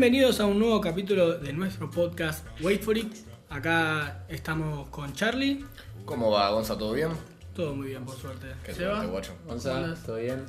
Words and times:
Bienvenidos 0.00 0.38
a 0.38 0.46
un 0.46 0.60
nuevo 0.60 0.80
capítulo 0.80 1.38
de 1.40 1.52
nuestro 1.52 1.90
podcast 1.90 2.46
Wait 2.60 2.80
for 2.84 2.96
It. 2.96 3.12
Acá 3.50 4.24
estamos 4.28 4.88
con 4.90 5.12
Charlie. 5.12 5.64
¿Cómo 6.04 6.30
va, 6.30 6.50
Gonza? 6.50 6.78
¿Todo 6.78 6.92
bien? 6.92 7.08
Todo 7.52 7.74
muy 7.74 7.88
bien, 7.88 8.04
por 8.04 8.14
suerte. 8.14 8.46
Qué 8.64 8.72
Seba. 8.74 8.92
suerte, 8.98 9.10
guacho. 9.10 9.36
Gonza. 9.44 9.96
¿todo 10.06 10.18
bien? 10.18 10.44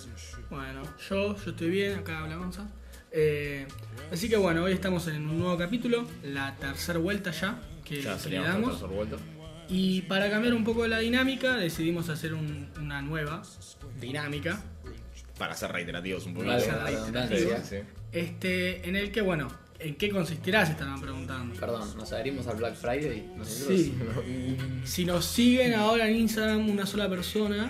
Bueno, 0.52 0.84
yo, 1.10 1.36
yo 1.36 1.50
estoy 1.50 1.68
bien, 1.72 1.98
acá 1.98 2.20
habla 2.20 2.36
Gonza. 2.36 2.68
Eh, 3.12 3.66
así 4.14 4.30
que 4.30 4.38
bueno, 4.38 4.66
hoy 4.66 4.74
estamos 4.74 5.08
en 5.08 5.28
un 5.28 5.40
nuevo 5.40 5.58
capítulo, 5.58 6.06
la 6.24 6.56
tercera 6.58 7.00
vuelta 7.00 7.32
ya 7.32 7.60
que, 7.84 8.04
Ya 8.04 8.14
que 8.14 8.20
sería 8.20 8.42
le 8.42 8.46
nuestro 8.50 8.62
damos. 8.62 8.80
tercer 8.82 8.96
vuelto. 8.96 9.18
Y 9.68 10.04
para 10.04 10.30
cambiar 10.30 10.54
un 10.54 10.64
poco 10.64 10.86
la 10.86 11.00
dinámica, 11.00 11.56
decidimos 11.56 12.08
hacer 12.10 12.36
un- 12.36 12.70
una 12.80 13.02
nueva 13.02 13.42
dinámica. 14.00 14.62
Para 15.40 15.56
ser 15.56 15.72
reiterativos 15.72 16.28
un 16.28 16.36
poquito. 16.36 16.52
Vale, 16.52 16.64
ser 16.64 16.74
la 16.76 16.84
redundancia. 16.86 17.64
Sí, 17.64 17.78
sí. 17.78 17.84
Este, 18.12 18.88
en 18.88 18.96
el 18.96 19.12
que, 19.12 19.22
bueno, 19.22 19.48
¿en 19.80 19.96
qué 19.96 20.10
consistirá? 20.10 20.66
Se 20.66 20.72
estaban 20.74 21.00
preguntando. 21.00 21.56
Perdón, 21.60 21.96
nos 21.98 22.12
adherimos 22.12 22.48
al 22.48 22.58
Black 22.58 22.76
Friday. 22.76 23.32
Nosotros. 23.38 23.78
Sí. 23.78 23.96
Si 24.84 25.06
nos 25.06 25.26
siguen 25.26 25.74
ahora 25.76 26.08
en 26.08 26.16
Instagram 26.16 26.70
una 26.70 26.86
sola 26.86 27.08
persona, 27.08 27.70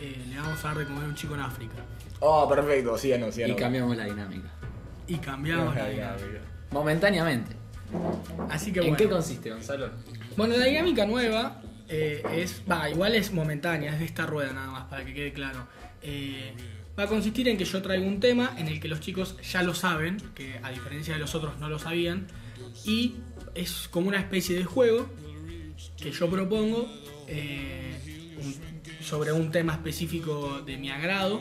eh, 0.00 0.16
le 0.28 0.36
vamos 0.36 0.62
a 0.64 0.68
dar 0.68 0.78
de 0.78 0.84
comer 0.84 1.04
a 1.04 1.06
un 1.06 1.14
chico 1.14 1.34
en 1.34 1.40
África. 1.40 1.74
Oh, 2.20 2.48
perfecto, 2.48 2.96
síganos, 2.98 3.30
Y 3.30 3.32
síganos. 3.32 3.56
cambiamos 3.56 3.96
la 3.96 4.04
dinámica. 4.04 4.48
Y 5.06 5.16
cambiamos 5.16 5.74
la 5.74 5.88
dinámica. 5.88 6.40
Momentáneamente. 6.70 7.56
Así 8.48 8.72
que 8.72 8.80
¿En 8.80 8.86
bueno. 8.86 8.96
qué 8.98 9.08
consiste, 9.08 9.50
Gonzalo? 9.50 9.90
Bueno, 10.36 10.56
la 10.56 10.64
dinámica 10.66 11.04
nueva 11.06 11.60
eh, 11.88 12.22
es, 12.34 12.62
va, 12.70 12.88
igual 12.88 13.14
es 13.14 13.32
momentánea, 13.32 13.92
es 13.92 13.98
de 13.98 14.04
esta 14.06 14.26
rueda 14.26 14.52
nada 14.52 14.70
más, 14.70 14.84
para 14.84 15.04
que 15.04 15.12
quede 15.12 15.32
claro. 15.32 15.66
Eh, 16.02 16.52
va 16.98 17.04
a 17.04 17.06
consistir 17.06 17.48
en 17.48 17.56
que 17.56 17.64
yo 17.64 17.80
traigo 17.82 18.06
un 18.06 18.20
tema 18.20 18.54
en 18.58 18.68
el 18.68 18.80
que 18.80 18.88
los 18.88 19.00
chicos 19.00 19.36
ya 19.50 19.62
lo 19.62 19.74
saben, 19.74 20.18
que 20.34 20.60
a 20.62 20.70
diferencia 20.70 21.14
de 21.14 21.20
los 21.20 21.34
otros 21.34 21.58
no 21.58 21.68
lo 21.68 21.78
sabían, 21.78 22.26
y 22.84 23.14
es 23.54 23.88
como 23.88 24.08
una 24.08 24.18
especie 24.18 24.56
de 24.56 24.64
juego 24.64 25.08
que 25.96 26.10
yo 26.10 26.28
propongo 26.30 26.88
eh, 27.28 27.98
sobre 29.02 29.32
un 29.32 29.50
tema 29.50 29.72
específico 29.74 30.60
de 30.64 30.76
mi 30.76 30.90
agrado, 30.90 31.40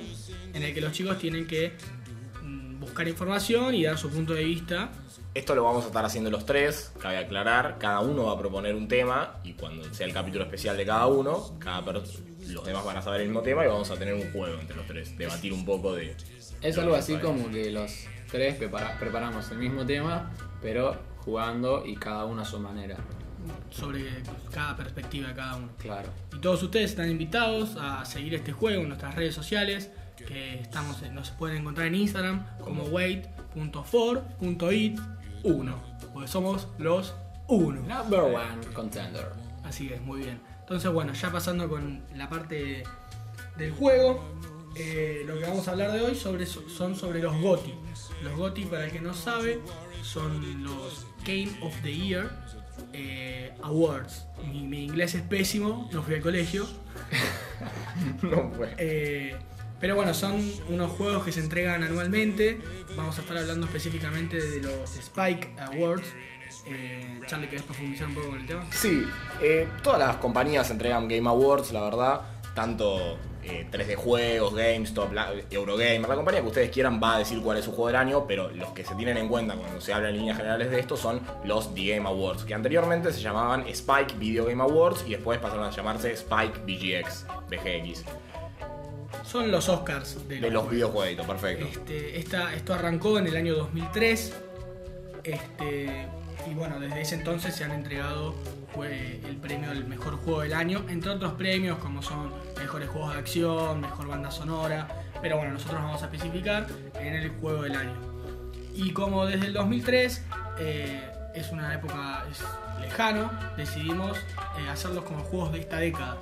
en 0.54 0.64
el 0.64 0.74
que 0.74 0.82
los 0.82 0.92
chicos 0.92 1.18
tienen 1.18 1.48
que 1.48 1.74
mm, 2.44 2.80
buscar 2.80 3.08
información 3.08 3.76
y 3.76 3.84
dar 3.84 3.98
su 3.98 4.10
punto 4.10 4.34
de 4.34 4.44
vista 4.44 4.92
Esto 5.34 5.56
lo 5.56 5.64
vamos 5.64 5.86
a 5.86 5.88
estar 5.88 6.04
haciendo 6.04 6.30
los 6.30 6.46
tres, 6.46 6.92
cabe 7.00 7.18
aclarar. 7.18 7.78
Cada 7.80 8.02
uno 8.02 8.26
va 8.26 8.34
a 8.34 8.38
proponer 8.38 8.76
un 8.76 8.88
tema 8.90 9.36
y 9.46 9.54
cuando 9.54 9.82
sea 9.94 10.06
el 10.06 10.14
capítulo 10.14 10.44
especial 10.44 10.76
de 10.76 10.86
cada 10.86 11.08
uno, 11.08 11.56
cada 11.60 11.82
los 11.94 12.66
demás 12.66 12.84
van 12.84 12.98
a 12.98 13.02
saber 13.02 13.22
el 13.22 13.28
mismo 13.28 13.42
tema 13.42 13.64
y 13.64 13.68
vamos 13.70 13.90
a 13.92 13.96
tener 13.96 14.14
un 14.14 14.30
juego 14.34 14.60
entre 14.60 14.76
los 14.76 14.86
tres. 14.88 15.18
Debatir 15.18 15.54
un 15.54 15.64
poco 15.64 15.94
de. 15.94 16.18
Es 16.62 16.78
algo 16.78 16.96
así 16.96 17.16
como 17.16 17.50
que 17.50 17.72
los 17.72 17.94
tres 18.30 18.58
prepara- 18.60 18.98
preparamos 19.00 19.50
el 19.52 19.60
mismo 19.60 19.86
tema, 19.86 20.32
pero 20.62 20.98
jugando 21.20 21.86
y 21.86 21.96
cada 21.96 22.26
uno 22.26 22.42
a 22.42 22.46
su 22.46 22.60
manera. 22.60 22.98
sobre 23.72 24.04
cada 24.54 24.76
perspectiva 24.78 25.30
de 25.30 25.34
cada 25.34 25.56
uno. 25.56 25.70
Claro. 25.80 26.10
Y 26.36 26.40
todos 26.40 26.62
ustedes 26.62 26.92
están 26.92 27.10
invitados 27.10 27.76
a 27.80 28.06
seguir 28.06 28.36
este 28.36 28.52
juego 28.52 28.82
en 28.84 28.90
nuestras 28.90 29.16
redes 29.16 29.34
sociales, 29.34 29.90
que 30.16 30.60
estamos, 30.60 31.02
en- 31.02 31.16
nos 31.16 31.32
pueden 31.32 31.58
encontrar 31.58 31.88
en 31.88 31.96
Instagram 31.96 32.46
como 32.60 32.84
wait.for.it1, 35.44 35.76
porque 36.14 36.28
somos 36.28 36.68
los 36.78 37.14
uno. 37.48 37.82
Number 37.82 38.22
one 38.22 38.74
contender. 38.74 39.32
Así 39.64 39.92
es, 39.92 40.02
muy 40.02 40.22
bien. 40.22 40.42
Entonces, 40.60 40.92
bueno, 40.92 41.14
ya 41.14 41.32
pasando 41.32 41.70
con 41.70 42.04
la 42.16 42.30
parte 42.30 42.84
del 43.58 43.72
juego, 43.72 44.24
eh, 44.76 45.24
lo 45.26 45.38
que 45.38 45.46
vamos 45.46 45.68
a 45.68 45.72
hablar 45.72 45.92
de 45.92 46.02
hoy 46.02 46.16
sobre, 46.16 46.46
son 46.46 46.96
sobre 46.96 47.22
los 47.22 47.40
GOTY. 47.42 47.74
Los 48.24 48.36
GOTY, 48.38 48.66
para 48.66 48.86
el 48.86 48.92
que 48.92 49.02
no 49.02 49.14
sabe, 49.14 49.60
son 50.04 50.64
los 50.64 51.06
Game 51.26 51.52
of 51.62 51.74
the 51.82 51.94
Year 51.94 52.30
eh, 52.94 53.54
Awards. 53.64 54.26
Mi, 54.48 54.62
mi 54.62 54.86
inglés 54.86 55.16
es 55.16 55.22
pésimo, 55.24 55.90
no 55.92 56.04
fui 56.04 56.16
al 56.16 56.22
colegio. 56.22 56.68
No, 58.24 58.52
pues. 58.52 58.72
Eh, 58.78 59.36
pero 59.82 59.96
bueno, 59.96 60.14
son 60.14 60.40
unos 60.70 60.92
juegos 60.92 61.26
que 61.26 61.32
se 61.32 61.40
entregan 61.42 61.84
anualmente. 61.84 62.62
Vamos 62.96 63.18
a 63.18 63.22
estar 63.22 63.36
hablando 63.38 63.66
específicamente 63.66 64.40
de 64.40 64.62
los 64.62 64.96
Spike 64.98 65.56
Awards. 65.60 66.08
Eh, 66.68 67.20
Charlie, 67.28 67.48
¿querés 67.48 67.64
profundizar 67.64 68.08
un 68.08 68.14
poco 68.16 68.30
con 68.30 68.40
el 68.40 68.46
tema? 68.46 68.66
Sí, 68.72 69.04
eh, 69.42 69.68
todas 69.84 70.00
las 70.00 70.18
compañías 70.18 70.70
entregan 70.70 71.08
Game 71.08 71.28
Awards, 71.28 71.72
la 71.72 71.82
verdad. 71.82 72.22
Tanto 72.54 73.18
eh, 73.44 73.66
3D 73.72 73.96
Juegos, 73.96 74.54
GameStop, 74.54 75.14
la- 75.14 75.32
Eurogamer, 75.50 76.02
la 76.08 76.16
compañía 76.16 76.42
que 76.42 76.48
ustedes 76.48 76.70
quieran 76.70 77.02
va 77.02 77.16
a 77.16 77.20
decir 77.20 77.42
cuál 77.42 77.58
es 77.58 77.64
su 77.66 77.72
juego 77.72 77.88
del 77.88 77.96
año, 77.96 78.28
pero 78.28 78.52
los 78.52 78.70
que 78.74 78.84
se 78.84 78.94
tienen 78.96 79.16
en 79.18 79.30
cuenta 79.30 79.56
cuando 79.56 79.80
se 79.80 79.94
habla 79.94 80.10
en 80.10 80.18
líneas 80.18 80.36
generales 80.38 80.70
de 80.70 80.80
esto 80.82 80.98
son 80.98 81.22
los 81.46 81.74
The 81.74 81.96
Game 81.96 82.08
Awards, 82.08 82.44
que 82.44 82.54
anteriormente 82.54 83.12
se 83.14 83.22
llamaban 83.22 83.66
Spike 83.70 84.16
Video 84.20 84.46
Game 84.46 84.62
Awards 84.62 85.06
y 85.08 85.12
después 85.12 85.40
pasaron 85.40 85.64
a 85.64 85.70
llamarse 85.72 86.12
Spike 86.12 86.60
VGX, 86.68 87.26
VGX, 87.50 88.04
son 89.24 89.52
los 89.52 89.70
Oscars 89.70 90.28
de, 90.28 90.40
los, 90.52 90.70
videojuegos, 90.70 91.26
perfecto. 91.26 91.66
Este, 91.66 92.20
esta, 92.20 92.54
esto 92.54 92.74
arrancó 92.74 93.18
en 93.20 93.28
el 93.28 93.36
año 93.36 93.56
2003. 93.56 94.34
Este, 95.24 96.08
y 96.50 96.54
bueno, 96.54 96.80
desde 96.80 97.02
ese 97.02 97.16
entonces 97.16 97.56
se 97.56 97.64
han 97.64 97.72
entregado 97.72 98.36
el 98.80 99.36
premio 99.38 99.70
al 99.72 99.86
mejor 99.86 100.16
juego 100.18 100.42
del 100.42 100.54
año, 100.54 100.86
entre 100.90 101.12
otros 101.12 101.34
premios 101.34 101.78
como 101.80 102.02
son 102.02 102.32
mejores 102.58 102.90
juegos 102.90 103.14
de 103.14 103.20
acción, 103.20 103.82
mejor 103.82 104.08
banda 104.08 104.32
sonora, 104.32 104.88
pero 105.22 105.38
bueno, 105.38 105.54
nosotros 105.54 105.82
vamos 105.82 106.02
a 106.02 106.06
especificar 106.06 106.68
en 107.00 107.16
el 107.16 107.30
juego 107.30 107.64
del 107.64 107.76
año. 107.76 107.96
Y 108.74 108.92
como 108.92 109.26
desde 109.26 109.48
el 109.48 109.54
2003 109.54 110.26
eh, 110.60 111.02
es 111.36 111.52
una 111.52 111.74
época 111.74 112.26
es 112.32 112.42
lejano, 112.82 113.30
decidimos 113.58 114.18
eh, 114.18 114.70
hacerlos 114.70 115.04
como 115.04 115.24
juegos 115.24 115.52
de 115.52 115.60
esta 115.60 115.78
década. 115.78 116.18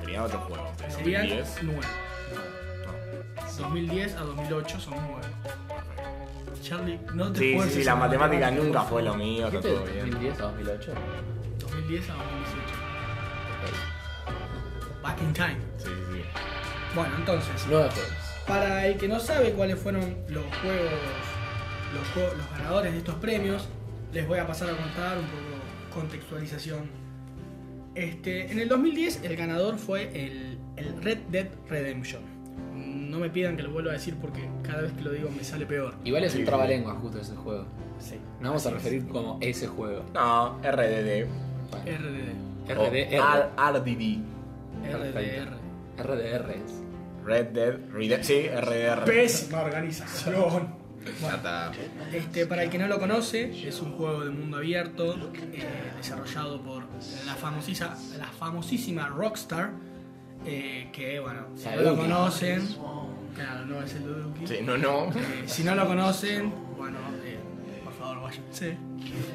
Serían 0.00 0.24
otros 0.24 0.44
juegos, 0.44 0.68
serían 0.90 1.28
2010. 1.28 1.58
9. 1.62 1.80
2010 3.58 4.14
a 4.16 4.20
2008 4.20 4.80
son 4.80 4.94
9. 5.10 5.26
Charlie, 6.62 6.98
no 7.14 7.30
te 7.32 7.38
Sí, 7.40 7.44
sí, 7.44 7.50
esfuerces 7.50 7.74
sí, 7.78 7.84
la 7.84 7.92
en 7.92 7.98
matemática 7.98 8.50
nunca 8.50 8.82
fue 8.82 9.02
lo 9.02 9.14
mío, 9.14 9.46
está 9.48 9.58
¿Dijiste 9.58 9.76
todo 9.76 9.84
bien. 9.92 10.10
2010 10.10 10.40
a 10.40 10.42
2008? 10.44 10.92
2010 11.60 12.10
a 12.10 12.12
2018. 12.14 12.64
Back 15.02 15.20
in 15.22 15.32
time. 15.34 15.56
Sí, 15.78 15.84
sí, 15.88 15.92
sí. 16.12 16.20
Bueno, 16.94 17.14
entonces, 17.18 17.66
Nueve 17.68 17.90
juegos. 17.90 18.12
para 18.46 18.86
el 18.86 18.96
que 18.96 19.08
no 19.08 19.20
sabe 19.20 19.52
cuáles 19.52 19.78
fueron 19.78 20.16
los 20.28 20.44
juegos, 20.62 20.92
los, 21.92 22.06
jue- 22.14 22.36
los 22.36 22.50
ganadores 22.58 22.92
de 22.92 22.98
estos 22.98 23.14
premios, 23.16 23.68
les 24.12 24.26
voy 24.26 24.38
a 24.38 24.46
pasar 24.46 24.70
a 24.70 24.76
contar 24.76 25.18
un 25.18 25.24
poco 25.26 25.42
contextualización. 26.00 26.88
Este, 27.94 28.50
en 28.50 28.58
el 28.58 28.68
2010 28.68 29.20
el 29.24 29.36
ganador 29.36 29.76
fue 29.78 30.04
el, 30.14 30.58
el 30.76 31.02
Red 31.02 31.18
Dead 31.30 31.48
Redemption. 31.68 32.22
No 33.14 33.20
me 33.20 33.30
pidan 33.30 33.56
que 33.56 33.62
lo 33.62 33.70
vuelva 33.70 33.92
a 33.92 33.94
decir 33.94 34.16
porque 34.20 34.48
cada 34.64 34.82
vez 34.82 34.92
que 34.92 35.02
lo 35.02 35.12
digo 35.12 35.30
me 35.30 35.44
sale 35.44 35.66
peor. 35.66 35.94
Igual 36.02 36.24
es 36.24 36.34
un 36.34 36.44
trabalengua 36.44 36.94
justo 36.96 37.20
ese 37.20 37.36
juego. 37.36 37.64
Sí. 38.00 38.16
Nos 38.40 38.48
vamos 38.48 38.66
a 38.66 38.70
referir 38.70 39.06
como 39.06 39.38
ese 39.40 39.68
juego. 39.68 40.04
No, 40.12 40.58
RDD. 40.58 41.28
Bueno, 41.70 41.98
RDD. 42.66 42.74
RDR. 42.74 43.50
RDD. 43.56 44.18
RDR. 44.90 45.52
RDR 45.96 46.50
es. 46.50 46.82
Red 47.24 47.46
Dead 47.50 47.78
Redemption. 47.92 48.24
Sí, 48.24 48.48
RDR. 48.48 49.04
Pésima 49.04 49.62
organización. 49.62 50.34
Bueno, 51.20 51.38
este, 52.12 52.46
para 52.46 52.64
el 52.64 52.70
que 52.70 52.78
no 52.78 52.88
lo 52.88 52.98
conoce, 52.98 53.68
es 53.68 53.80
un 53.80 53.92
juego 53.92 54.24
de 54.24 54.30
mundo 54.30 54.56
abierto 54.56 55.14
eh, 55.52 55.92
desarrollado 55.96 56.60
por 56.62 56.82
la 57.26 57.34
famosísima 58.32 59.06
Rockstar. 59.06 59.70
Eh, 60.44 60.88
que 60.92 61.20
bueno, 61.20 61.46
si 61.56 61.68
no 61.68 61.82
lo 61.82 61.96
conocen, 61.96 62.68
claro, 63.34 63.66
no 63.66 63.82
es 63.82 63.94
el 63.94 64.04
Duduki. 64.04 64.46
Sí, 64.46 64.58
no, 64.62 64.76
no. 64.76 65.06
Eh, 65.10 65.44
si 65.46 65.64
no 65.64 65.74
lo 65.74 65.86
conocen, 65.86 66.52
bueno, 66.76 66.98
eh, 67.24 67.38
por 67.84 67.92
favor, 67.94 68.22
váyanse. 68.22 68.76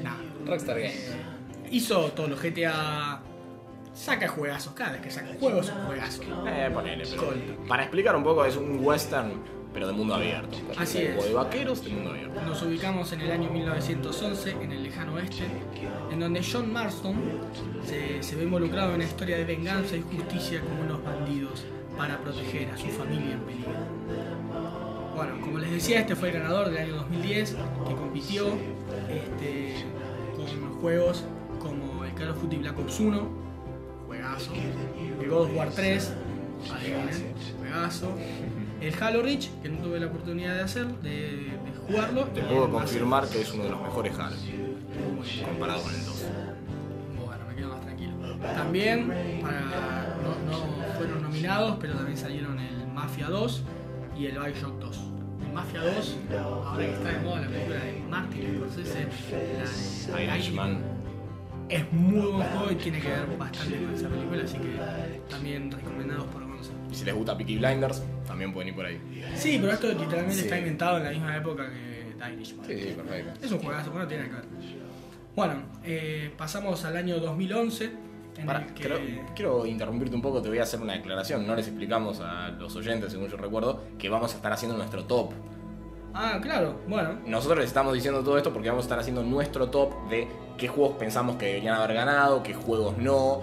Nada. 0.03 0.17
Rockstar 0.45 0.79
Games. 0.79 1.15
Hizo 1.71 2.11
todos 2.11 2.29
los 2.29 2.41
GTA. 2.41 3.21
Saca 3.93 4.29
juegazos, 4.29 4.73
cada 4.73 4.93
vez 4.93 5.01
que 5.01 5.11
saca 5.11 5.27
juegos 5.39 5.65
son 5.65 5.85
juegazos. 5.85 6.25
Eh, 6.47 6.69
ponele, 6.73 7.03
pero. 7.09 7.33
Para 7.67 7.83
explicar 7.83 8.15
un 8.15 8.23
poco, 8.23 8.45
es 8.45 8.55
un 8.55 8.79
western, 8.85 9.33
pero 9.73 9.87
de 9.87 9.93
mundo 9.93 10.15
abierto. 10.15 10.57
Así 10.77 10.99
es. 10.99 11.15
juego 11.15 11.27
de 11.27 11.33
vaqueros 11.33 11.83
de 11.83 11.89
mundo 11.91 12.11
abierto. 12.11 12.41
Nos 12.41 12.61
ubicamos 12.63 13.11
en 13.13 13.21
el 13.21 13.31
año 13.31 13.49
1911, 13.49 14.51
en 14.51 14.71
el 14.71 14.83
lejano 14.83 15.13
oeste, 15.13 15.43
en 16.11 16.19
donde 16.19 16.41
John 16.43 16.71
Marston 16.71 17.15
se, 17.85 18.23
se 18.23 18.35
ve 18.35 18.43
involucrado 18.43 18.89
en 18.89 18.95
una 18.95 19.05
historia 19.05 19.37
de 19.37 19.45
venganza 19.45 19.95
y 19.95 20.01
justicia 20.01 20.61
como 20.61 20.81
unos 20.81 21.03
bandidos 21.03 21.65
para 21.97 22.17
proteger 22.19 22.69
a 22.69 22.77
su 22.77 22.87
familia 22.87 23.33
en 23.33 23.41
peligro. 23.41 23.73
Bueno, 25.15 25.41
como 25.41 25.59
les 25.59 25.71
decía, 25.71 25.99
este 25.99 26.15
fue 26.15 26.29
el 26.29 26.35
ganador 26.35 26.69
del 26.69 26.77
año 26.77 26.95
2010, 26.95 27.57
que 27.87 27.95
compitió 27.95 28.47
este, 29.09 29.83
con 30.35 30.79
juegos 30.79 31.25
como 31.59 32.05
el 32.05 32.13
Call 32.13 32.29
of 32.29 32.41
Duty 32.41 32.55
Black 32.55 32.79
Ops 32.79 32.99
1, 33.01 33.29
juegazo, 34.07 34.53
el 35.21 35.29
God 35.29 35.41
of 35.41 35.55
War 35.57 35.69
3, 35.71 36.13
adivinen, 36.73 37.33
juegazo, 37.59 38.13
El 38.81 39.03
Halo 39.03 39.21
Reach, 39.21 39.49
que 39.61 39.69
no 39.69 39.79
tuve 39.79 39.99
la 39.99 40.07
oportunidad 40.07 40.55
de 40.55 40.61
hacer, 40.61 40.87
de, 41.01 41.09
de 41.09 41.51
jugarlo. 41.87 42.23
Te 42.25 42.41
puedo 42.41 42.69
confirmar 42.69 43.27
que 43.27 43.41
es 43.41 43.51
uno 43.53 43.63
de 43.65 43.69
los 43.71 43.81
mejores 43.81 44.17
Halo 44.17 44.37
comparado 45.45 45.81
con 45.83 45.93
el 45.93 46.05
2. 46.05 46.25
Bueno, 47.25 47.45
me 47.47 47.55
quedo 47.55 47.69
más 47.69 47.81
tranquilo. 47.81 48.13
También 48.41 49.07
para, 49.41 50.17
no, 50.23 50.51
no 50.51 50.93
fueron 50.97 51.23
nominados, 51.23 51.77
pero 51.79 51.95
también 51.95 52.17
salieron 52.17 52.59
el 52.59 52.87
Mafia 52.87 53.27
2 53.27 53.63
y 54.17 54.25
el 54.27 54.39
Bioshock 54.39 54.79
2. 54.79 54.99
El 55.47 55.53
Mafia 55.53 55.81
2, 55.81 56.17
ahora 56.65 56.85
que 56.85 56.93
está 56.93 57.09
de 57.09 57.19
moda 57.19 57.41
la 57.41 57.47
película 57.47 57.79
de 57.79 58.03
Martin 58.09 58.55
Scorsese, 58.55 59.07
la 60.11 60.17
de 60.17 60.25
Irishman. 60.25 60.81
es 61.69 61.91
muy 61.91 62.31
buen 62.31 62.47
juego 62.47 62.71
y 62.71 62.75
tiene 62.75 62.99
que 62.99 63.07
ver 63.09 63.37
bastante 63.37 63.77
con 63.77 63.93
esa 63.93 64.09
película, 64.09 64.43
así 64.43 64.57
que 64.57 65.21
también 65.29 65.71
recomendados 65.71 66.25
por. 66.25 66.48
Y 66.91 66.95
si 66.95 67.05
les 67.05 67.13
gusta 67.15 67.37
Peaky 67.37 67.57
Blinders, 67.57 68.01
también 68.27 68.51
pueden 68.53 68.69
ir 68.69 68.75
por 68.75 68.85
ahí. 68.85 68.99
Sí, 69.35 69.57
pero 69.61 69.73
esto 69.73 69.87
literalmente 69.89 70.33
Sí. 70.35 70.41
está 70.41 70.57
inventado 70.57 70.97
en 70.97 71.03
la 71.03 71.09
misma 71.11 71.37
época 71.37 71.69
que 71.69 72.15
The 72.17 72.33
Irishman. 72.33 72.65
Sí, 72.65 72.79
sí, 72.79 72.93
perfecto. 72.95 73.45
Es 73.45 73.51
un 73.51 73.59
juegazo, 73.59 73.93
no 73.93 74.07
tiene 74.07 74.25
que 74.25 74.35
ver. 74.35 74.45
Bueno, 75.35 75.53
eh, 75.83 76.33
pasamos 76.37 76.83
al 76.85 76.97
año 76.97 77.19
2011, 77.19 77.91
en 78.37 78.45
Pará, 78.45 78.65
el 78.67 78.73
que... 78.73 78.83
creo- 78.83 78.99
quiero 79.35 79.65
interrumpirte 79.65 80.15
un 80.15 80.21
poco, 80.21 80.41
te 80.41 80.49
voy 80.49 80.57
a 80.59 80.63
hacer 80.63 80.81
una 80.81 80.93
declaración. 80.93 81.45
No 81.45 81.55
les 81.55 81.67
explicamos 81.67 82.19
a 82.21 82.49
los 82.49 82.75
oyentes, 82.75 83.11
según 83.11 83.27
yo 83.29 83.37
recuerdo, 83.37 83.83
que 83.97 84.09
vamos 84.09 84.33
a 84.33 84.35
estar 84.37 84.51
haciendo 84.51 84.75
nuestro 84.77 85.05
top. 85.05 85.31
Ah, 86.13 86.39
claro, 86.41 86.81
bueno. 86.87 87.19
Nosotros 87.27 87.59
les 87.59 87.67
estamos 87.67 87.93
diciendo 87.93 88.23
todo 88.23 88.37
esto 88.37 88.51
porque 88.51 88.69
vamos 88.69 88.83
a 88.83 88.87
estar 88.87 88.99
haciendo 88.99 89.23
nuestro 89.23 89.69
top 89.69 90.09
de 90.09 90.27
qué 90.57 90.67
juegos 90.67 90.97
pensamos 90.97 91.35
que 91.37 91.45
deberían 91.45 91.75
haber 91.75 91.93
ganado, 91.93 92.41
qué 92.41 92.53
juegos 92.53 92.97
no, 92.97 93.41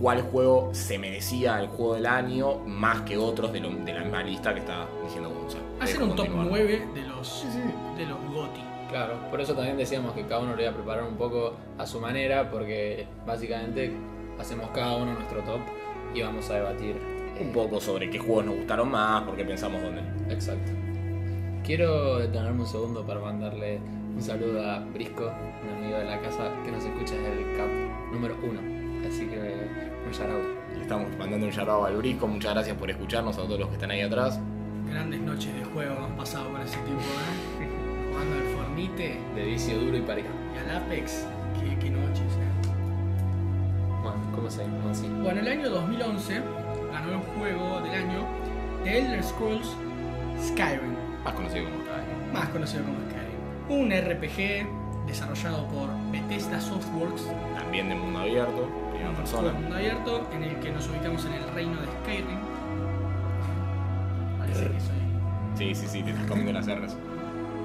cuál 0.00 0.22
juego 0.22 0.70
se 0.72 0.98
merecía 0.98 1.60
el 1.60 1.68
juego 1.68 1.94
del 1.94 2.06
año 2.06 2.58
más 2.66 3.02
que 3.02 3.16
otros 3.16 3.52
de, 3.52 3.60
lo- 3.60 3.70
de 3.70 3.92
la 3.92 4.00
misma 4.00 4.22
lista 4.22 4.52
que 4.54 4.60
está 4.60 4.86
diciendo 5.04 5.30
Gonzalo. 5.30 5.64
Hacer 5.80 6.02
un 6.02 6.10
top 6.10 6.18
continuar. 6.26 6.46
9 6.48 6.88
de 6.94 7.02
los, 7.02 7.44
de 7.96 8.06
los 8.06 8.18
GOTY. 8.34 8.60
Claro, 8.88 9.14
por 9.30 9.40
eso 9.40 9.54
también 9.54 9.76
decíamos 9.78 10.12
que 10.12 10.22
cada 10.26 10.40
uno 10.42 10.54
lo 10.54 10.60
iba 10.60 10.70
a 10.70 10.74
preparar 10.74 11.04
un 11.04 11.14
poco 11.16 11.54
a 11.78 11.86
su 11.86 11.98
manera, 12.00 12.50
porque 12.50 13.06
básicamente 13.26 13.92
hacemos 14.38 14.68
cada 14.74 14.96
uno 14.96 15.14
nuestro 15.14 15.40
top 15.42 15.60
y 16.14 16.20
vamos 16.22 16.50
a 16.50 16.54
debatir. 16.56 16.96
eh, 16.96 17.38
Un 17.40 17.52
poco 17.52 17.80
sobre 17.80 18.10
qué 18.10 18.18
juegos 18.18 18.44
nos 18.44 18.56
gustaron 18.56 18.90
más, 18.90 19.22
por 19.22 19.34
qué 19.34 19.44
pensamos 19.44 19.80
dónde. 19.82 20.02
Exacto. 20.28 20.72
Quiero 21.64 22.18
detenerme 22.18 22.60
un 22.62 22.66
segundo 22.66 23.02
para 23.06 23.20
mandarle 23.20 23.78
un 24.14 24.20
saludo 24.20 24.62
a 24.68 24.80
Brisco, 24.80 25.30
un 25.62 25.78
amigo 25.82 25.96
de 25.98 26.04
la 26.04 26.20
casa 26.20 26.50
que 26.64 26.70
nos 26.72 26.84
escucha 26.84 27.14
desde 27.14 27.32
el 27.50 27.56
CAP 27.56 27.70
número 28.12 28.36
uno. 28.42 28.60
Así 29.08 29.26
que 29.26 29.38
un 30.06 30.12
shout 30.12 30.30
out. 30.30 30.42
Le 30.76 30.82
estamos 30.82 31.08
mandando 31.18 31.46
un 31.46 31.52
shout 31.52 31.68
al 31.68 31.96
Brisco, 31.96 32.26
muchas 32.26 32.54
gracias 32.54 32.76
por 32.76 32.90
escucharnos 32.90 33.36
a 33.38 33.42
todos 33.42 33.58
los 33.60 33.68
que 33.68 33.74
están 33.74 33.90
ahí 33.90 34.00
atrás. 34.00 34.40
Grandes 34.88 35.20
noches 35.20 35.54
de 35.54 35.64
juego 35.64 35.94
hemos 35.96 36.10
pasado 36.12 36.50
por 36.50 36.60
ese 36.60 36.76
tiempo, 36.78 37.02
¿eh? 37.60 37.68
Jugando 38.12 38.36
al 38.36 38.42
Fornite 38.66 39.20
De 39.34 39.44
vicio 39.44 39.78
duro 39.78 39.96
y 39.96 40.00
pareja. 40.02 40.28
y 40.54 40.58
al 40.70 40.76
Apex. 40.82 41.26
Qué, 41.58 41.78
qué 41.78 41.90
noches, 41.90 42.20
¿eh? 42.20 42.68
Bueno, 44.02 44.18
¿cómo 44.34 44.50
seguimos 44.50 44.84
así? 44.98 45.06
Bueno, 45.22 45.40
el 45.40 45.48
año 45.48 45.70
2011 45.70 46.40
ganó 46.92 47.12
el 47.12 47.18
juego 47.38 47.80
del 47.82 47.92
año 47.94 48.26
The 48.84 48.98
Elder 48.98 49.22
Scrolls 49.22 49.68
Skyrim, 50.40 50.94
Más 51.24 51.34
conocido 51.34 51.64
como 51.66 51.76
Skyrim. 51.84 52.32
más 52.32 52.48
conocido 52.48 52.82
como 52.84 52.98
Skyrim. 53.08 53.32
Un 53.68 53.90
RPG 53.92 55.06
desarrollado 55.06 55.66
por 55.68 55.88
Bethesda 56.10 56.60
Softworks, 56.60 57.28
También 57.54 57.88
de 57.88 57.94
mundo 57.94 58.18
abierto, 58.20 58.68
primera 59.02 59.10
un 59.10 59.16
persona. 59.16 59.48
de 59.48 59.58
mundo 59.58 59.76
abierto 59.76 60.28
en 60.32 60.42
el 60.44 60.56
que 60.60 60.70
nos 60.72 60.88
ubicamos 60.88 61.24
en 61.26 61.32
el 61.34 61.48
reino 61.54 61.80
de 61.80 61.86
Skyrim. 62.02 62.38
Parece 64.38 64.64
que 64.70 64.80
soy 64.80 65.02
Sí, 65.56 65.74
sí, 65.74 65.86
sí, 65.86 66.02
te 66.02 66.10
estás 66.10 66.26
comiendo 66.26 66.52
las 66.52 66.66
R's. 66.66 66.96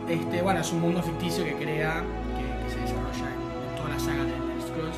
Este, 0.10 0.42
bueno, 0.42 0.60
es 0.60 0.72
un 0.72 0.82
mundo 0.82 1.02
ficticio 1.02 1.44
que 1.44 1.54
crea, 1.56 2.04
que, 2.38 2.66
que 2.66 2.72
se 2.74 2.80
desarrolla 2.80 3.28
en, 3.28 3.70
en 3.70 3.76
toda 3.78 3.90
la 3.90 4.00
saga 4.00 4.24
de 4.24 4.30
Elder 4.36 4.62
Scrolls, 4.62 4.98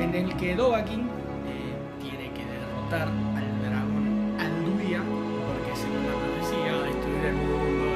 en 0.00 0.14
el 0.14 0.36
que 0.36 0.56
Dovahkiin 0.56 1.00
eh, 1.00 1.76
tiene 2.00 2.30
que 2.32 2.44
derrotar 2.46 3.08
al 3.08 3.62
dragón 3.62 4.34
Alduia, 4.40 5.00
porque 5.02 5.76
según 5.76 6.02
la 6.06 6.14
profecía 6.18 6.72
destruir 6.82 7.24
el 7.26 7.34
mundo 7.34 7.86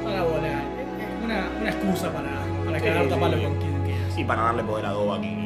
y 0.00 0.02
toda 0.04 0.14
la 0.16 0.22
bola. 0.24 0.48
Es 0.48 0.88
es 1.00 1.24
una, 1.24 1.48
una 1.60 1.70
excusa 1.70 2.12
para, 2.12 2.30
para 2.64 2.78
Sí, 2.78 2.84
cagar 2.86 3.04
sí, 3.04 3.10
tapalo 3.10 3.36
sí. 3.36 3.42
con 3.44 3.54
quien 3.58 3.82
quieras. 3.84 4.18
Y 4.18 4.24
para 4.24 4.42
darle 4.42 4.64
poder 4.64 4.86
a 4.86 4.90
Dovahkiin 4.90 5.39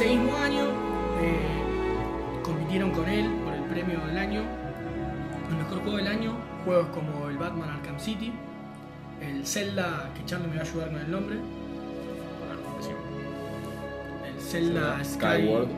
Ese 0.00 0.16
mismo 0.16 0.34
año 0.38 0.62
eh, 1.20 2.40
compitieron 2.42 2.90
con 2.92 3.06
él 3.06 3.28
por 3.44 3.52
el 3.52 3.64
premio 3.64 4.00
del 4.06 4.16
año, 4.16 4.44
el 5.50 5.56
mejor 5.56 5.82
juego 5.82 5.98
del 5.98 6.06
año, 6.06 6.38
juegos 6.64 6.86
como 6.86 7.28
el 7.28 7.36
Batman 7.36 7.68
Arkham 7.68 8.00
City, 8.00 8.32
el 9.20 9.46
Zelda, 9.46 10.08
que 10.16 10.24
Charlie 10.24 10.48
me 10.48 10.56
va 10.56 10.62
a 10.62 10.64
ayudar 10.64 10.88
con 10.90 11.00
el 11.00 11.10
nombre, 11.10 11.36
el 14.26 14.40
Zelda 14.40 15.04
Sky- 15.04 15.42
Skyward. 15.42 15.68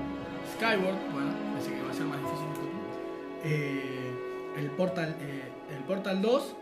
Skyward, 0.54 0.98
bueno, 1.12 1.30
así 1.58 1.70
que 1.72 1.82
va 1.82 1.90
a 1.90 1.94
ser 1.94 2.06
más 2.06 2.20
difícil. 2.20 2.46
Eh, 3.42 4.12
el, 4.56 4.70
Portal, 4.70 5.16
eh, 5.18 5.42
el 5.76 5.82
Portal 5.82 6.22
2 6.22 6.54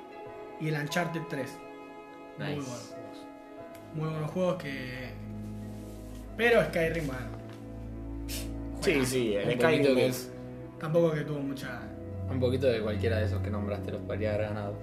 y 0.63 0.69
el 0.69 0.81
Uncharted 0.81 1.25
3. 1.29 1.59
Muy 2.39 2.47
buenos 2.55 2.65
juegos. 2.65 3.27
Muy 3.95 4.09
buenos 4.09 4.31
juegos 4.31 4.63
que. 4.63 5.11
Pero 6.39 6.65
Skyrim, 6.65 7.07
bueno. 7.07 7.40
Sí, 8.81 9.05
sí, 9.05 9.35
el 9.35 9.49
Un 9.49 9.55
Skyrim 9.55 9.81
poquito 9.83 9.95
que- 9.95 10.07
es. 10.07 10.33
Tampoco 10.79 11.13
que 11.13 11.21
tuvo 11.23 11.41
mucha. 11.41 11.81
Un 12.31 12.41
poquito 12.41 12.67
de 12.67 12.81
cualquiera 12.81 13.19
de 13.19 13.27
esos 13.27 13.41
que 13.43 13.51
nombraste 13.51 13.93
los 13.93 14.01
podría 14.03 14.35
haber 14.35 14.47
ganado. 14.49 14.75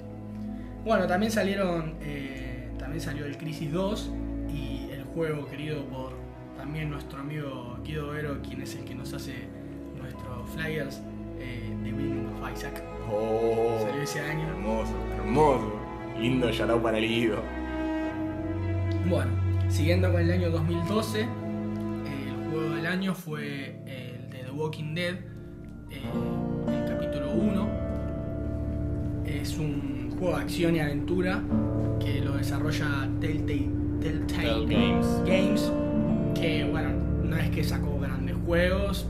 Bueno, 0.85 1.07
también 1.07 1.31
salieron. 1.31 1.95
eh, 2.01 2.69
también 2.77 3.01
salió 3.01 3.25
el 3.25 3.37
Crisis 3.37 3.71
2 3.71 4.11
y 4.53 4.89
el 4.91 5.03
juego 5.03 5.45
querido 5.47 5.83
por 5.85 6.11
también 6.57 6.89
nuestro 6.89 7.19
amigo 7.19 7.77
Guido 7.83 8.09
Vero, 8.11 8.37
quien 8.47 8.61
es 8.61 8.75
el 8.75 8.83
que 8.85 8.93
nos 8.95 9.13
hace 9.13 9.33
nuestros 9.97 10.49
flyers 10.55 11.01
eh, 11.39 11.73
de 11.83 11.91
Binding 11.91 12.27
of 12.41 12.51
Isaac. 12.53 12.83
Oh, 13.11 13.79
Salió 13.81 14.01
ese 14.03 14.19
año. 14.19 14.47
hermoso, 14.49 14.93
hermoso. 15.17 15.73
Lindo 16.19 16.51
shout 16.51 16.81
para 16.81 16.97
el 16.99 17.07
Guido. 17.07 17.37
Bueno, 19.09 19.31
siguiendo 19.69 20.11
con 20.11 20.21
el 20.21 20.31
año 20.31 20.49
2012, 20.51 21.21
eh, 21.21 21.25
el 21.25 21.46
juego 22.57 22.75
del 22.75 22.85
año 22.87 23.13
fue 23.13 23.81
el 23.85 24.29
de 24.29 24.43
The 24.45 24.51
Walking 24.51 24.93
Dead, 24.95 25.15
eh, 25.91 26.01
el 26.67 26.85
capítulo 26.89 27.31
1. 27.31 27.69
Es 29.25 29.57
un 29.57 30.15
juego 30.17 30.37
de 30.37 30.43
acción 30.43 30.75
y 30.75 30.79
aventura 30.79 31.41
que 31.99 32.21
lo 32.21 32.33
desarrolla 32.35 33.07
Telltale, 33.19 33.69
Telltale 34.01 34.65
Games. 34.65 35.07
Games, 35.25 35.71
que 36.33 36.65
bueno, 36.69 36.89
no 37.23 37.37
es 37.37 37.49
que 37.49 37.63
sacó 37.63 37.99
grandes 37.99 38.35
juegos, 38.45 39.05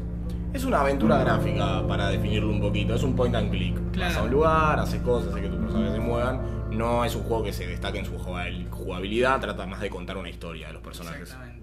Es 0.53 0.63
una 0.63 0.79
aventura 0.81 1.19
gráfica, 1.19 1.85
para 1.87 2.09
definirlo 2.09 2.49
un 2.49 2.59
poquito. 2.61 2.95
Es 2.95 3.03
un 3.03 3.15
point 3.15 3.35
and 3.35 3.51
click. 3.51 3.75
Claro. 3.91 4.09
Vas 4.13 4.17
a 4.17 4.23
un 4.23 4.31
lugar, 4.31 4.79
haces 4.79 5.01
cosas, 5.01 5.29
haces 5.29 5.43
que 5.43 5.49
tus 5.49 5.59
personajes 5.59 5.93
se 5.93 5.99
muevan. 5.99 6.41
No 6.71 7.05
es 7.05 7.15
un 7.15 7.23
juego 7.23 7.43
que 7.43 7.53
se 7.53 7.67
destaque 7.67 7.99
en 7.99 8.05
su 8.05 8.13
jugabil- 8.17 8.67
jugabilidad, 8.71 9.39
trata 9.39 9.65
más 9.67 9.81
de 9.81 9.89
contar 9.89 10.17
una 10.17 10.29
historia 10.29 10.67
de 10.67 10.73
los 10.73 10.81
personajes. 10.81 11.21
Exactamente. 11.23 11.56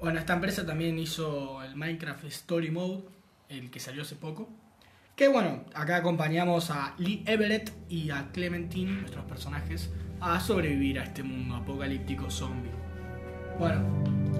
Bueno, 0.00 0.18
esta 0.18 0.32
empresa 0.32 0.64
también 0.64 0.98
hizo 0.98 1.62
el 1.62 1.76
Minecraft 1.76 2.24
Story 2.24 2.70
Mode, 2.70 3.02
el 3.50 3.70
que 3.70 3.80
salió 3.80 4.00
hace 4.00 4.16
poco. 4.16 4.48
Que 5.14 5.28
bueno, 5.28 5.64
acá 5.74 5.96
acompañamos 5.96 6.70
a 6.70 6.94
Lee 6.96 7.22
Everett 7.26 7.70
y 7.90 8.10
a 8.10 8.32
Clementine, 8.32 8.92
nuestros 8.92 9.26
personajes, 9.26 9.90
a 10.18 10.40
sobrevivir 10.40 10.98
a 10.98 11.04
este 11.04 11.22
mundo 11.22 11.56
apocalíptico 11.56 12.30
zombie. 12.30 12.70
Bueno, 13.58 13.82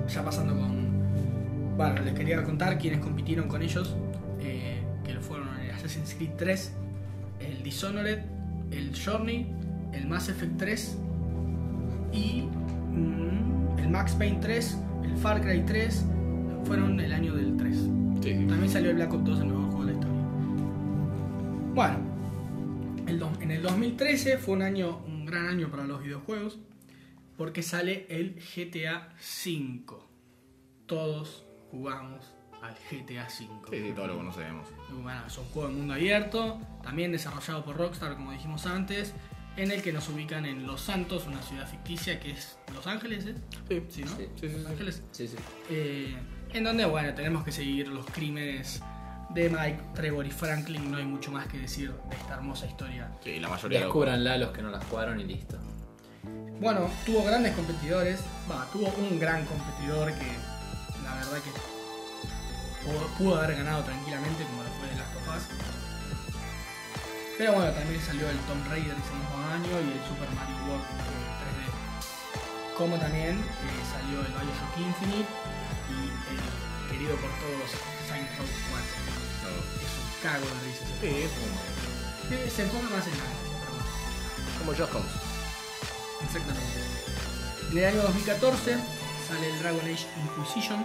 ya 0.09 0.25
pasando 0.25 0.55
con. 0.57 1.77
Bueno, 1.77 2.01
les 2.01 2.15
quería 2.15 2.43
contar 2.43 2.79
quiénes 2.79 3.01
compitieron 3.01 3.47
con 3.47 3.61
ellos, 3.61 3.95
eh, 4.41 4.83
que 5.05 5.21
fueron 5.21 5.61
el 5.61 5.71
Assassin's 5.73 6.15
Creed 6.15 6.33
3, 6.39 6.73
el 7.41 7.63
Dishonored, 7.63 8.21
el 8.71 8.99
Journey, 8.99 9.47
el 9.93 10.07
Mass 10.07 10.31
Effect 10.31 10.57
3 10.57 10.99
y 12.13 12.43
mm, 12.43 13.79
el 13.79 13.89
Max 13.91 14.15
Payne 14.15 14.39
3, 14.41 14.79
el 15.11 15.17
Far 15.19 15.41
Cry 15.41 15.65
3, 15.67 16.05
fueron 16.65 16.99
el 17.01 17.13
año 17.13 17.35
del 17.35 17.57
3. 17.57 17.77
Sí, 17.77 17.89
sí. 18.23 18.47
También 18.47 18.69
salió 18.71 18.91
el 18.91 18.97
Black 18.97 19.13
Ops 19.13 19.25
2, 19.25 19.41
el 19.41 19.49
nuevo 19.49 19.67
juego 19.67 19.85
de 19.85 19.93
la 19.93 19.99
historia. 19.99 20.21
Bueno, 21.75 21.99
el 23.07 23.19
do- 23.19 23.33
en 23.41 23.51
el 23.51 23.63
2013 23.63 24.39
fue 24.39 24.55
un 24.55 24.63
año, 24.63 24.99
un 25.07 25.25
gran 25.27 25.47
año 25.49 25.71
para 25.71 25.85
los 25.85 26.03
videojuegos, 26.03 26.59
porque 27.37 27.63
sale 27.63 28.07
el 28.11 28.35
GTA 28.37 29.09
V. 29.19 29.97
Todos 30.87 31.45
jugamos 31.71 32.35
al 32.63 32.75
GTA 32.75 33.25
V. 33.25 33.31
Sí, 33.31 33.47
sí, 33.71 33.93
todo 33.95 34.09
lo 34.09 34.17
conocemos. 34.17 34.67
Bueno, 35.03 35.27
es 35.27 35.39
un 35.39 35.45
juego 35.47 35.69
de 35.69 35.75
mundo 35.75 35.95
abierto, 35.95 36.61
también 36.83 37.13
desarrollado 37.13 37.65
por 37.65 37.77
Rockstar, 37.77 38.17
como 38.17 38.33
dijimos 38.33 38.67
antes, 38.67 39.15
en 39.63 39.71
el 39.71 39.83
que 39.83 39.93
nos 39.93 40.09
ubican 40.09 40.47
en 40.47 40.67
Los 40.67 40.81
Santos, 40.81 41.27
una 41.27 41.43
ciudad 41.43 41.69
ficticia 41.69 42.19
que 42.19 42.31
es 42.33 42.57
Los 42.75 42.87
Ángeles, 42.87 43.27
¿eh? 43.27 43.35
Sí, 43.69 43.83
Sí, 43.91 44.03
¿no? 44.05 44.17
Sí, 44.17 44.27
sí, 44.41 44.49
sí, 44.49 44.57
Los. 44.57 44.67
Ángeles. 44.67 45.03
Sí, 45.13 45.29
sí. 45.29 45.37
Eh, 45.69 46.17
en 46.53 46.65
donde, 46.65 46.85
bueno, 46.87 47.13
tenemos 47.15 47.45
que 47.45 47.53
seguir 47.53 47.89
los 47.89 48.07
crímenes 48.07 48.81
de 49.31 49.49
Mike, 49.49 49.81
Trevor 49.95 50.27
y 50.27 50.31
Franklin. 50.31 50.91
No 50.91 50.97
hay 50.97 51.05
mucho 51.05 51.31
más 51.31 51.47
que 51.47 51.59
decir 51.59 51.93
de 51.93 52.17
esta 52.17 52.35
hermosa 52.35 52.67
historia. 52.67 53.11
Sí, 53.23 53.39
la 53.39 53.49
mayoría 53.49 53.81
Descúbranla 53.81 54.39
los 54.39 54.51
que 54.51 54.63
no 54.63 54.71
las 54.71 54.85
jugaron 54.85 55.21
y 55.21 55.25
listo. 55.25 55.59
Bueno, 56.61 56.91
tuvo 57.07 57.25
grandes 57.25 57.55
competidores. 57.55 58.21
Va, 58.51 58.67
tuvo 58.73 58.89
un 58.99 59.19
gran 59.19 59.45
competidor 59.47 60.13
que 60.15 60.27
la 61.05 61.15
verdad 61.17 61.39
que 61.43 62.87
pudo, 62.87 63.07
pudo 63.19 63.37
haber 63.37 63.57
ganado 63.57 63.83
tranquilamente 63.85 64.43
como 64.45 64.63
lo 64.63 64.69
fue 64.71 64.89
de 64.89 64.97
Last 64.97 65.17
of 65.17 65.37
Us. 65.37 65.80
Pero 67.41 67.55
bueno, 67.55 67.73
también 67.73 67.99
salió 68.03 68.29
el 68.29 68.37
Tomb 68.41 68.69
Raider 68.69 68.93
ese 68.93 69.15
mismo 69.17 69.39
año 69.49 69.73
y 69.81 69.97
el 69.97 70.05
Super 70.05 70.29
Mario 70.37 70.61
World 70.69 70.85
en 70.93 71.25
3D. 71.41 72.77
Como 72.77 72.99
también 72.99 73.41
eh, 73.41 73.81
salió 73.89 74.21
el 74.21 74.29
Bioshock 74.29 74.77
Infinite 74.77 75.33
y 75.89 76.13
el 76.37 76.91
querido 76.93 77.17
por 77.17 77.33
todos 77.41 77.71
Saints 78.07 78.37
Row 78.37 78.45
4. 78.45 79.57
Es 79.57 79.93
un 79.97 80.21
cago 80.21 80.45
de 80.45 80.61
risas. 80.69 80.85
Sí, 81.01 82.45
es 82.45 82.53
Se 82.53 82.63
enfoca 82.65 82.91
más 82.91 83.07
en 83.09 83.17
la 83.17 83.25
pero 83.25 84.59
como 84.59 84.75
Just 84.77 84.93
Cause. 84.93 85.17
Exactamente. 86.23 86.81
En 87.71 87.79
el 87.79 87.85
año 87.87 88.03
2014 88.03 88.77
sale 89.27 89.51
el 89.51 89.59
Dragon 89.61 89.81
Age 89.81 90.07
Inquisition. 90.21 90.85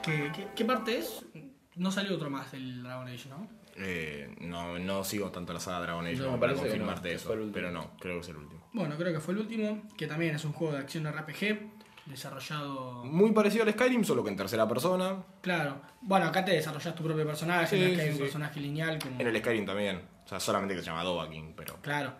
¿Qué, 0.00 0.32
qué, 0.34 0.48
qué 0.56 0.64
parte 0.64 0.96
es? 0.96 1.26
No 1.74 1.92
salió 1.92 2.14
otro 2.14 2.30
más 2.30 2.52
del 2.52 2.82
Dragon 2.82 3.06
Age, 3.06 3.28
¿no? 3.28 3.65
Eh, 3.78 4.34
no, 4.40 4.78
no 4.78 5.04
sigo 5.04 5.30
tanto 5.30 5.52
la 5.52 5.60
saga 5.60 5.80
Dragon 5.80 6.06
Age 6.06 6.16
No, 6.16 6.24
como 6.24 6.36
me 6.36 6.40
para 6.40 6.54
confirmarte 6.54 7.10
no, 7.10 7.14
eso, 7.14 7.32
el 7.34 7.50
pero 7.52 7.70
no, 7.70 7.90
creo 8.00 8.14
que 8.14 8.20
es 8.20 8.28
el 8.28 8.36
último. 8.36 8.60
Bueno, 8.72 8.96
creo 8.96 9.12
que 9.12 9.20
fue 9.20 9.34
el 9.34 9.40
último, 9.40 9.82
que 9.96 10.06
también 10.06 10.34
es 10.34 10.44
un 10.44 10.52
juego 10.52 10.72
de 10.74 10.78
acción 10.80 11.06
RPG, 11.06 11.58
desarrollado... 12.06 13.04
Muy 13.04 13.32
parecido 13.32 13.64
al 13.64 13.72
Skyrim, 13.72 14.04
solo 14.04 14.24
que 14.24 14.30
en 14.30 14.36
tercera 14.36 14.66
persona. 14.66 15.22
Claro, 15.42 15.80
bueno, 16.00 16.26
acá 16.26 16.44
te 16.44 16.52
desarrollas 16.52 16.94
tu 16.94 17.02
propio 17.04 17.26
personaje, 17.26 17.66
Sí, 17.66 17.94
sí, 17.94 18.00
hay 18.00 18.08
un 18.10 18.14
sí. 18.16 18.22
personaje 18.22 18.60
lineal 18.60 18.98
como... 18.98 19.20
En 19.20 19.26
el 19.26 19.36
Skyrim 19.38 19.66
también. 19.66 20.00
O 20.24 20.28
sea, 20.28 20.40
solamente 20.40 20.74
que 20.74 20.80
se 20.80 20.86
llama 20.86 21.04
Dovahkiin, 21.04 21.54
pero. 21.54 21.76
Claro, 21.82 22.14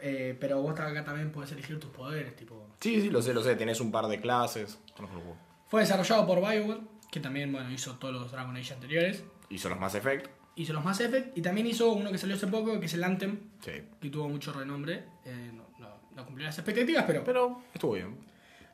Eh, 0.00 0.36
pero 0.40 0.60
vos 0.60 0.78
acá 0.78 1.04
también 1.04 1.30
puedes 1.30 1.52
elegir 1.52 1.78
tus 1.78 1.90
poderes, 1.90 2.34
tipo... 2.36 2.68
Sí, 2.80 3.00
sí, 3.00 3.10
lo 3.10 3.22
sé, 3.22 3.32
lo 3.34 3.42
sé. 3.42 3.54
Tenés 3.56 3.80
un 3.80 3.90
par 3.92 4.06
de 4.06 4.20
clases. 4.20 4.78
El. 4.96 5.36
Fue 5.68 5.80
desarrollado 5.82 6.26
por 6.26 6.38
Bioware, 6.40 6.80
que 7.10 7.20
también, 7.20 7.52
bueno, 7.52 7.70
hizo 7.70 7.94
todos 7.98 8.12
los 8.14 8.30
Dragon 8.32 8.56
Age 8.56 8.74
anteriores. 8.74 9.24
Hizo 9.48 9.68
los 9.68 9.78
Mass 9.78 9.94
Effect. 9.94 10.28
Hizo 10.54 10.72
los 10.74 10.84
Mass 10.84 11.00
Effect 11.00 11.36
y 11.36 11.42
también 11.42 11.66
hizo 11.66 11.92
uno 11.92 12.10
que 12.12 12.18
salió 12.18 12.36
hace 12.36 12.46
poco, 12.46 12.78
que 12.78 12.86
es 12.86 12.94
el 12.94 13.04
Anthem, 13.04 13.38
Sí. 13.60 13.72
que 14.00 14.10
tuvo 14.10 14.28
mucho 14.28 14.52
renombre. 14.52 15.04
eh, 15.24 15.50
no, 15.54 15.64
no- 15.78 15.96
no 16.14 16.26
cumplió 16.26 16.46
las 16.46 16.58
expectativas, 16.58 17.04
pero, 17.06 17.24
Pero 17.24 17.62
estuvo 17.72 17.92
bien. 17.94 18.16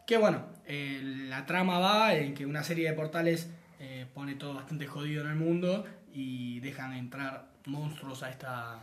que 0.06 0.16
bueno, 0.16 0.46
eh, 0.66 1.00
la 1.28 1.46
trama 1.46 1.78
va 1.78 2.14
en 2.14 2.34
que 2.34 2.44
una 2.46 2.64
serie 2.64 2.88
de 2.88 2.94
portales 2.96 3.50
eh, 3.80 4.06
pone 4.12 4.34
todo 4.34 4.54
bastante 4.54 4.86
jodido 4.88 5.22
en 5.24 5.30
el 5.30 5.36
mundo 5.36 5.84
y 6.12 6.58
dejan 6.60 6.94
entrar 6.94 7.50
monstruos 7.66 8.24
a 8.24 8.30
esta, 8.30 8.74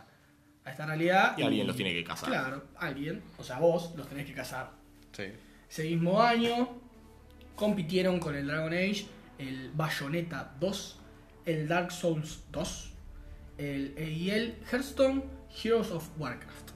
a 0.64 0.70
esta 0.70 0.86
realidad. 0.86 1.36
Y 1.36 1.42
alguien 1.42 1.66
los 1.66 1.76
tiene 1.76 1.92
que 1.92 2.02
cazar. 2.02 2.30
Claro, 2.30 2.64
alguien, 2.78 3.22
o 3.36 3.44
sea, 3.44 3.58
vos 3.58 3.92
los 3.96 4.08
tenés 4.08 4.24
que 4.24 4.32
cazar. 4.32 4.70
Sí. 5.12 5.24
Ese 5.68 5.84
mismo 5.84 6.22
año 6.22 6.68
compitieron 7.56 8.18
con 8.20 8.34
el 8.36 8.46
Dragon 8.46 8.72
Age 8.72 9.06
el 9.38 9.70
Bayonetta 9.74 10.54
2, 10.60 11.00
el 11.46 11.68
Dark 11.68 11.92
Souls 11.92 12.44
2 12.52 12.92
el, 13.58 13.94
y 13.98 14.30
el 14.30 14.58
Hearthstone 14.70 15.24
Heroes 15.62 15.90
of 15.90 16.08
Warcraft. 16.18 16.70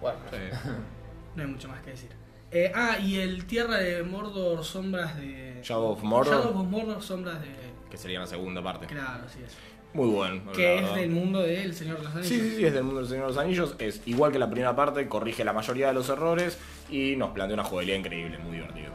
Warcraft. 0.00 0.34
No 1.36 1.44
hay 1.44 1.50
mucho 1.50 1.68
más 1.68 1.80
que 1.82 1.90
decir. 1.90 2.10
Eh, 2.50 2.72
ah, 2.74 2.98
y 2.98 3.20
el 3.20 3.44
Tierra 3.44 3.76
de 3.76 4.02
Mordor, 4.02 4.64
Sombras 4.64 5.16
de. 5.16 5.60
Shadow 5.62 5.92
of 5.92 6.02
Mordor. 6.02 6.34
Shadow 6.34 6.60
of 6.60 6.66
Mordor, 6.66 7.02
Sombras 7.02 7.40
de. 7.40 7.48
Que 7.88 7.96
sería 7.96 8.18
la 8.18 8.26
segunda 8.26 8.60
parte. 8.62 8.86
Claro, 8.86 9.24
así 9.24 9.38
es. 9.44 9.56
Muy 9.92 10.08
bueno. 10.08 10.50
Que 10.52 10.76
es 10.76 10.82
verdad. 10.82 10.96
del 10.96 11.10
mundo 11.10 11.40
del 11.40 11.74
Señor 11.74 11.98
de 11.98 12.04
los 12.04 12.12
Anillos. 12.12 12.28
Sí, 12.28 12.40
sí, 12.40 12.56
sí, 12.56 12.64
es 12.64 12.72
del 12.72 12.82
mundo 12.82 13.00
del 13.00 13.08
Señor 13.08 13.26
de 13.26 13.34
los 13.34 13.38
Anillos. 13.38 13.76
Es 13.78 14.02
igual 14.06 14.32
que 14.32 14.38
la 14.38 14.50
primera 14.50 14.74
parte, 14.74 15.06
corrige 15.08 15.44
la 15.44 15.52
mayoría 15.52 15.88
de 15.88 15.94
los 15.94 16.08
errores 16.08 16.58
y 16.90 17.14
nos 17.16 17.30
plantea 17.30 17.54
una 17.54 17.64
jugabilidad 17.64 17.98
increíble, 17.98 18.38
muy 18.38 18.56
divertido. 18.56 18.92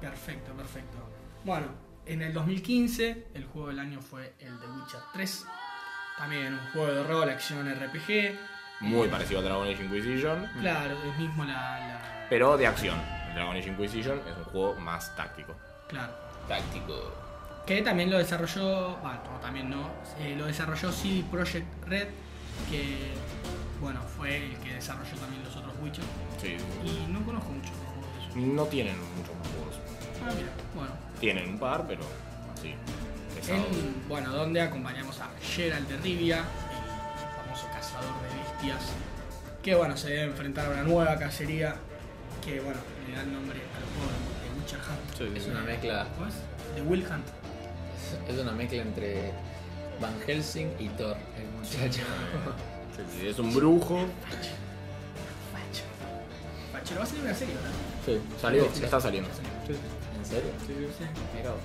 Perfecto, 0.00 0.52
perfecto. 0.52 0.98
Bueno, 1.44 1.68
en 2.08 2.22
el 2.22 2.32
2015 2.32 3.28
el 3.34 3.44
juego 3.46 3.68
del 3.68 3.78
año 3.78 4.00
fue 4.00 4.34
el 4.40 4.58
The 4.58 4.66
Witcher 4.66 5.00
3. 5.12 5.46
También 6.18 6.54
un 6.54 6.60
juego 6.72 6.92
de 6.92 7.02
rol, 7.04 7.28
acción 7.30 7.68
RPG. 7.72 8.36
Muy 8.80 9.08
parecido 9.08 9.40
a 9.40 9.42
Dragon 9.42 9.66
Age 9.68 9.84
Inquisition, 9.84 10.46
Claro, 10.60 10.96
es 11.10 11.18
mismo 11.18 11.44
la, 11.44 11.52
la- 11.78 12.26
pero 12.30 12.56
de 12.56 12.66
acción. 12.66 12.98
El 13.28 13.34
Dragon 13.34 13.56
Age 13.56 13.68
Inquisition 13.68 14.18
es 14.28 14.36
un 14.36 14.44
juego 14.44 14.74
más 14.76 15.14
táctico. 15.16 15.54
Claro. 15.88 16.12
Táctico. 16.48 16.94
Que 17.66 17.82
también 17.82 18.10
lo 18.10 18.18
desarrolló. 18.18 18.96
Bueno, 18.98 19.20
no, 19.32 19.40
también 19.40 19.68
no. 19.70 19.90
eh, 20.20 20.34
lo 20.36 20.46
desarrolló 20.46 20.90
CD 20.92 21.24
Projekt 21.30 21.66
Red. 21.86 22.08
Que, 22.70 23.12
bueno, 23.80 24.00
fue 24.16 24.36
el 24.36 24.56
que 24.58 24.74
desarrolló 24.74 25.14
también 25.16 25.44
los 25.44 25.54
otros 25.56 25.74
Witcher. 25.82 26.04
Sí. 26.40 26.56
Y 26.84 27.12
no 27.12 27.22
conozco 27.24 27.50
mucho 27.50 27.70
de. 28.34 28.40
No 28.40 28.64
tienen 28.64 28.96
muchos 29.16 29.34
más 29.36 29.48
juegos. 29.48 29.74
Ah, 30.24 30.32
mira, 30.36 30.50
bueno. 30.74 31.07
Tienen 31.20 31.48
un 31.50 31.58
par, 31.58 31.84
pero 31.86 32.02
así. 32.54 32.74
En, 33.50 34.08
bueno, 34.08 34.30
donde 34.32 34.60
acompañamos 34.60 35.20
a 35.20 35.28
Geralt 35.40 35.88
de 35.88 35.96
Rivia, 35.98 36.38
el 36.38 37.42
famoso 37.42 37.66
cazador 37.72 38.12
de 38.22 38.38
bestias, 38.42 38.92
que 39.62 39.74
bueno, 39.74 39.96
se 39.96 40.10
debe 40.10 40.22
enfrentar 40.24 40.66
a 40.66 40.70
una 40.70 40.82
nueva 40.82 41.16
cacería 41.18 41.76
que 42.44 42.60
bueno, 42.60 42.80
le 43.08 43.14
da 43.16 43.22
el 43.22 43.32
nombre 43.32 43.58
al 43.58 43.84
juego 43.94 44.12
de 44.42 44.60
Witcher 44.60 44.78
Hunt. 44.78 45.16
Sí, 45.16 45.38
Es 45.38 45.46
una 45.46 45.60
mezcla. 45.62 46.06
¿Cómo 46.14 46.26
es? 46.28 46.34
De 46.74 46.82
Will 46.82 47.00
Hunt. 47.06 47.26
Es, 48.28 48.34
es 48.34 48.40
una 48.40 48.52
mezcla 48.52 48.82
entre 48.82 49.32
Van 50.00 50.14
Helsing 50.26 50.70
y 50.78 50.88
Thor, 50.90 51.16
el 51.36 51.46
muchacho. 51.58 52.02
Sí, 53.20 53.26
Es 53.28 53.38
un 53.38 53.54
brujo. 53.54 53.96
Facho. 55.52 55.84
Fachero, 56.72 57.00
va 57.00 57.04
a 57.04 57.06
salir 57.06 57.22
una 57.24 57.34
serie, 57.34 57.54
¿verdad? 57.54 57.70
Sí. 58.04 58.20
Salió, 58.40 58.64
está 58.66 59.00
saliendo. 59.00 59.28
¿En 59.30 59.97
serio? 60.28 60.50
Sí. 60.66 61.04
Mira 61.36 61.50
vos. 61.50 61.60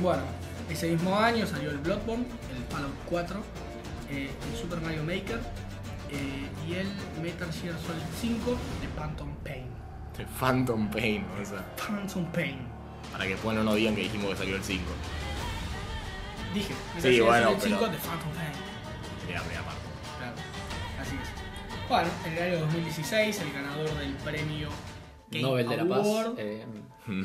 Bueno, 0.00 0.22
ese 0.68 0.88
mismo 0.90 1.16
año 1.18 1.46
salió 1.46 1.70
el 1.70 1.78
Bloodborne, 1.78 2.24
el 2.56 2.64
Fallout 2.74 2.94
4, 3.08 3.40
eh, 4.10 4.30
el 4.52 4.58
Super 4.58 4.80
Mario 4.80 5.02
Maker 5.04 5.40
eh, 6.10 6.48
y 6.68 6.74
el 6.74 6.88
Metal 7.22 7.50
Gear 7.52 7.74
Solid 7.78 8.02
5 8.20 8.50
de 8.80 8.88
Phantom 9.00 9.34
Pain. 9.44 9.66
De 10.18 10.26
Phantom 10.38 10.90
Pain, 10.90 11.24
o 11.40 11.44
sea. 11.44 11.64
Phantom 11.76 12.24
Pain. 12.32 12.58
Para 13.12 13.24
que 13.24 13.30
después 13.30 13.56
no 13.56 13.62
nos 13.64 13.76
digan 13.76 13.94
que 13.94 14.02
dijimos 14.02 14.30
que 14.30 14.36
salió 14.36 14.56
el 14.56 14.64
5. 14.64 14.82
Dije, 16.54 16.74
Metal 16.94 17.02
Sí, 17.10 17.16
Gear 17.16 17.26
bueno, 17.26 17.46
Solid 17.50 17.62
5 17.62 17.76
pero- 17.80 17.92
de 17.92 17.98
Phantom 17.98 18.32
Pain. 18.34 18.52
Mira, 19.26 19.42
mira, 19.48 19.60
aparte. 19.60 19.80
Claro, 20.18 20.34
así 21.00 21.16
es. 21.16 21.88
Bueno, 21.88 22.08
en 22.26 22.32
el 22.32 22.42
año 22.52 22.60
2016, 22.66 23.40
el 23.40 23.52
ganador 23.52 23.90
del 23.98 24.12
premio 24.14 24.68
Game 25.40 25.42
Nobel 25.42 25.68
de 25.68 25.76
la 25.76 25.84
Paz. 25.88 26.06
Eh, 26.38 26.64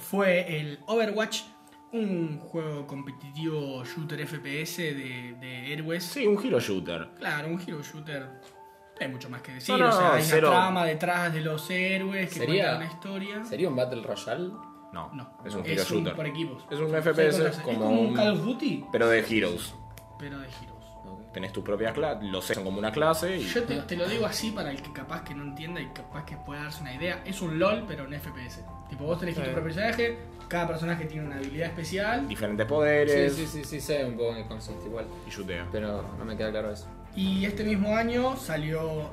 fue 0.00 0.60
el 0.60 0.78
Overwatch, 0.86 1.42
un 1.92 2.38
juego 2.38 2.86
competitivo 2.86 3.84
shooter 3.84 4.26
FPS 4.26 4.76
de, 4.78 5.36
de 5.40 5.72
héroes. 5.72 6.04
Sí, 6.04 6.26
un 6.26 6.44
hero 6.44 6.60
shooter. 6.60 7.08
Claro, 7.18 7.48
un 7.48 7.60
hero 7.60 7.82
shooter. 7.82 8.22
No 8.22 9.06
hay 9.06 9.08
mucho 9.12 9.30
más 9.30 9.42
que 9.42 9.52
decir. 9.52 9.76
No, 9.76 9.84
no, 9.86 9.88
o 9.88 9.92
sea, 9.98 10.14
hay 10.14 10.22
cero. 10.24 10.48
una 10.48 10.56
trama 10.58 10.84
detrás 10.84 11.32
de 11.32 11.40
los 11.40 11.70
héroes 11.70 12.32
que 12.32 12.44
cuentan 12.46 12.76
una 12.76 12.86
historia. 12.86 13.44
¿Sería 13.44 13.68
un 13.68 13.76
Battle 13.76 14.02
Royale? 14.02 14.50
No, 14.92 15.10
No, 15.12 15.38
es 15.44 15.54
un 15.54 15.64
hero 15.64 15.84
shooter. 15.84 16.14
por 16.16 16.26
equipos. 16.26 16.64
Es 16.70 16.78
un 16.80 16.88
FPS 16.90 17.36
como 17.36 17.46
es 17.48 17.56
como 17.78 17.90
un 18.00 18.06
un- 18.08 18.14
Call 18.14 18.32
of 18.32 18.44
Duty, 18.44 18.84
Pero 18.90 19.08
de 19.08 19.18
heroes. 19.20 19.74
pero 20.18 20.38
de 20.38 20.46
heroes. 20.46 20.77
Tenés 21.32 21.52
tus 21.52 21.62
propias 21.62 21.92
clases, 21.92 22.24
los 22.30 22.44
son 22.44 22.64
como 22.64 22.78
una 22.78 22.90
clase 22.90 23.36
y. 23.36 23.44
Yo 23.44 23.62
te, 23.64 23.76
te 23.82 23.96
lo 23.96 24.08
digo 24.08 24.24
así 24.26 24.50
para 24.50 24.70
el 24.70 24.80
que 24.82 24.92
capaz 24.92 25.22
que 25.24 25.34
no 25.34 25.42
entienda 25.44 25.80
y 25.80 25.86
capaz 25.88 26.24
que 26.24 26.36
pueda 26.36 26.62
darse 26.64 26.80
una 26.82 26.94
idea. 26.94 27.22
Es 27.24 27.42
un 27.42 27.58
LOL, 27.58 27.84
pero 27.86 28.06
en 28.06 28.18
FPS. 28.18 28.60
Tipo, 28.88 29.04
vos 29.04 29.18
tenés 29.20 29.34
Sí. 29.34 29.40
tu 29.42 29.46
propio 29.48 29.64
personaje, 29.64 30.18
cada 30.48 30.66
personaje 30.66 31.04
tiene 31.04 31.26
una 31.26 31.36
habilidad 31.36 31.68
especial. 31.68 32.26
diferentes 32.26 32.66
Sí, 32.66 32.68
poderes 32.68 33.34
sí, 33.34 33.46
sí, 33.46 33.62
sí, 33.64 33.80
sé 33.80 34.04
un 34.06 34.16
poco 34.16 34.30
en 34.32 34.36
el 34.38 34.46
concepto 34.48 34.86
igual. 34.86 35.04
y 35.26 35.30
shootea. 35.30 35.66
Pero 35.70 36.02
no 36.18 36.24
me 36.24 36.36
queda 36.36 36.50
claro 36.50 36.72
eso. 36.72 36.86
Y 37.14 37.44
este 37.44 37.62
mismo 37.64 37.94
año 37.94 38.34
salió 38.36 39.10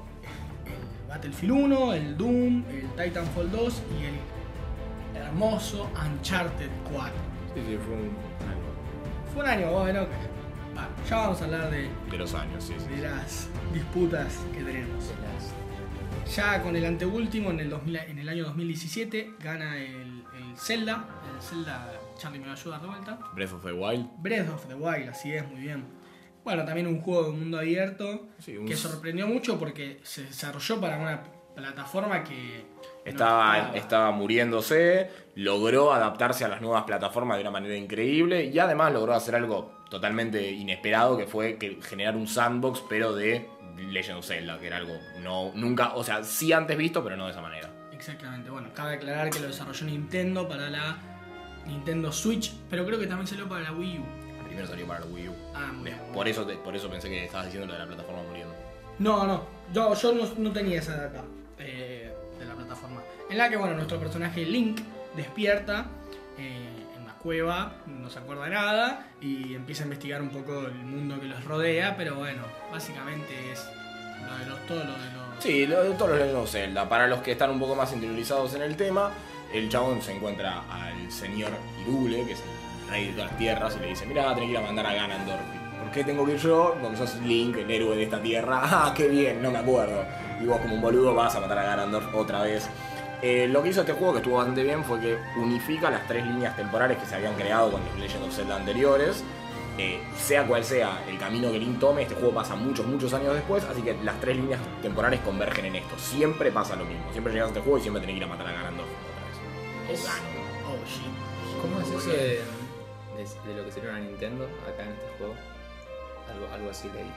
el 0.65 1.07
Battlefield 1.09 1.51
1, 1.53 1.93
el 1.93 2.17
Doom, 2.17 2.63
el 2.69 2.87
Titanfall 2.95 3.51
2 3.51 3.81
y 3.99 4.05
el 4.05 5.21
hermoso 5.21 5.89
Uncharted 6.05 6.69
4. 6.93 7.11
Sí, 7.55 7.61
sí, 7.67 7.77
fue 7.85 7.93
un. 7.95 8.11
Fue 9.33 9.43
un 9.43 9.49
año 9.49 9.71
bueno 9.71 10.05
ya 11.09 11.15
vamos 11.17 11.41
a 11.41 11.45
hablar 11.45 11.69
de, 11.71 11.89
De 12.09 12.17
los 12.17 12.33
años, 12.33 12.63
sí, 12.63 12.73
sí. 12.77 12.95
de 12.95 13.07
las 13.07 13.49
disputas 13.73 14.39
que 14.53 14.63
tenemos. 14.63 15.11
Ya 16.35 16.61
con 16.63 16.75
el 16.75 16.83
anteúltimo, 16.85 17.51
en 17.51 17.59
el, 17.59 17.69
2000 17.69 17.95
en 17.97 18.19
el 18.19 18.29
año 18.29 18.43
2017, 18.45 19.33
gana 19.39 19.77
el, 19.77 20.23
el 20.35 20.57
Zelda. 20.57 21.05
El 21.35 21.41
Zelda, 21.41 21.91
Charlie 22.17 22.39
me 22.39 22.45
va 22.47 22.53
a 22.53 22.55
ayudar 22.55 22.81
de 22.81 22.87
vuelta. 22.87 23.19
Breath 23.35 23.53
of 23.53 23.63
the 23.63 23.71
Wild. 23.73 24.07
Breath 24.17 24.49
of 24.49 24.65
the 24.67 24.73
Wild, 24.73 25.09
así 25.09 25.33
es, 25.33 25.47
muy 25.47 25.61
bien. 25.61 25.85
Bueno, 26.43 26.65
también 26.65 26.87
un 26.87 26.99
juego 27.01 27.31
de 27.31 27.37
mundo 27.37 27.59
abierto 27.59 28.27
Sí, 28.39 28.57
un- 28.57 28.67
que 28.67 28.75
sorprendió 28.75 29.27
mucho 29.27 29.57
porque 29.59 29.99
se 30.03 30.23
desarrolló 30.25 30.81
para 30.81 30.97
una 30.97 31.23
plataforma 31.55 32.23
que. 32.23 32.65
no 32.65 32.85
Estaba, 33.05 33.57
estaba. 33.57 33.77
estaba 33.77 34.11
muriéndose, 34.11 35.09
logró 35.35 35.93
adaptarse 35.93 36.43
a 36.43 36.47
las 36.47 36.61
nuevas 36.61 36.83
plataformas 36.85 37.37
de 37.37 37.41
una 37.41 37.51
manera 37.51 37.75
increíble 37.75 38.45
y 38.45 38.57
además 38.57 38.91
logró 38.93 39.13
hacer 39.13 39.35
algo 39.35 39.74
totalmente 39.89 40.51
inesperado 40.51 41.17
que 41.17 41.25
fue 41.27 41.57
que 41.57 41.79
generar 41.81 42.15
un 42.15 42.27
sandbox 42.27 42.83
pero 42.89 43.13
de 43.15 43.47
Legend 43.77 44.19
of 44.19 44.25
Zelda, 44.25 44.57
que 44.59 44.67
era 44.67 44.77
algo 44.77 44.93
no 45.21 45.51
nunca, 45.53 45.93
o 45.95 46.03
sea, 46.03 46.23
sí 46.23 46.53
antes 46.53 46.77
visto, 46.77 47.03
pero 47.03 47.17
no 47.17 47.25
de 47.25 47.31
esa 47.31 47.41
manera. 47.41 47.69
Exactamente, 47.91 48.49
bueno, 48.49 48.69
cabe 48.73 48.95
aclarar 48.95 49.29
que 49.29 49.39
lo 49.39 49.47
desarrolló 49.47 49.85
Nintendo 49.85 50.47
para 50.47 50.69
la 50.69 50.97
Nintendo 51.65 52.11
Switch, 52.11 52.53
pero 52.69 52.85
creo 52.85 52.99
que 52.99 53.07
también 53.07 53.27
salió 53.27 53.47
para 53.49 53.63
la 53.63 53.71
Wii 53.71 53.99
U. 53.99 54.03
Primero 54.45 54.67
salió 54.67 54.85
para 54.87 55.03
el 55.03 55.11
Wii 55.11 55.29
U. 55.29 55.33
Ah, 55.53 55.71
muy 55.73 55.85
bien. 55.85 55.97
Por 56.13 56.27
eso, 56.27 56.45
te- 56.45 56.55
por 56.55 56.75
eso 56.75 56.89
pensé 56.89 57.09
que 57.09 57.25
estabas 57.25 57.47
diciendo 57.47 57.67
lo 57.67 57.73
de 57.73 57.79
la 57.79 57.87
plataforma 57.87 58.21
muriendo. 58.23 58.53
No, 58.99 59.25
no, 59.25 59.43
yo, 59.73 59.93
yo 59.95 60.13
no, 60.13 60.23
no 60.37 60.51
tenía 60.51 60.79
esa 60.79 60.95
data 60.95 61.23
eh, 61.59 62.13
de 62.39 62.45
la 62.45 62.53
plataforma. 62.53 63.01
En 63.29 63.37
la 63.37 63.49
que, 63.49 63.57
bueno, 63.57 63.73
nuestro 63.75 63.99
personaje 63.99 64.45
Link 64.45 64.79
despierta 65.15 65.87
cueva, 67.25 67.71
no 67.87 68.07
se 68.07 68.19
acuerda 68.19 68.47
nada 68.49 69.07
y 69.19 69.55
empieza 69.55 69.81
a 69.81 69.85
investigar 69.85 70.21
un 70.21 70.29
poco 70.29 70.59
el 70.67 70.75
mundo 70.75 71.19
que 71.19 71.25
los 71.25 71.43
rodea, 71.43 71.97
pero 71.97 72.13
bueno, 72.13 72.43
básicamente 72.71 73.33
es 73.51 73.67
lo 74.21 74.37
de 74.37 74.45
los, 74.45 74.67
todo 74.67 74.77
lo 74.77 74.91
de 74.91 75.11
los... 75.11 75.43
Sí, 75.43 75.65
lo 75.65 75.83
de 75.83 75.89
todos 75.95 76.11
los 76.11 76.19
Legend 76.19 76.47
Zelda. 76.47 76.87
Para 76.87 77.07
los 77.07 77.21
que 77.21 77.31
están 77.31 77.49
un 77.49 77.59
poco 77.59 77.73
más 77.73 77.91
interiorizados 77.93 78.53
en 78.53 78.61
el 78.61 78.77
tema, 78.77 79.09
el 79.51 79.67
chabón 79.69 80.03
se 80.03 80.13
encuentra 80.13 80.65
al 80.69 81.11
señor 81.11 81.49
Irule, 81.81 82.25
que 82.25 82.33
es 82.33 82.41
el 82.41 82.91
rey 82.91 83.05
de 83.07 83.13
todas 83.13 83.31
las 83.31 83.37
tierras, 83.39 83.75
y 83.75 83.79
le 83.79 83.87
dice, 83.87 84.05
mira, 84.05 84.35
tenés 84.35 84.45
que 84.45 84.51
ir 84.51 84.57
a 84.59 84.61
mandar 84.61 84.85
a 84.85 84.93
Ganondorf. 84.93 85.41
¿Por 85.81 85.91
qué 85.91 86.03
tengo 86.03 86.25
que 86.27 86.33
ir 86.33 86.37
yo? 86.37 86.77
Porque 86.79 86.95
sos 86.95 87.15
Link, 87.21 87.57
el 87.57 87.71
héroe 87.71 87.95
de 87.95 88.03
esta 88.03 88.21
tierra. 88.21 88.61
Ah, 88.63 88.93
qué 88.95 89.07
bien, 89.07 89.41
no 89.41 89.49
me 89.49 89.57
acuerdo. 89.57 90.05
Y 90.39 90.45
vos 90.45 90.59
como 90.59 90.75
un 90.75 90.81
boludo 90.81 91.15
vas 91.15 91.33
a 91.33 91.39
matar 91.39 91.57
a 91.57 91.63
Ganondorf 91.63 92.13
otra 92.13 92.43
vez. 92.43 92.69
Eh, 93.21 93.47
lo 93.49 93.63
que 93.63 93.69
hizo 93.69 93.81
este 93.81 93.93
juego, 93.93 94.13
que 94.13 94.19
estuvo 94.19 94.35
bastante 94.37 94.63
bien, 94.63 94.83
fue 94.83 94.99
que 94.99 95.17
unifica 95.37 95.89
las 95.89 96.07
tres 96.07 96.25
líneas 96.25 96.55
temporales 96.55 96.97
que 96.97 97.05
se 97.05 97.15
habían 97.15 97.33
creado 97.35 97.71
con 97.71 97.81
los 97.85 97.97
Legend 97.99 98.23
of 98.25 98.33
Zelda 98.35 98.55
anteriores. 98.57 99.23
Eh, 99.77 100.01
sea 100.17 100.47
cual 100.47 100.63
sea 100.63 101.03
el 101.09 101.17
camino 101.19 101.51
que 101.51 101.59
Link 101.59 101.79
tome, 101.81 102.03
este 102.03 102.15
juego 102.15 102.33
pasa 102.33 102.55
muchos, 102.55 102.85
muchos 102.85 103.13
años 103.13 103.33
después, 103.33 103.61
así 103.65 103.81
que 103.81 103.93
las 104.05 104.17
tres 104.21 104.37
líneas 104.37 104.61
temporales 104.81 105.19
convergen 105.19 105.65
en 105.65 105.75
esto. 105.75 105.97
Siempre 105.99 106.49
pasa 106.49 106.77
lo 106.77 106.85
mismo. 106.85 107.03
Siempre 107.11 107.33
llegas 107.33 107.47
a 107.47 107.49
este 107.49 107.59
juego 107.61 107.77
y 107.77 107.81
siempre 107.81 107.99
tenés 107.99 108.13
que 108.13 108.17
ir 108.19 108.23
a 108.23 108.27
matar 108.27 108.47
a 108.47 108.53
Ganondorf 108.53 108.87
otra 108.87 109.91
vez. 109.91 109.99
Es-. 109.99 110.07
Oh, 110.07 110.77
shit. 110.87 111.61
¿Cómo 111.61 111.81
es 111.81 111.89
eso 111.89 112.09
de, 112.09 112.17
de- 113.17 113.49
de 113.53 113.57
lo 113.57 113.65
que 113.65 113.71
sería 113.73 113.89
una 113.89 113.99
Nintendo 113.99 114.45
acá 114.65 114.83
en 114.83 114.91
este 114.91 115.07
juego? 115.17 115.35
Algo, 116.31 116.53
algo 116.53 116.69
así 116.69 116.89
leí. 116.93 117.11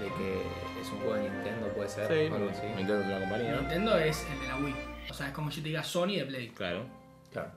De 0.00 0.06
que 0.16 0.42
es 0.82 0.88
un 0.92 0.98
juego 1.00 1.14
de 1.14 1.30
Nintendo, 1.30 1.66
puede 1.68 1.88
ser. 1.88 2.12
algo 2.32 2.50
así. 2.50 2.66
Nintendo 2.76 3.00
es 3.00 3.06
una 3.06 3.20
compañía. 3.20 3.56
Nintendo 3.56 3.96
es 3.98 4.26
el 4.30 4.40
de 4.40 4.48
la 4.48 4.56
Wii. 4.56 4.74
O 5.08 5.14
sea, 5.14 5.28
es 5.28 5.32
como 5.32 5.50
si 5.50 5.60
te 5.60 5.68
diga 5.68 5.82
Sony 5.84 6.16
de 6.16 6.26
Play. 6.26 6.48
Claro. 6.50 6.84
Claro. 7.32 7.50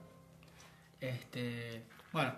Este, 0.99 1.83
bueno, 2.11 2.33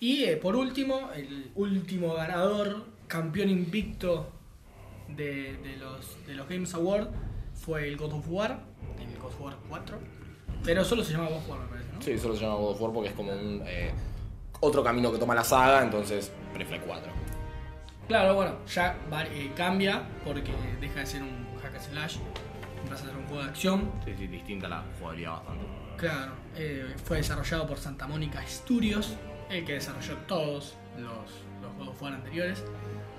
y 0.00 0.24
eh, 0.24 0.36
por 0.36 0.56
último, 0.56 1.10
el 1.14 1.50
último 1.54 2.14
ganador, 2.14 2.84
campeón 3.06 3.48
invicto 3.50 4.30
de, 5.08 5.56
de 5.58 5.76
los, 5.76 6.26
de 6.26 6.34
los 6.34 6.48
Games 6.48 6.74
Awards 6.74 7.08
fue 7.54 7.86
el 7.88 7.96
God 7.96 8.12
of 8.14 8.26
War, 8.28 8.60
el 9.00 9.16
God 9.18 9.26
of 9.26 9.40
War 9.40 9.56
4. 9.68 9.98
Pero 10.64 10.84
solo 10.84 11.04
se 11.04 11.12
llama 11.12 11.28
God 11.28 11.36
of 11.36 11.48
War, 11.48 11.60
me 11.60 11.66
parece, 11.68 11.92
¿no? 11.92 12.02
Sí, 12.02 12.18
solo 12.18 12.34
se 12.34 12.42
llama 12.42 12.54
God 12.56 12.70
of 12.72 12.80
War 12.80 12.92
porque 12.92 13.08
es 13.10 13.14
como 13.14 13.32
un 13.32 13.62
eh, 13.66 13.92
otro 14.60 14.82
camino 14.82 15.12
que 15.12 15.18
toma 15.18 15.34
la 15.34 15.44
saga, 15.44 15.82
entonces 15.82 16.32
prefiere 16.52 16.82
4. 16.84 17.12
Claro, 18.08 18.34
bueno, 18.34 18.56
ya 18.66 18.96
va- 19.12 19.26
eh, 19.26 19.52
cambia 19.54 20.02
porque 20.24 20.50
deja 20.80 21.00
de 21.00 21.06
ser 21.06 21.22
un 21.22 21.46
hack 21.62 21.74
and 21.74 21.84
slash, 21.84 22.16
pasa 22.88 23.04
a 23.04 23.06
ser 23.08 23.16
un 23.16 23.26
juego 23.26 23.42
de 23.42 23.48
acción. 23.48 23.92
Sí, 24.04 24.14
sí, 24.16 24.26
distinta 24.26 24.68
la 24.68 24.84
jugabilidad 24.98 25.32
bastante. 25.32 25.64
Claro, 25.96 26.32
eh, 26.56 26.94
fue 27.04 27.18
desarrollado 27.18 27.66
por 27.66 27.78
Santa 27.78 28.06
Mónica 28.06 28.42
Studios, 28.46 29.16
el 29.50 29.64
que 29.64 29.74
desarrolló 29.74 30.16
todos 30.26 30.76
los, 30.96 31.12
los 31.62 31.76
God 31.78 31.88
of 31.88 32.02
War 32.02 32.14
anteriores. 32.14 32.64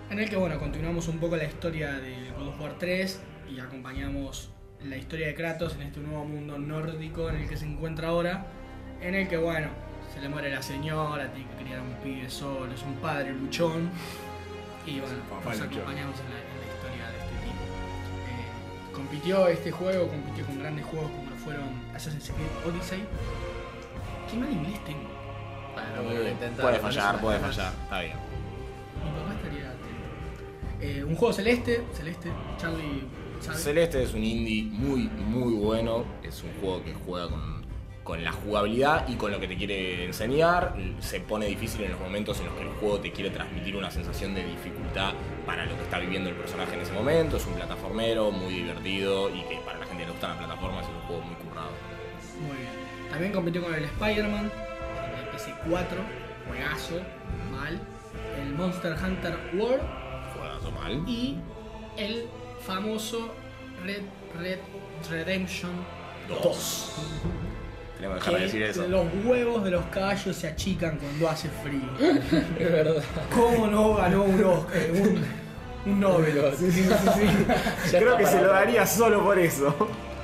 En 0.09 0.19
el 0.19 0.29
que, 0.29 0.37
bueno, 0.37 0.57
continuamos 0.59 1.07
un 1.07 1.19
poco 1.19 1.35
la 1.35 1.43
historia 1.43 1.93
del 1.93 2.33
God 2.33 2.47
of 2.47 2.61
War 2.61 2.75
3 2.79 3.19
y 3.53 3.59
acompañamos 3.59 4.49
la 4.83 4.97
historia 4.97 5.27
de 5.27 5.35
Kratos 5.35 5.75
en 5.75 5.83
este 5.83 5.99
nuevo 5.99 6.25
mundo 6.25 6.57
nórdico 6.57 7.29
en 7.29 7.37
el 7.37 7.49
que 7.49 7.57
se 7.57 7.65
encuentra 7.65 8.09
ahora. 8.09 8.45
En 9.01 9.15
el 9.15 9.27
que, 9.27 9.37
bueno, 9.37 9.69
se 10.13 10.21
le 10.21 10.29
muere 10.29 10.49
la 10.49 10.61
señora, 10.61 11.31
tiene 11.31 11.49
que 11.49 11.63
criar 11.63 11.81
un 11.81 11.93
pibe 12.03 12.29
solo, 12.29 12.73
es 12.73 12.83
un 12.83 12.95
padre 12.95 13.33
luchón. 13.33 13.89
Y 14.85 14.99
bueno, 14.99 15.15
nos 15.45 15.61
acompañamos 15.61 16.15
en 16.19 16.29
la, 16.33 16.58
compitió 19.09 19.47
este 19.47 19.71
juego, 19.71 20.07
compitió 20.07 20.45
con 20.45 20.59
grandes 20.59 20.85
juegos 20.85 21.09
como 21.09 21.29
lo 21.31 21.35
fueron 21.37 21.63
Assassin's 21.95 22.31
Creed 22.31 22.73
Odyssey. 22.75 23.03
Qué 24.29 24.37
mal 24.37 24.51
inglés 24.51 24.83
tengo. 24.85 25.09
Bueno, 25.73 26.57
puede 26.61 26.79
fallar, 26.79 27.19
puede 27.19 27.39
fallar, 27.39 27.73
está 27.83 28.01
bien. 28.01 28.17
Mi 29.03 29.19
papá 29.19 29.33
estaría 29.33 29.69
atento. 29.69 30.81
Eh, 30.81 31.03
un 31.03 31.15
juego 31.15 31.33
celeste, 31.33 31.83
celeste, 31.93 32.29
Charlie 32.59 33.03
sabe. 33.39 33.57
Celeste 33.57 34.03
es 34.03 34.13
un 34.13 34.23
indie 34.23 34.63
muy, 34.65 35.09
muy 35.09 35.53
bueno. 35.53 36.05
Es 36.21 36.43
un 36.43 36.51
juego 36.61 36.83
que 36.83 36.93
juega 36.93 37.29
con, 37.29 37.65
con 38.03 38.23
la 38.23 38.31
jugabilidad 38.31 39.07
y 39.07 39.15
con 39.15 39.31
lo 39.31 39.39
que 39.39 39.47
te 39.47 39.57
quiere 39.57 40.05
enseñar. 40.05 40.75
Se 40.99 41.19
pone 41.19 41.47
difícil 41.47 41.81
en 41.81 41.91
los 41.91 41.99
momentos 41.99 42.39
en 42.41 42.45
los 42.45 42.55
que 42.55 42.61
el 42.61 42.69
juego 42.69 42.99
te 42.99 43.11
quiere 43.11 43.31
transmitir 43.31 43.75
una 43.75 43.89
sensación 43.89 44.35
de 44.35 44.45
dificultad 44.45 44.78
para 45.45 45.65
lo 45.65 45.75
que 45.75 45.83
está 45.83 45.99
viviendo 45.99 46.29
el 46.29 46.35
personaje 46.35 46.73
en 46.75 46.81
ese 46.81 46.93
momento. 46.93 47.37
Es 47.37 47.45
un 47.45 47.53
plataformero 47.53 48.31
muy 48.31 48.53
divertido 48.53 49.29
y 49.29 49.41
que 49.43 49.57
para 49.65 49.79
la 49.79 49.85
gente 49.85 50.03
que 50.03 50.05
le 50.07 50.11
gustan 50.11 50.31
las 50.31 50.39
plataformas 50.39 50.85
es 50.85 50.91
un 50.91 51.01
juego 51.01 51.21
muy 51.23 51.35
currado. 51.35 51.71
Muy 52.41 52.57
bien. 52.57 53.09
También 53.09 53.31
compitió 53.33 53.63
con 53.63 53.73
el 53.73 53.83
Spider-Man, 53.85 54.51
el 55.17 55.39
PC4, 55.39 55.87
juegazo, 56.47 57.01
mal. 57.51 57.79
El 58.41 58.53
Monster 58.55 58.95
Hunter 59.03 59.37
World 59.53 59.81
Juegazo 60.35 60.71
mal. 60.71 61.03
y 61.07 61.37
el 61.97 62.25
famoso 62.61 63.33
Red 63.83 64.01
Red 64.39 64.59
Redemption 65.09 65.71
Dos. 66.27 66.93
Tenemos 67.99 68.17
que 68.23 68.25
dejar 68.25 68.39
de 68.39 68.45
decir 68.45 68.63
eso. 68.63 68.87
los 68.87 69.05
huevos 69.25 69.63
de 69.63 69.71
los 69.71 69.85
caballos 69.87 70.35
se 70.35 70.47
achican 70.47 70.97
cuando 70.97 71.29
hace 71.29 71.49
frío. 71.49 71.81
Es 72.57 72.71
verdad. 72.71 73.03
¿Cómo 73.35 73.67
no 73.67 73.95
ganó 73.95 74.23
un, 74.23 74.41
Oscar- 74.43 74.91
un, 74.93 75.25
un 75.91 75.99
Nobel? 75.99 76.41
Sí, 76.57 76.71
sí, 76.71 76.83
sí, 76.83 77.09
sí. 77.85 77.91
Creo 77.97 78.15
que 78.17 78.25
se 78.25 78.41
lo 78.41 78.47
daría 78.47 78.85
solo 78.85 79.21
por 79.23 79.37
eso. 79.37 79.75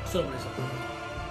Solo 0.10 0.28
por 0.28 0.36
eso. 0.36 0.48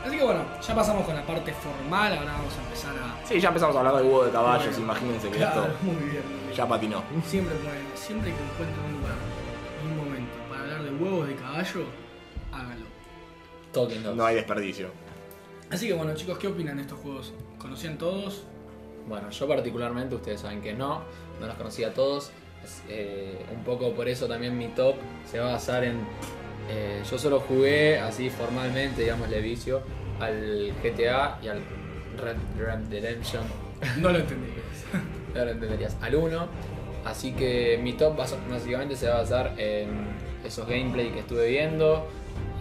Así 0.06 0.18
que 0.18 0.24
bueno, 0.24 0.44
ya 0.60 0.74
pasamos 0.74 1.06
con 1.06 1.14
la 1.14 1.24
parte 1.24 1.50
formal, 1.54 2.12
ahora 2.18 2.32
vamos 2.32 2.52
a 2.58 2.62
empezar 2.62 2.90
a... 2.94 3.26
Sí, 3.26 3.40
ya 3.40 3.48
empezamos 3.48 3.74
a 3.74 3.78
hablar 3.78 3.96
de 3.96 4.02
huevo 4.02 4.24
de 4.26 4.32
caballos. 4.32 4.66
Bueno, 4.66 4.84
Imagínense 4.84 5.30
que 5.30 5.36
Claro, 5.38 5.62
esto 5.62 5.76
muy 5.82 6.10
bien. 6.10 6.22
ya 6.54 6.68
patinó. 6.68 7.02
Siempre 7.26 7.54
siempre 7.94 8.30
que 8.32 8.36
encuentren 8.36 8.84
un 8.84 9.00
lugar 9.00 9.14
un 9.82 9.96
momento 9.96 10.32
para 10.50 10.60
hablar 10.60 10.82
de 10.82 10.90
huevos 10.90 11.26
de 11.28 11.34
caballo, 11.36 11.86
háganlo. 12.52 12.84
Tóquenlo. 13.72 14.14
No 14.14 14.26
hay 14.26 14.34
desperdicio. 14.34 14.88
Así 15.70 15.88
que 15.88 15.94
bueno 15.94 16.14
chicos, 16.14 16.38
¿qué 16.38 16.46
opinan 16.46 16.76
de 16.76 16.82
estos 16.82 16.98
juegos? 17.00 17.32
¿Conocían 17.58 17.98
todos? 17.98 18.44
Bueno, 19.08 19.30
yo 19.30 19.48
particularmente, 19.48 20.14
ustedes 20.14 20.40
saben 20.40 20.62
que 20.62 20.72
no, 20.72 21.02
no 21.40 21.46
los 21.46 21.56
conocía 21.56 21.88
a 21.88 21.94
todos. 21.94 22.30
Eh, 22.88 23.44
un 23.54 23.62
poco 23.62 23.92
por 23.92 24.08
eso 24.08 24.26
también 24.26 24.56
mi 24.56 24.68
top 24.68 24.96
se 25.30 25.38
va 25.38 25.50
a 25.50 25.52
basar 25.52 25.84
en. 25.84 25.98
eh, 26.70 27.02
yo 27.10 27.18
solo 27.18 27.40
jugué 27.40 27.98
así 27.98 28.30
formalmente, 28.30 29.02
digamos, 29.02 29.28
de 29.28 29.40
vicio, 29.40 29.82
al 30.20 30.72
GTA 30.82 31.38
y 31.42 31.48
al 31.48 31.60
Red 32.16 32.36
Red 32.58 32.90
Redemption. 32.90 33.42
No 34.00 34.10
lo 34.10 34.18
entendí. 34.18 34.48
Ahora 35.36 35.50
entenderías. 35.50 35.96
Al 36.00 36.14
1. 36.14 36.48
Así 37.04 37.32
que 37.32 37.78
mi 37.82 37.92
top 37.92 38.16
básicamente 38.16 38.96
se 38.96 39.08
va 39.08 39.16
a 39.16 39.18
basar 39.18 39.54
en 39.58 39.88
esos 40.42 40.66
gameplay 40.66 41.10
que 41.10 41.18
estuve 41.18 41.48
viendo 41.50 42.08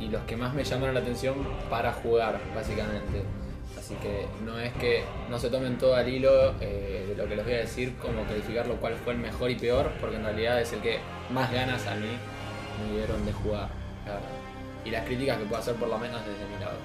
y 0.04 0.10
los 0.10 0.24
que 0.24 0.36
más 0.36 0.54
me 0.54 0.64
llamaron 0.64 0.96
la 0.96 1.02
atención 1.02 1.36
para 1.70 1.94
jugar, 1.94 2.40
básicamente. 2.56 3.24
Así 3.78 3.96
que 3.96 4.28
no 4.46 4.60
es 4.60 4.72
que 4.74 5.04
no 5.30 5.40
se 5.40 5.50
tomen 5.50 5.78
todo 5.78 5.96
al 5.96 6.08
hilo 6.08 6.54
eh, 6.62 7.06
de 7.10 7.16
lo 7.16 7.28
que 7.28 7.36
les 7.36 7.46
voy 7.46 7.54
a 7.54 7.58
decir, 7.58 7.96
como 7.98 8.24
calificarlo 8.26 8.76
cuál 8.76 8.96
fue 8.96 9.14
el 9.14 9.20
mejor 9.20 9.50
y 9.52 9.56
peor, 9.56 9.92
porque 10.00 10.18
en 10.18 10.24
realidad 10.24 10.62
es 10.62 10.74
el 10.74 10.82
que 10.82 11.00
más 11.30 11.52
ganas 11.52 11.86
a 11.88 11.96
mí 11.96 12.08
me 12.82 12.98
dieron 12.98 13.26
de 13.26 13.34
jugar. 13.34 13.70
Y 14.86 14.90
las 14.90 15.06
críticas 15.06 15.38
que 15.38 15.46
puedo 15.46 15.62
hacer 15.62 15.76
por 15.76 15.88
lo 15.88 15.98
menos 15.98 16.22
desde 16.26 16.46
mi 16.54 16.60
lado. 16.60 16.78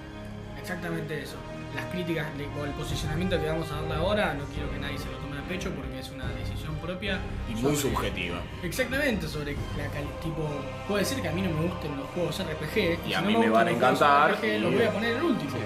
Exactamente 0.61 1.23
eso. 1.23 1.37
Las 1.75 1.85
críticas 1.87 2.27
de- 2.39 2.47
o 2.59 2.65
el 2.65 2.71
posicionamiento 2.73 3.41
que 3.41 3.47
vamos 3.47 3.71
a 3.71 3.77
darle 3.77 3.95
ahora, 3.95 4.35
no 4.35 4.45
quiero 4.47 4.71
que 4.71 4.79
nadie 4.79 4.99
se 4.99 5.07
lo 5.11 5.19
tome 5.19 5.39
a 5.39 5.43
pecho 5.43 5.71
porque 5.71 5.99
es 6.01 6.11
una 6.11 6.27
decisión 6.29 6.75
propia. 6.77 7.19
Y 7.49 7.53
muy 7.53 7.77
sobre- 7.77 7.95
subjetiva. 7.95 8.39
Exactamente, 8.63 9.29
sobre 9.29 9.53
la 9.77 9.87
cali- 9.93 10.09
tipo. 10.23 10.49
Puede 10.89 11.05
ser 11.05 11.21
que 11.23 11.29
a 11.29 11.33
mí 11.33 11.43
no 11.43 11.51
me 11.51 11.69
gusten 11.69 11.97
los 11.97 12.09
juegos 12.11 12.41
RPG. 12.41 12.99
Y 13.05 13.09
si 13.09 13.15
a 13.15 13.21
no 13.21 13.27
mí 13.29 13.37
me 13.37 13.51
van 13.51 13.69
a 13.69 13.71
encantar, 13.71 14.31
RPG, 14.33 14.57
y- 14.57 14.61
los 14.61 14.73
voy 14.73 14.83
a 14.83 14.91
poner 14.93 15.11
en 15.13 15.17
el 15.19 15.23
último. 15.25 15.51
Sí. 15.51 15.57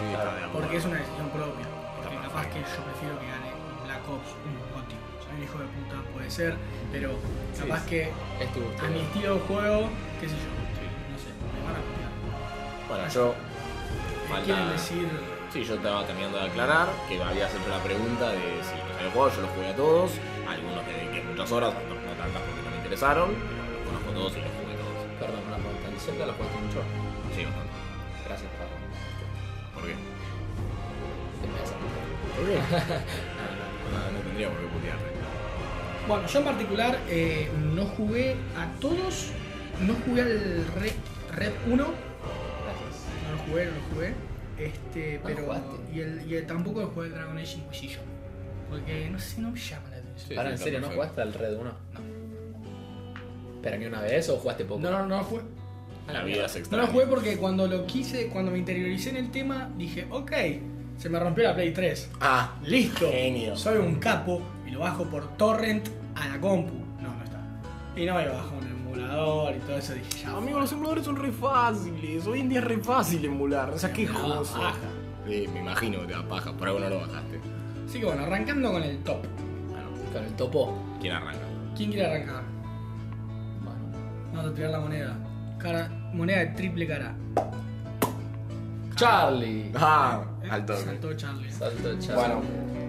Porque 0.53 0.77
es 0.77 0.85
una 0.85 0.97
decisión 0.99 1.29
propia. 1.31 1.67
Porque 2.03 2.17
capaz 2.17 2.47
que 2.49 2.61
yo 2.61 2.81
prefiero 2.85 3.15
que 3.21 3.27
gane 3.27 3.49
Black 3.85 4.05
Ops 4.11 4.31
un 4.45 4.55
GOTY. 4.75 4.97
Soy 5.23 5.37
un 5.37 5.43
hijo 5.45 5.59
de 5.59 5.67
puta, 5.67 5.97
puede 6.13 6.31
ser, 6.31 6.57
pero 6.91 7.11
capaz 7.59 7.81
Sí, 7.85 7.89
que 7.91 8.01
Es 8.41 8.53
tu 8.53 8.61
gusto. 8.61 8.85
a 8.85 8.89
mi 8.91 9.01
estilo 9.01 9.35
de 9.35 9.41
juego, 9.41 9.89
qué 10.21 10.27
sé 10.29 10.35
yo, 10.35 10.51
no 10.51 11.17
sé, 11.23 11.31
me 11.31 11.61
van 11.63 11.77
a 11.79 11.83
copiar. 11.87 12.11
Bueno, 12.89 13.09
yo. 13.09 13.35
Falta... 14.29 14.45
¿Quieren 14.45 14.69
decir? 14.71 15.09
Sí, 15.53 15.63
yo 15.65 15.75
estaba 15.75 16.07
terminando 16.07 16.39
de 16.39 16.45
aclarar 16.45 16.89
que 17.07 17.23
habías 17.23 17.53
hecho 17.53 17.69
la 17.69 17.83
pregunta 17.85 18.31
de 18.31 18.41
si 18.65 18.73
los 18.73 18.97
había 18.97 19.11
jugado, 19.13 19.37
yo 19.37 19.43
los 19.43 19.51
jugué 19.51 19.69
a 19.69 19.77
todos. 19.77 20.13
Algunos 20.49 20.87
le 20.87 20.93
dediqué 20.95 21.23
muchas 21.29 21.53
horas, 21.53 21.75
otros 21.77 22.01
no 22.01 22.13
tantas 22.17 22.41
porque 22.41 22.63
no 22.65 22.71
me 22.71 22.77
interesaron, 22.77 23.37
pero 23.37 23.69
los 23.69 23.85
conozco 23.85 24.11
todos 24.17 24.33
y 24.33 24.41
los 24.41 24.53
jugué 24.57 24.75
todos. 24.81 24.97
Perdón, 25.21 25.41
una 25.45 25.61
pregunta. 25.61 25.89
¿El 25.93 26.01
Zelda 26.01 26.25
lo 26.25 26.33
jugaste 26.33 26.57
mucho? 26.57 26.81
Sí, 27.37 27.45
bastante. 27.45 27.77
Gracias, 28.25 28.51
Pablo. 28.57 28.77
¿Por 29.77 29.83
qué? 29.85 29.95
Te 31.37 31.47
me 31.53 31.59
hace. 31.61 31.77
¿Por 32.33 32.45
qué? 32.49 32.57
no, 33.93 33.97
no 34.09 34.19
tendría 34.25 34.49
por 34.49 34.57
qué 34.57 34.69
putearte. 34.73 35.09
Bueno, 36.09 36.27
yo 36.33 36.39
en 36.39 36.45
particular 36.49 36.99
eh, 37.13 37.53
no 37.77 37.85
jugué 37.93 38.41
a 38.57 38.73
todos. 38.81 39.37
No 39.85 39.93
jugué 40.01 40.23
al 40.23 40.65
Red, 40.81 40.97
Red 41.37 41.53
1. 41.69 41.77
Gracias. 41.77 43.05
No 43.29 43.37
lo 43.37 43.39
jugué, 43.45 43.67
no 43.69 43.73
lo 43.77 43.85
jugué. 43.93 44.32
Este, 44.59 45.17
¿No 45.19 45.25
pero. 45.25 45.81
Y, 45.95 46.01
el, 46.01 46.23
y 46.31 46.35
el- 46.37 46.47
tampoco 46.47 46.87
jugué 46.95 47.07
el 47.09 47.15
Dragon 47.15 47.37
Age 47.39 47.59
Inquisition. 47.59 48.05
Porque 48.71 49.09
no 49.11 49.19
sé, 49.19 49.41
no 49.41 49.51
me 49.51 49.59
llama 49.59 49.89
la 49.91 49.97
atención. 49.97 50.29
Sí, 50.29 50.35
Para, 50.35 50.49
sí, 50.49 50.53
¿en 50.53 50.59
serio 50.59 50.81
no 50.81 50.87
perfecto. 50.89 51.03
jugaste 51.15 51.23
al 51.23 51.35
Red 51.35 51.59
1? 51.59 51.65
No. 51.65 51.77
¿Pero 53.63 53.79
ni 53.79 53.87
una 53.87 54.01
vez 54.01 54.29
o 54.29 54.37
jugaste 54.39 54.65
poco? 54.65 54.81
No, 54.81 54.91
no, 54.91 55.07
no 55.07 55.19
lo 55.19 55.25
jugué. 55.25 55.43
La 56.13 56.25
vida 56.25 56.47
es 56.47 56.53
No 56.55 56.59
extraña. 56.59 56.85
lo 56.87 56.93
jugué 56.93 57.07
porque 57.07 57.37
cuando 57.37 57.67
lo 57.69 57.87
quise, 57.87 58.29
cuando 58.29 58.51
me 58.51 58.59
interioricé 58.59 59.11
en 59.11 59.17
el 59.17 59.31
tema, 59.31 59.71
dije, 59.79 60.07
ok, 60.11 60.33
se 60.99 61.09
me 61.09 61.19
rompió 61.19 61.45
la 61.45 61.55
Play 61.55 61.73
3. 61.73 62.11
Ah, 62.21 62.57
Listo. 62.65 63.09
Genio. 63.11 63.57
Soy 63.57 63.79
un 63.79 63.97
capo 63.97 64.43
y 64.67 64.71
lo 64.73 64.81
bajo 64.81 65.05
por 65.05 65.37
torrent 65.37 65.89
a 66.17 66.29
la 66.29 66.41
compu. 66.41 66.73
No, 67.01 67.15
no 67.15 67.25
está. 67.25 67.41
Y 67.97 68.05
no 68.05 68.15
me 68.17 68.27
lo 68.27 68.33
bajo 68.33 68.57
emulador 68.93 69.55
y 69.57 69.59
todo 69.61 69.77
eso. 69.77 69.95
Dije, 69.95 70.23
ya. 70.25 70.37
Amigo, 70.37 70.59
los 70.61 70.73
emuladores 70.73 71.05
son 71.05 71.17
re 71.17 71.33
fáciles. 71.33 72.27
Hoy 72.27 72.41
en 72.41 72.49
día 72.49 72.59
es 72.61 72.65
re 72.65 72.79
fácil 72.79 73.25
emular. 73.25 73.71
O 73.71 73.79
sea, 73.79 73.93
qué 73.93 74.07
Me 74.07 74.13
da 74.13 74.19
joso. 74.19 74.55
paja. 74.59 74.77
Sí, 75.27 75.47
me 75.53 75.61
imagino 75.61 76.01
que 76.01 76.07
te 76.09 76.13
da 76.13 76.29
paja. 76.29 76.53
Por 76.53 76.69
algo 76.69 76.81
no 76.81 76.89
lo 76.89 77.01
bajaste. 77.01 77.41
Así 77.89 77.99
que 78.01 78.07
bueno, 78.07 78.23
arrancando 78.23 78.73
con 78.73 78.83
el 78.83 78.99
top. 79.05 79.19
Bueno, 79.71 79.89
Con 80.13 80.25
el 80.25 80.33
topo. 80.35 80.79
¿quién 81.01 81.13
arranca? 81.15 81.41
¿Quién 81.77 81.91
quiere 81.91 82.07
arrancar? 82.07 82.43
Bueno. 83.63 83.79
Vamos 84.35 84.51
a 84.51 84.55
tirar 84.55 84.71
la 84.71 84.81
moneda. 84.81 85.17
Cara, 85.59 85.89
moneda 86.13 86.39
de 86.41 86.47
triple 86.47 86.87
cara. 86.87 87.15
Charlie. 88.97 89.71
Ah, 89.75 90.23
Eh, 90.43 90.49
al 90.51 90.67
toque. 90.67 90.81
Saltó 90.83 91.15
Charlie. 91.15 91.51
Salto 91.51 91.99
Charlie. 91.99 92.15
Bueno, 92.15 92.43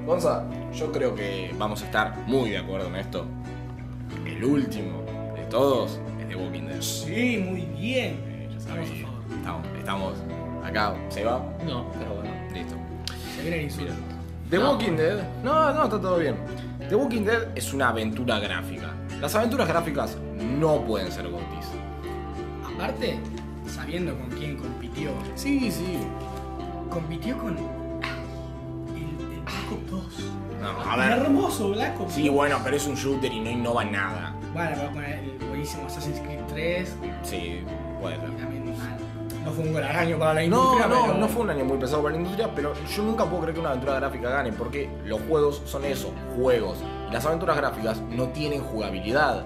Gonza, 0.06 0.44
yo 0.74 0.92
creo 0.92 1.16
que 1.16 1.54
vamos 1.58 1.82
a 1.82 1.86
estar 1.86 2.18
muy 2.28 2.50
de 2.50 2.58
acuerdo 2.58 2.88
en 2.88 2.96
esto. 2.98 3.26
El 4.26 4.44
último 4.44 5.03
todos 5.54 6.00
es 6.20 6.28
The 6.28 6.36
Walking 6.36 6.63
Dead. 6.63 6.82
Sí, 6.82 7.38
muy 7.48 7.62
bien. 7.80 8.20
Eh, 8.28 8.50
ya 8.52 8.60
sabéis, 8.60 8.89
favor. 9.04 9.22
estamos, 9.38 9.68
estamos 9.78 10.13
acá. 10.66 10.96
¿Se 11.10 11.24
va? 11.24 11.38
No, 11.66 11.86
pero 11.98 12.16
bueno. 12.16 12.32
Listo. 12.54 12.76
Se 13.36 13.42
viene 13.44 13.58
el 13.58 13.63
insulto. 13.66 13.94
The 14.50 14.58
No. 14.58 14.72
Walking 14.72 14.96
Dead. 14.98 15.24
No, 15.44 15.72
no, 15.74 15.84
está 15.84 16.02
todo 16.02 16.18
bien. 16.18 16.36
The 16.89 16.96
Walking 16.96 17.22
Dead 17.24 17.50
es 17.56 17.72
una 17.72 17.89
aventura 17.89 18.39
gráfica. 18.39 18.89
Las 19.22 19.36
aventuras 19.36 19.68
gráficas 19.68 20.18
no 20.60 20.82
pueden 20.82 21.12
ser 21.12 21.28
gotis. 21.30 21.68
Aparte, 22.76 23.20
sabiendo 23.68 24.18
con 24.18 24.30
quién 24.32 24.58
compitió, 24.58 25.12
Sí, 25.36 25.70
sí. 25.72 26.00
compitió 26.89 27.38
con 27.38 27.56
el, 27.58 27.63
el 28.98 29.42
Black 29.44 29.72
Ops 29.72 29.92
2. 29.92 30.04
No, 30.62 30.92
a 30.92 30.98
ver. 30.98 31.12
hermoso 31.20 31.70
Black 31.70 32.00
Ops 32.02 32.13
Sí, 32.13 32.26
2. 32.28 32.36
bueno, 32.36 32.58
pero 32.63 32.76
es 32.76 32.88
un 32.88 32.96
shooter 32.96 33.32
y 33.32 33.39
no 33.39 33.50
innova 33.52 33.84
nada. 33.86 34.36
Bueno, 34.54 34.82
a 34.84 34.92
poner 34.92 35.20
el 35.20 35.33
buenísimo 35.63 35.88
Assassin's 35.88 36.19
Creed 36.19 36.39
3 36.49 36.95
Sí, 37.23 37.62
puede 38.02 38.15
ser. 38.19 38.30
también 38.38 38.65
mal. 38.78 38.97
No 39.45 39.52
fue 39.52 39.63
un 39.65 39.73
gran 39.73 39.95
año 39.95 40.19
para 40.19 40.34
la 40.34 40.39
No, 40.41 40.45
industria, 40.45 40.88
no, 40.88 41.02
pero- 41.06 41.17
no 41.17 41.28
fue 41.30 41.41
un 41.43 41.49
año 41.52 41.65
muy 41.65 41.78
pesado 41.78 42.04
para 42.04 42.15
la 42.15 42.21
industria, 42.21 42.49
pero 42.54 42.73
yo 42.93 43.04
nunca 43.04 43.26
puedo 43.26 43.41
creer 43.43 43.54
que 43.56 43.60
una 43.62 43.69
aventura 43.69 43.95
gráfica 43.99 44.30
gane, 44.30 44.52
porque 44.54 44.89
los 45.06 45.21
juegos 45.21 45.62
son 45.65 45.86
eso, 45.86 46.13
juegos. 46.38 46.78
Las 47.12 47.26
aventuras 47.26 47.56
gráficas 47.58 48.02
no 48.02 48.28
tienen 48.30 48.62
jugabilidad. 48.62 49.45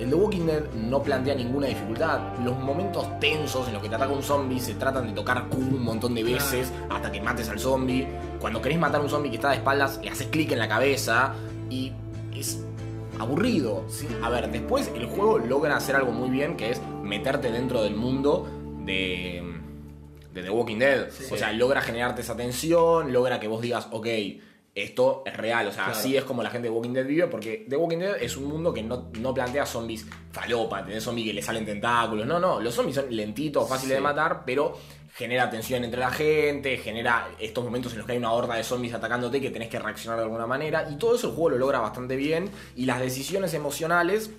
El 0.00 0.08
The 0.10 0.14
Walking 0.16 0.46
Dead 0.46 0.62
no 0.74 1.00
plantea 1.02 1.34
ninguna 1.36 1.68
dificultad. 1.68 2.18
Los 2.44 2.58
momentos 2.58 3.06
tensos 3.20 3.66
en 3.68 3.74
los 3.74 3.82
que 3.82 3.88
te 3.88 3.94
ataca 3.94 4.12
un 4.12 4.22
zombie 4.22 4.58
se 4.58 4.74
tratan 4.74 5.06
de 5.06 5.12
tocar 5.12 5.44
Q 5.48 5.58
un 5.58 5.82
montón 5.84 6.14
de 6.14 6.24
veces 6.24 6.72
hasta 6.90 7.12
que 7.12 7.20
mates 7.20 7.48
al 7.48 7.60
zombie. 7.60 8.08
Cuando 8.40 8.60
querés 8.60 8.78
matar 8.80 9.00
a 9.00 9.04
un 9.04 9.10
zombie 9.10 9.30
que 9.30 9.36
está 9.36 9.50
de 9.50 9.56
espaldas, 9.56 10.00
le 10.02 10.10
haces 10.10 10.26
clic 10.28 10.50
en 10.52 10.58
la 10.58 10.66
cabeza 10.68 11.34
y 11.70 11.92
es 12.34 12.64
aburrido. 13.22 13.84
Sí, 13.88 14.06
A 14.22 14.28
ver, 14.30 14.50
después 14.50 14.90
el 14.94 15.06
juego 15.06 15.38
logra 15.38 15.76
hacer 15.76 15.96
algo 15.96 16.12
muy 16.12 16.30
bien 16.30 16.56
que 16.56 16.70
es 16.70 16.80
meterte 17.02 17.50
dentro 17.50 17.82
del 17.82 17.94
mundo 17.96 18.46
de, 18.84 19.42
de 20.32 20.42
The 20.42 20.50
Walking 20.50 20.78
Dead. 20.78 21.10
Sí. 21.10 21.24
O 21.32 21.36
sea, 21.36 21.52
logra 21.52 21.80
generarte 21.80 22.22
esa 22.22 22.36
tensión, 22.36 23.12
logra 23.12 23.38
que 23.40 23.48
vos 23.48 23.60
digas, 23.62 23.88
ok, 23.90 24.06
esto 24.74 25.22
es 25.26 25.36
real. 25.36 25.66
O 25.66 25.72
sea, 25.72 25.84
Claro. 25.84 25.98
así 25.98 26.16
es 26.16 26.24
como 26.24 26.42
la 26.42 26.50
gente 26.50 26.68
de 26.68 26.74
Walking 26.74 26.92
Dead 26.94 27.06
vive, 27.06 27.26
porque 27.26 27.66
The 27.68 27.76
Walking 27.76 27.98
Dead 27.98 28.16
es 28.22 28.36
un 28.36 28.44
mundo 28.44 28.72
que 28.72 28.82
no, 28.82 29.10
no 29.20 29.34
plantea 29.34 29.66
zombies 29.66 30.06
falopa, 30.30 30.84
tenés 30.84 31.02
zombies 31.04 31.26
que 31.28 31.34
le 31.34 31.42
salen 31.42 31.64
tentáculos. 31.66 32.26
No, 32.26 32.38
no, 32.40 32.60
los 32.60 32.74
zombies 32.74 32.96
son 32.96 33.14
lentitos, 33.14 33.68
fáciles 33.68 33.90
Sí. 33.90 33.94
de 33.96 34.00
matar, 34.00 34.42
pero 34.46 34.76
genera 35.14 35.50
tensión 35.50 35.84
entre 35.84 36.00
la 36.00 36.10
gente, 36.10 36.76
genera 36.78 37.28
estos 37.38 37.62
momentos 37.64 37.92
en 37.92 37.98
los 37.98 38.06
que 38.06 38.12
hay 38.12 38.18
una 38.18 38.32
horda 38.32 38.54
de 38.54 38.64
zombies 38.64 38.94
atacándote 38.94 39.40
que 39.40 39.50
tenés 39.50 39.68
que 39.68 39.78
reaccionar 39.78 40.18
de 40.18 40.24
alguna 40.24 40.46
manera. 40.46 40.88
Y 40.90 40.96
todo 40.96 41.14
eso 41.16 41.28
el 41.28 41.34
juego 41.34 41.50
lo 41.50 41.58
logra 41.58 41.80
bastante 41.80 42.16
bien. 42.16 42.50
Y 42.76 42.86
las 42.86 42.98
decisiones 43.00 43.52
emocionales 43.54 44.30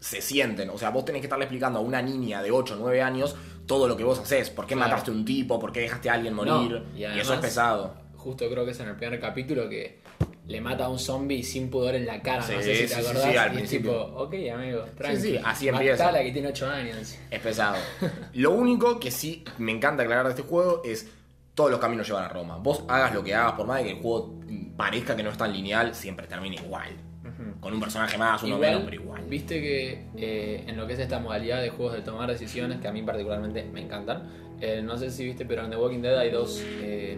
se 0.00 0.20
sienten. 0.20 0.70
O 0.70 0.78
sea, 0.78 0.90
vos 0.90 1.04
tenés 1.04 1.20
que 1.20 1.26
estarle 1.26 1.44
explicando 1.44 1.78
a 1.78 1.82
una 1.82 2.02
niña 2.02 2.42
de 2.42 2.50
8 2.50 2.74
o 2.74 2.76
9 2.78 3.02
años 3.02 3.36
todo 3.66 3.86
lo 3.86 3.96
que 3.96 4.02
vos 4.04 4.18
haces. 4.18 4.50
¿Por 4.50 4.66
qué 4.66 4.74
Claro. 4.74 4.90
mataste 4.90 5.10
a 5.10 5.14
un 5.14 5.24
tipo? 5.24 5.60
¿Por 5.60 5.70
qué 5.72 5.80
dejaste 5.80 6.10
a 6.10 6.14
alguien 6.14 6.34
morir? 6.34 6.52
No, 6.82 6.98
y 6.98 7.04
eso 7.04 7.34
es 7.34 7.40
pesado. 7.40 7.94
Justo 8.16 8.48
creo 8.50 8.64
que 8.64 8.72
es 8.72 8.80
en 8.80 8.88
el 8.88 8.96
primer 8.96 9.20
capítulo 9.20 9.68
que 9.68 10.00
le 10.50 10.60
mata 10.60 10.86
a 10.86 10.88
un 10.88 10.98
zombie 10.98 11.44
sin 11.44 11.70
pudor 11.70 11.94
en 11.94 12.06
la 12.06 12.20
cara. 12.20 12.42
Sí, 12.42 12.52
no 12.56 12.62
sé 12.62 12.74
si 12.74 12.88
sí, 12.88 12.94
te 12.94 13.00
sí, 13.00 13.06
acordás. 13.06 13.30
sí, 13.30 13.36
al 13.36 13.58
y 13.58 13.62
es 13.62 13.70
tipo, 13.70 13.92
ok, 13.92 14.34
amigo, 14.52 14.84
tranqui. 14.96 15.20
sí, 15.20 15.40
así 15.44 15.68
empieza. 15.68 16.04
Matala 16.06 16.24
que 16.24 16.32
tiene 16.32 16.48
8 16.48 16.68
años. 16.68 17.16
Es 17.30 17.40
pesado. 17.40 17.76
Lo 18.34 18.50
único 18.50 18.98
que 18.98 19.12
sí 19.12 19.44
me 19.58 19.70
encanta 19.70 20.02
aclarar 20.02 20.24
de 20.24 20.30
este 20.30 20.42
juego 20.42 20.82
es 20.84 21.08
todos 21.54 21.70
los 21.70 21.78
caminos 21.78 22.06
llevan 22.06 22.24
a 22.24 22.28
Roma. 22.28 22.56
Vos 22.56 22.84
hagas 22.88 23.14
lo 23.14 23.22
que 23.22 23.34
hagas, 23.34 23.52
por 23.52 23.66
más 23.66 23.78
de 23.78 23.84
que 23.84 23.90
el 23.90 23.98
juego 24.00 24.40
parezca 24.76 25.14
que 25.14 25.22
no 25.22 25.30
es 25.30 25.36
tan 25.38 25.52
lineal, 25.52 25.94
siempre 25.94 26.26
termina 26.26 26.56
igual. 26.56 26.90
Con 27.60 27.74
un 27.74 27.80
personaje 27.80 28.16
más, 28.18 28.42
uno 28.42 28.56
Igual, 28.56 28.70
menos, 28.70 28.84
pero 28.84 29.02
igual. 29.02 29.22
Viste 29.28 29.60
que 29.60 30.04
eh, 30.16 30.64
en 30.66 30.76
lo 30.76 30.86
que 30.86 30.94
es 30.94 30.98
esta 30.98 31.18
modalidad 31.18 31.60
de 31.60 31.70
juegos 31.70 31.94
de 31.94 32.00
tomar 32.00 32.30
decisiones, 32.30 32.80
que 32.80 32.88
a 32.88 32.92
mí 32.92 33.02
particularmente 33.02 33.64
me 33.64 33.82
encantan, 33.82 34.22
eh, 34.60 34.80
no 34.82 34.96
sé 34.98 35.10
si 35.10 35.24
viste, 35.24 35.44
pero 35.44 35.64
en 35.64 35.70
The 35.70 35.76
Walking 35.76 36.00
Dead 36.00 36.18
hay 36.18 36.30
dos 36.30 36.62
eh, 36.82 37.09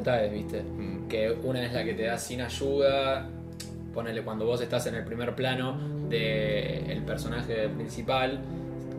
dificultades, 0.00 0.32
¿viste? 0.32 0.62
Mm. 0.62 1.08
Que 1.08 1.30
una 1.42 1.64
es 1.64 1.72
la 1.72 1.84
que 1.84 1.94
te 1.94 2.04
da 2.04 2.18
sin 2.18 2.40
ayuda, 2.40 3.28
ponele 3.92 4.22
cuando 4.22 4.46
vos 4.46 4.60
estás 4.60 4.86
en 4.86 4.94
el 4.94 5.04
primer 5.04 5.34
plano 5.34 5.78
del 6.08 7.02
personaje 7.06 7.68
principal, 7.68 8.40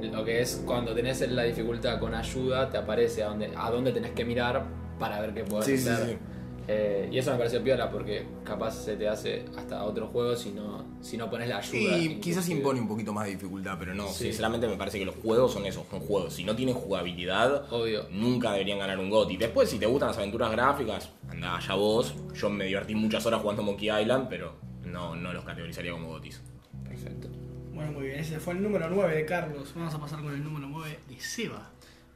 lo 0.01 0.25
que 0.25 0.41
es 0.41 0.63
cuando 0.65 0.93
tenés 0.93 1.21
la 1.29 1.43
dificultad 1.43 1.99
con 1.99 2.13
ayuda, 2.15 2.69
te 2.69 2.77
aparece 2.77 3.23
a 3.23 3.27
dónde, 3.27 3.51
a 3.55 3.69
dónde 3.69 3.91
tenés 3.91 4.11
que 4.11 4.25
mirar 4.25 4.63
para 4.99 5.19
ver 5.21 5.33
qué 5.33 5.43
podés 5.43 5.65
Sí, 5.65 5.77
sí, 5.77 5.89
hacer. 5.89 6.07
sí. 6.09 6.17
Eh, 6.67 7.09
y 7.11 7.17
eso 7.17 7.31
me 7.31 7.37
pareció 7.37 7.63
piola 7.63 7.89
porque 7.89 8.25
capaz 8.43 8.71
se 8.71 8.95
te 8.95 9.07
hace 9.07 9.45
hasta 9.57 9.83
otro 9.83 10.07
juego 10.07 10.35
si 10.35 10.51
no, 10.51 10.85
si 11.01 11.17
no 11.17 11.29
pones 11.29 11.49
la 11.49 11.57
ayuda. 11.57 11.97
Sí, 11.97 12.19
quizás 12.21 12.47
impone 12.49 12.79
un 12.79 12.87
poquito 12.87 13.13
más 13.13 13.25
de 13.25 13.31
dificultad, 13.31 13.77
pero 13.79 13.93
no. 13.95 14.07
Sí. 14.07 14.25
Sinceramente 14.25 14.67
me 14.67 14.77
parece 14.77 14.99
que 14.99 15.05
los 15.05 15.15
juegos 15.15 15.53
son 15.53 15.65
esos, 15.65 15.85
son 15.89 15.99
juegos. 16.01 16.33
Si 16.33 16.43
no 16.43 16.55
tienen 16.55 16.75
jugabilidad, 16.75 17.71
Obvio. 17.73 18.07
nunca 18.11 18.51
deberían 18.51 18.79
ganar 18.79 18.99
un 18.99 19.09
GOTY. 19.09 19.37
Después, 19.37 19.69
si 19.69 19.79
te 19.79 19.85
gustan 19.85 20.09
las 20.09 20.17
aventuras 20.17 20.51
gráficas, 20.51 21.09
anda 21.29 21.57
allá 21.57 21.75
vos. 21.75 22.13
Yo 22.33 22.49
me 22.49 22.65
divertí 22.65 22.95
muchas 22.95 23.25
horas 23.25 23.41
jugando 23.41 23.63
Monkey 23.63 23.89
Island, 23.89 24.27
pero 24.29 24.53
no, 24.85 25.15
no 25.15 25.33
los 25.33 25.43
categorizaría 25.43 25.91
como 25.91 26.09
GOTYs. 26.09 26.41
Perfecto. 26.87 27.27
Bueno, 27.73 27.91
muy 27.93 28.07
bien. 28.07 28.19
Ese 28.19 28.39
fue 28.39 28.53
el 28.53 28.61
número 28.61 28.87
9 28.89 29.15
de 29.15 29.25
Carlos. 29.25 29.71
Vamos 29.75 29.93
a 29.93 29.99
pasar 29.99 30.21
con 30.21 30.33
el 30.33 30.43
número 30.43 30.67
9 30.67 30.99
de 31.09 31.19
Seba. 31.19 31.71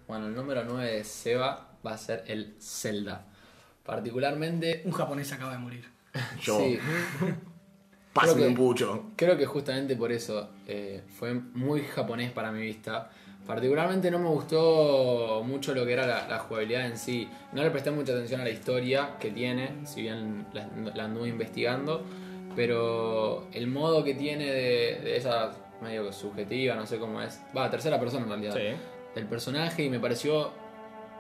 Bueno, 0.08 0.28
el 0.28 0.36
número 0.36 0.64
9 0.64 0.92
de 0.98 1.04
Seba 1.04 1.78
va 1.86 1.94
a 1.94 1.98
ser 1.98 2.24
el 2.28 2.56
Zelda. 2.60 3.26
Particularmente. 3.86 4.82
Un 4.86 4.92
japonés 4.92 5.32
acaba 5.32 5.52
de 5.54 5.58
morir. 5.60 5.86
Yo, 6.42 6.58
Sí, 6.60 6.80
pásame 8.14 8.36
creo 8.36 8.48
un 8.50 8.56
pucho. 8.56 9.04
creo 9.16 9.38
que 9.38 9.46
justamente 9.46 9.96
por 9.96 10.12
eso 10.12 10.50
eh, 10.68 11.04
fue 11.20 11.34
muy 11.34 11.82
japonés 11.82 12.32
para 12.32 12.52
mi 12.52 12.62
vista. 12.62 13.10
Particularmente 13.46 14.10
no 14.10 14.18
me 14.18 14.30
gustó 14.30 15.44
mucho 15.46 15.76
lo 15.76 15.86
que 15.86 15.94
era 15.94 16.08
la, 16.08 16.28
la 16.28 16.40
jugabilidad 16.40 16.88
en 16.88 16.98
sí. 16.98 17.30
No 17.54 17.62
le 17.64 17.70
presté 17.70 17.92
mucha 17.92 18.14
atención 18.14 18.42
a 18.42 18.44
la 18.44 18.50
historia 18.50 19.18
que 19.20 19.30
tiene, 19.30 19.86
si 19.86 20.02
bien 20.02 20.48
la, 20.54 20.68
la 20.96 21.04
anduve 21.04 21.28
investigando. 21.30 22.04
Pero 22.56 23.48
el 23.54 23.68
modo 23.68 24.04
que 24.04 24.16
tiene 24.16 24.46
de, 24.46 25.00
de 25.04 25.18
esa 25.18 25.52
medio 25.82 26.08
que 26.08 26.14
subjetiva, 26.14 26.74
no 26.76 26.88
sé 26.88 26.98
cómo 26.98 27.22
es. 27.22 27.40
Va, 27.56 27.70
tercera 27.70 28.00
persona 28.00 28.24
en 28.24 28.30
realidad. 28.30 28.56
Sí. 28.56 28.76
del 29.14 29.26
personaje 29.28 29.84
y 29.84 29.90
me 29.90 30.00
pareció 30.00 30.52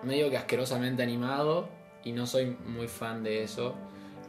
medio 0.03 0.29
que 0.29 0.37
asquerosamente 0.37 1.03
animado 1.03 1.67
y 2.05 2.13
no 2.13 2.25
soy 2.25 2.55
muy 2.65 2.87
fan 2.87 3.23
de 3.23 3.43
eso. 3.43 3.75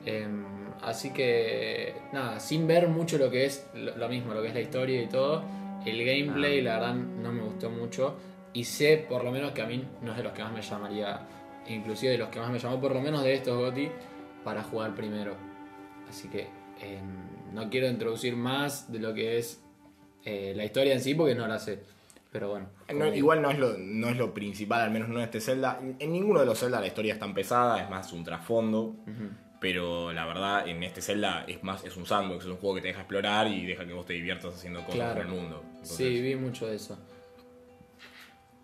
Em, 0.05 0.45
así 0.83 1.13
que 1.13 1.95
nada, 2.13 2.41
sin 2.41 2.67
ver 2.67 2.89
mucho 2.89 3.19
lo 3.19 3.31
que 3.31 3.45
es 3.45 3.69
lo, 3.75 3.97
lo 3.97 4.09
mismo, 4.09 4.35
lo 4.35 4.43
que 4.43 4.49
es 4.49 4.55
la 4.55 4.61
historia 4.61 5.01
y 5.01 5.07
todo, 5.07 5.45
el 5.85 6.05
gameplay 6.05 6.61
la 6.61 6.79
verdad 6.79 6.95
no 6.95 7.33
me 7.33 7.43
gustó 7.43 7.71
mucho 7.71 8.17
y 8.53 8.65
sé 8.65 9.05
por 9.09 9.23
lo 9.23 9.31
menos 9.31 9.53
que 9.53 9.63
a 9.63 9.67
mí 9.67 9.85
no 10.03 10.13
es 10.13 10.17
de 10.17 10.23
los 10.25 10.33
que 10.33 10.43
más 10.43 10.53
me 10.53 10.63
llamaría, 10.63 11.21
inclusive 11.69 12.13
de 12.13 12.19
los 12.19 12.29
que 12.29 12.41
más 12.41 12.51
me 12.51 12.59
llamó 12.59 12.81
por 12.81 12.95
lo 12.95 13.01
menos 13.01 13.23
de 13.23 13.35
estos 13.35 13.57
GOTY, 13.57 13.91
para 14.43 14.63
jugar 14.63 14.95
primero. 14.95 15.35
Así 16.09 16.29
que 16.29 16.49
eh, 16.81 17.01
no 17.53 17.69
quiero 17.69 17.89
introducir 17.89 18.37
más 18.37 18.91
de 18.91 18.99
lo 18.99 19.13
que 19.13 19.39
es 19.39 19.63
eh, 20.25 20.55
la 20.57 20.65
historia 20.65 20.95
en 20.95 21.01
sí 21.01 21.15
porque 21.15 21.35
no 21.35 21.47
la 21.47 21.59
sé. 21.59 21.81
Pero 22.37 22.51
bueno. 22.51 22.69
No, 22.95 23.07
igual 23.15 23.41
no 23.41 23.51
es, 23.51 23.59
lo, 23.59 23.79
no 23.79 24.09
es 24.11 24.17
lo 24.19 24.35
principal, 24.35 24.83
al 24.83 24.91
menos 24.91 25.09
no 25.09 25.17
en 25.17 25.23
este 25.23 25.41
Zelda. 25.41 25.79
En, 25.81 25.97
en 25.99 26.13
ninguno 26.13 26.41
de 26.41 26.45
los 26.47 26.61
Zelda 26.61 26.81
la 26.81 26.87
historia 26.87 27.15
es 27.15 27.19
tan 27.19 27.33
pesada, 27.33 27.83
es 27.83 27.89
más 27.89 28.13
un 28.13 28.25
trasfondo. 28.25 28.95
Pero 29.59 30.13
la 30.13 30.27
verdad, 30.27 30.69
en 30.69 30.83
este 30.83 31.01
Zelda 31.01 31.45
es 31.49 31.63
más 31.65 31.83
es 31.85 31.97
un 31.97 32.05
sandbox, 32.05 32.45
es 32.45 32.51
un 32.51 32.59
juego 32.59 32.75
que 32.75 32.83
te 32.83 32.89
deja 32.89 33.01
explorar 33.01 33.47
y 33.49 33.65
deja 33.65 33.87
que 33.87 33.95
vos 33.95 34.05
te 34.05 34.13
diviertas 34.13 34.55
haciendo 34.55 34.81
cosas 34.81 34.97
Claro. 34.97 35.23
en 35.23 35.27
el 35.29 35.33
mundo. 35.33 35.63
Entonces, 35.71 35.97
Sí, 35.97 36.21
vi 36.21 36.37
mucho 36.37 36.67
de 36.67 36.77
eso. 36.77 36.99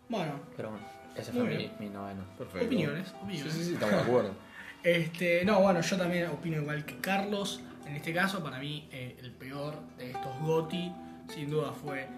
Bueno, 0.09 0.33
Pero 0.57 0.71
bueno, 0.71 0.85
ese 1.17 1.33
fue 1.33 1.45
mi, 1.45 1.71
mi 1.81 1.89
noveno. 1.89 2.25
perfecto. 2.37 2.67
opiniones, 2.67 3.09
Sí, 3.09 3.15
opiniones. 3.23 3.53
sí, 3.55 3.65
sí, 3.65 3.73
estamos 3.75 3.95
de 3.97 4.01
acuerdo. 4.03 4.35
Este, 4.85 5.45
no, 5.45 5.61
bueno, 5.63 5.81
yo 5.81 5.97
también 5.97 6.27
opino 6.27 6.57
igual 6.61 6.85
que 6.85 6.97
Carlos. 6.99 7.61
En 7.87 7.95
este 7.95 8.13
caso, 8.13 8.43
para 8.43 8.59
mí, 8.59 8.89
eh, 8.91 9.17
el 9.21 9.31
peor 9.31 9.75
de 9.97 10.11
estos 10.11 10.41
GOTI, 10.41 10.93
sin 11.33 11.51
duda, 11.51 11.71
fue 11.73 12.09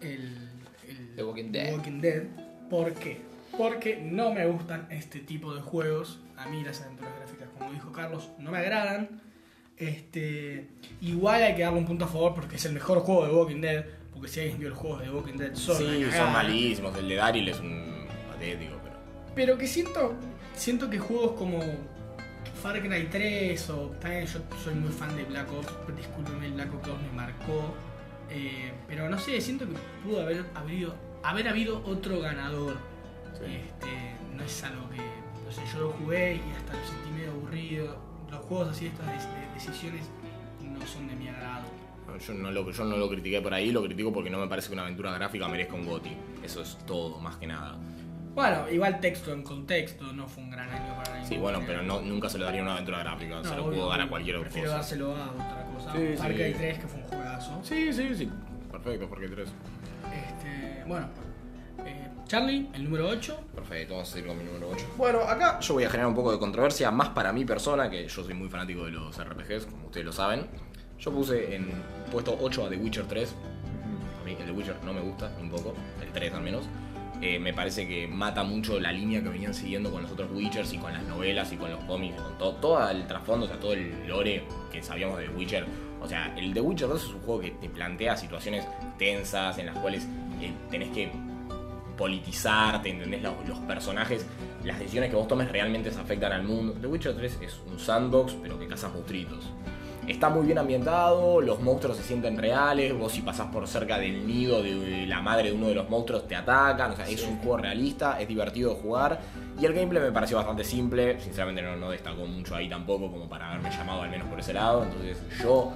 el, 0.00 0.48
el 0.88 1.16
The 1.16 1.24
Walking 1.24 1.52
Dead. 1.52 1.72
Walking 1.72 2.00
Dead. 2.00 2.22
¿Por 2.70 2.94
qué? 2.94 3.20
Porque 3.56 4.00
no 4.02 4.32
me 4.32 4.46
gustan 4.46 4.86
este 4.90 5.20
tipo 5.20 5.54
de 5.54 5.60
juegos. 5.60 6.20
A 6.36 6.46
mí 6.48 6.62
las 6.64 6.80
aventuras 6.80 7.14
gráficas, 7.18 7.48
como 7.58 7.72
dijo 7.72 7.92
Carlos, 7.92 8.30
no 8.38 8.50
me 8.50 8.58
agradan. 8.58 9.20
Este, 9.76 10.68
igual 11.00 11.42
hay 11.42 11.54
que 11.54 11.62
darle 11.62 11.78
un 11.78 11.86
punto 11.86 12.04
a 12.04 12.08
favor 12.08 12.34
porque 12.34 12.56
es 12.56 12.64
el 12.64 12.72
mejor 12.72 13.00
juego 13.00 13.26
de 13.26 13.32
Walking 13.32 13.60
Dead. 13.60 13.84
Porque 14.12 14.28
si 14.28 14.40
alguien 14.40 14.58
vio 14.58 14.68
los 14.70 14.78
juegos 14.78 15.02
de 15.02 15.10
Walking 15.10 15.36
Dead, 15.38 15.54
son 15.54 15.76
Sí, 15.76 16.04
son 16.16 16.32
malísimos. 16.32 16.96
El 16.96 17.08
de 17.08 17.14
Daryl 17.16 17.48
es 17.48 17.60
un 17.60 18.06
patético, 18.30 18.76
pero. 18.82 18.96
Pero 19.34 19.58
que 19.58 19.66
siento, 19.66 20.14
siento 20.54 20.88
que 20.88 20.98
juegos 20.98 21.32
como 21.32 21.60
Far 22.62 22.80
Cry 22.80 23.08
3 23.10 23.70
o 23.70 23.88
también 24.00 24.26
yo 24.26 24.40
soy 24.62 24.74
muy 24.74 24.92
fan 24.92 25.16
de 25.16 25.24
Black 25.24 25.52
Ops, 25.52 25.96
discúlpeme, 25.96 26.46
el 26.46 26.52
Black 26.52 26.72
Ops 26.74 26.86
2 26.86 27.02
me 27.02 27.12
marcó. 27.16 27.74
Eh, 28.32 28.72
pero 28.88 29.08
no 29.08 29.18
sé, 29.18 29.40
siento 29.40 29.66
que 29.66 29.74
pudo 30.04 30.22
haber 30.22 30.44
habido, 30.54 30.94
haber 31.22 31.48
habido 31.48 31.82
otro 31.84 32.20
ganador. 32.20 32.76
Sí. 33.38 33.54
Este, 33.56 33.88
no 34.34 34.42
es 34.42 34.64
algo 34.64 34.88
que, 34.90 34.96
no 34.96 35.50
sé, 35.52 35.62
yo 35.72 35.80
lo 35.80 35.90
jugué 35.92 36.36
y 36.36 36.52
hasta 36.56 36.72
lo 36.74 36.86
sentí 36.86 37.10
medio 37.10 37.30
aburrido. 37.32 37.96
Los 38.30 38.40
juegos 38.46 38.68
así, 38.70 38.86
estas 38.86 39.06
de, 39.06 39.12
de 39.12 39.54
decisiones, 39.54 40.06
no 40.62 40.86
son 40.86 41.06
de 41.08 41.14
mi 41.16 41.28
agrado. 41.28 41.64
No, 42.06 42.16
Yo 42.18 42.34
no, 42.34 42.50
lo, 42.50 42.70
yo 42.70 42.84
no 42.84 42.96
lo 42.96 43.08
critiqué 43.08 43.40
por 43.40 43.52
ahí, 43.54 43.70
lo 43.70 43.82
critico 43.82 44.12
porque 44.12 44.30
no 44.30 44.38
me 44.38 44.48
parece 44.48 44.68
que 44.68 44.74
una 44.74 44.82
aventura 44.82 45.12
gráfica 45.12 45.46
merezca 45.48 45.74
un 45.74 45.86
GOTI. 45.86 46.16
Eso 46.42 46.62
es 46.62 46.78
todo, 46.86 47.18
más 47.20 47.36
que 47.36 47.46
nada. 47.46 47.76
Bueno, 48.34 48.68
igual 48.70 48.98
texto 48.98 49.32
en 49.34 49.42
contexto, 49.42 50.10
no 50.14 50.26
fue 50.26 50.42
un 50.42 50.50
gran 50.50 50.70
año 50.70 50.96
para 50.96 51.18
la 51.18 51.24
Sí, 51.26 51.36
bueno, 51.36 51.60
pero 51.66 51.82
no, 51.82 52.00
nunca 52.00 52.30
se 52.30 52.38
lo 52.38 52.46
daría 52.46 52.62
una 52.62 52.72
aventura 52.72 53.00
gráfica. 53.00 53.34
No, 53.36 53.44
se 53.44 53.54
lo 53.54 53.64
obvio, 53.66 53.76
puedo 53.76 53.90
dar 53.90 54.00
a 54.00 54.08
cualquier 54.08 54.40
Prefiero 54.40 54.68
cosa. 54.68 54.76
dárselo 54.78 55.14
a 55.16 55.30
otra 55.30 55.66
cosa. 55.74 55.92
Sí, 55.92 56.16
Far 56.16 56.30
sí. 56.30 56.36
Cry 56.38 56.54
3, 56.54 56.78
que 56.78 56.86
fue 56.88 57.00
un 57.02 57.06
Sí, 57.62 57.92
sí, 57.92 58.14
sí. 58.14 58.30
Perfecto, 58.70 59.08
porque 59.08 59.28
tres. 59.28 59.48
Este, 60.12 60.84
bueno, 60.86 61.08
eh, 61.84 62.08
Charlie, 62.26 62.68
el 62.74 62.84
número 62.84 63.08
8. 63.08 63.40
Perfecto, 63.54 63.94
vamos 63.94 64.08
a 64.08 64.12
seguir 64.12 64.28
con 64.28 64.38
mi 64.38 64.44
número 64.44 64.70
8. 64.70 64.86
Bueno, 64.96 65.20
acá 65.20 65.60
yo 65.60 65.74
voy 65.74 65.84
a 65.84 65.90
generar 65.90 66.08
un 66.08 66.14
poco 66.14 66.32
de 66.32 66.38
controversia, 66.38 66.90
más 66.90 67.10
para 67.10 67.32
mi 67.32 67.44
persona, 67.44 67.90
que 67.90 68.06
yo 68.08 68.24
soy 68.24 68.34
muy 68.34 68.48
fanático 68.48 68.84
de 68.84 68.92
los 68.92 69.16
RPGs, 69.16 69.66
como 69.66 69.86
ustedes 69.86 70.06
lo 70.06 70.12
saben. 70.12 70.46
Yo 70.98 71.12
puse 71.12 71.56
en 71.56 71.68
puesto 72.10 72.38
8 72.40 72.66
a 72.66 72.68
The 72.70 72.76
Witcher 72.76 73.06
3. 73.06 73.34
A 74.20 74.24
mí 74.24 74.36
el 74.38 74.46
The 74.46 74.52
Witcher 74.52 74.76
no 74.84 74.92
me 74.92 75.00
gusta, 75.00 75.30
ni 75.36 75.44
un 75.44 75.50
poco, 75.50 75.74
el 76.00 76.08
3 76.12 76.34
al 76.34 76.42
menos. 76.42 76.64
Eh, 77.20 77.38
me 77.38 77.52
parece 77.54 77.86
que 77.86 78.08
mata 78.08 78.42
mucho 78.42 78.80
la 78.80 78.90
línea 78.90 79.22
que 79.22 79.28
venían 79.28 79.54
siguiendo 79.54 79.92
con 79.92 80.02
los 80.02 80.10
otros 80.10 80.30
Witchers 80.32 80.72
y 80.72 80.78
con 80.78 80.92
las 80.92 81.04
novelas 81.04 81.52
y 81.52 81.56
con 81.56 81.70
los 81.70 81.82
cómics, 81.84 82.20
con 82.20 82.36
todo, 82.36 82.54
todo 82.56 82.90
el 82.90 83.06
trasfondo, 83.06 83.46
o 83.46 83.48
sea, 83.48 83.60
todo 83.60 83.74
el 83.74 84.08
lore 84.08 84.44
que 84.72 84.82
sabíamos 84.82 85.18
de 85.18 85.28
The 85.28 85.34
Witcher. 85.34 85.66
O 86.02 86.08
sea, 86.08 86.34
el 86.36 86.52
The 86.52 86.60
Witcher 86.60 86.88
2 86.88 87.02
es 87.02 87.14
un 87.14 87.20
juego 87.20 87.40
que 87.40 87.50
te 87.52 87.68
plantea 87.68 88.16
situaciones 88.16 88.66
tensas 88.98 89.58
en 89.58 89.66
las 89.66 89.78
cuales 89.78 90.06
eh, 90.40 90.52
tenés 90.70 90.90
que 90.90 91.10
politizar, 91.96 92.82
te 92.82 92.90
entendés 92.90 93.22
los, 93.22 93.34
los 93.46 93.58
personajes, 93.60 94.26
las 94.64 94.78
decisiones 94.78 95.10
que 95.10 95.16
vos 95.16 95.28
tomes 95.28 95.50
realmente 95.50 95.90
se 95.90 96.00
afectan 96.00 96.32
al 96.32 96.42
mundo. 96.42 96.74
The 96.80 96.86
Witcher 96.86 97.14
3 97.14 97.38
es 97.42 97.60
un 97.70 97.78
sandbox, 97.78 98.34
pero 98.42 98.58
que 98.58 98.66
cazas 98.66 98.92
monstruitos. 98.92 99.52
Está 100.08 100.28
muy 100.30 100.44
bien 100.44 100.58
ambientado, 100.58 101.40
los 101.40 101.60
monstruos 101.60 101.96
se 101.96 102.02
sienten 102.02 102.36
reales, 102.36 102.92
vos 102.92 103.12
si 103.12 103.22
pasás 103.22 103.46
por 103.52 103.68
cerca 103.68 103.98
del 103.98 104.26
nido 104.26 104.60
de 104.60 105.06
la 105.06 105.20
madre 105.20 105.50
de 105.50 105.52
uno 105.52 105.68
de 105.68 105.76
los 105.76 105.88
monstruos 105.88 106.26
te 106.26 106.34
atacan, 106.34 106.90
o 106.90 106.96
sea, 106.96 107.06
es 107.06 107.22
un 107.22 107.38
juego 107.38 107.58
realista, 107.58 108.20
es 108.20 108.26
divertido 108.26 108.74
de 108.74 108.80
jugar 108.80 109.20
y 109.60 109.64
el 109.64 109.72
gameplay 109.72 110.02
me 110.02 110.10
pareció 110.10 110.38
bastante 110.38 110.64
simple, 110.64 111.20
sinceramente 111.20 111.62
no, 111.62 111.76
no 111.76 111.90
destacó 111.90 112.26
mucho 112.26 112.56
ahí 112.56 112.68
tampoco 112.68 113.12
como 113.12 113.28
para 113.28 113.50
haberme 113.52 113.70
llamado 113.70 114.02
al 114.02 114.10
menos 114.10 114.26
por 114.26 114.40
ese 114.40 114.52
lado, 114.52 114.82
entonces 114.82 115.18
yo 115.40 115.70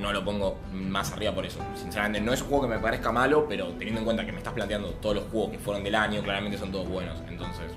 no 0.00 0.12
lo 0.12 0.24
pongo 0.24 0.58
más 0.72 1.12
arriba 1.12 1.34
por 1.34 1.44
eso. 1.46 1.60
Sinceramente 1.74 2.20
no 2.20 2.32
es 2.32 2.40
un 2.42 2.48
juego 2.48 2.64
que 2.68 2.74
me 2.74 2.78
parezca 2.80 3.12
malo, 3.12 3.46
pero 3.48 3.68
teniendo 3.74 4.00
en 4.00 4.04
cuenta 4.04 4.24
que 4.26 4.32
me 4.32 4.38
estás 4.38 4.52
planteando 4.54 4.90
todos 4.94 5.16
los 5.16 5.24
juegos 5.26 5.50
que 5.52 5.58
fueron 5.58 5.84
del 5.84 5.94
año, 5.94 6.22
claramente 6.22 6.56
son 6.58 6.72
todos 6.72 6.88
buenos, 6.88 7.20
entonces 7.28 7.70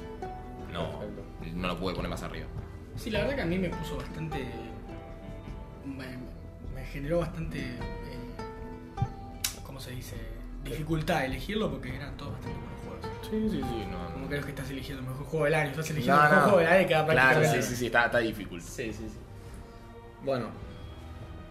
no, 0.72 1.00
Perfecto. 1.00 1.24
no 1.54 1.68
lo 1.68 1.78
pude 1.80 1.94
poner 1.96 2.10
más 2.10 2.24
arriba. 2.24 2.48
Sí, 2.96 3.10
la 3.12 3.20
verdad 3.22 3.36
que 3.36 3.42
a 3.42 3.46
mí 3.46 3.58
me 3.58 3.70
puso 3.70 3.98
bastante. 3.98 4.46
Me, 5.86 6.06
me 6.74 6.86
generó 6.88 7.20
bastante. 7.20 7.60
eh, 7.60 7.78
¿Cómo 9.64 9.80
se 9.80 9.92
dice? 9.92 10.16
Dificultad 10.64 11.26
elegirlo 11.26 11.70
porque 11.70 11.96
eran 11.96 12.16
todos 12.18 12.34
bastante 12.34 12.58
buenos 12.60 12.82
juegos. 12.82 13.28
Sí, 13.30 13.50
sí, 13.50 13.62
sí, 13.70 13.86
no. 13.92 14.14
Como 14.14 14.28
crees 14.28 14.46
que 14.46 14.52
estás 14.52 14.70
eligiendo 14.70 15.04
el 15.04 15.10
mejor 15.10 15.26
juego 15.26 15.46
del 15.46 15.56
año, 15.56 15.70
estás 15.72 15.90
eligiendo 15.92 16.16
No, 16.22 16.24
el 16.24 16.30
mejor 16.30 16.44
no. 16.46 16.50
juego 16.54 16.60
de 16.60 16.66
la 16.66 16.76
década 16.78 17.06
Claro, 17.06 17.44
sí, 17.46 17.62
sí, 17.62 17.76
sí, 17.76 17.86
está, 17.88 18.06
está 18.06 18.18
difícil. 18.20 18.62
Sí, 18.62 18.94
sí, 18.94 19.10
sí. 19.10 19.18
Bueno, 20.24 20.48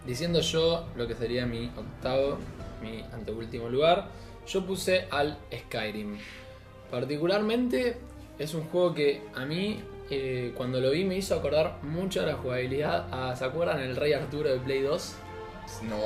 diciendo 0.05 0.39
yo 0.41 0.87
lo 0.95 1.07
que 1.07 1.15
sería 1.15 1.45
mi 1.45 1.71
octavo, 1.75 2.37
mi 2.81 3.03
anteúltimo 3.13 3.69
lugar, 3.69 4.07
yo 4.47 4.65
puse 4.65 5.07
al 5.11 5.37
Skyrim. 5.53 6.17
Particularmente 6.91 7.97
es 8.39 8.53
un 8.53 8.63
juego 8.65 8.93
que 8.93 9.21
a 9.35 9.45
mí 9.45 9.81
eh, 10.09 10.53
cuando 10.55 10.79
lo 10.79 10.91
vi 10.91 11.03
me 11.03 11.17
hizo 11.17 11.35
acordar 11.35 11.79
mucho 11.83 12.21
a 12.21 12.25
la 12.25 12.35
jugabilidad. 12.35 13.07
a- 13.11 13.35
¿Se 13.35 13.43
acuerdan 13.45 13.79
el 13.79 13.95
Rey 13.95 14.13
Arturo 14.13 14.49
de 14.49 14.59
Play 14.59 14.81
2? 14.81 15.15
No. 15.89 15.97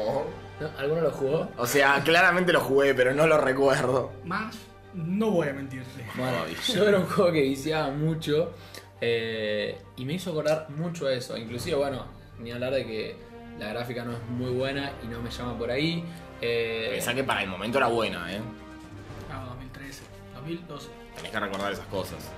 ¿No? 0.61 0.69
¿Alguno 0.77 1.01
lo 1.01 1.11
jugó? 1.11 1.49
O 1.57 1.65
sea, 1.67 2.01
claramente 2.03 2.51
lo 2.53 2.61
jugué, 2.61 2.93
pero 2.93 3.13
no 3.13 3.27
lo 3.27 3.37
recuerdo. 3.37 4.11
Más, 4.25 4.55
no 4.93 5.31
voy 5.31 5.49
a 5.49 5.53
mentirte. 5.53 6.05
Bueno, 6.17 6.37
yo 6.73 6.87
era 6.87 6.97
un 6.99 7.05
juego 7.05 7.31
que 7.31 7.41
viciaba 7.41 7.89
mucho 7.91 8.51
eh, 9.01 9.77
y 9.97 10.05
me 10.05 10.13
hizo 10.13 10.31
acordar 10.31 10.69
mucho 10.69 11.07
a 11.07 11.13
eso. 11.13 11.37
Inclusive, 11.37 11.75
bueno, 11.77 12.05
ni 12.39 12.51
hablar 12.51 12.73
de 12.73 12.85
que 12.85 13.15
la 13.59 13.67
gráfica 13.69 14.03
no 14.05 14.13
es 14.13 14.21
muy 14.29 14.51
buena 14.51 14.91
y 15.03 15.07
no 15.07 15.21
me 15.21 15.29
llama 15.29 15.57
por 15.57 15.69
ahí. 15.71 16.03
Eh, 16.41 16.89
Pensá 16.93 17.13
que 17.13 17.23
para 17.23 17.43
el 17.43 17.49
momento 17.49 17.77
era 17.77 17.87
buena, 17.87 18.33
¿eh? 18.33 18.39
Ah, 19.31 19.43
2013, 19.49 20.03
2012. 20.35 20.89
Tenés 21.15 21.31
que 21.31 21.39
recordar 21.39 21.73
esas 21.73 21.85
cosas. 21.87 22.31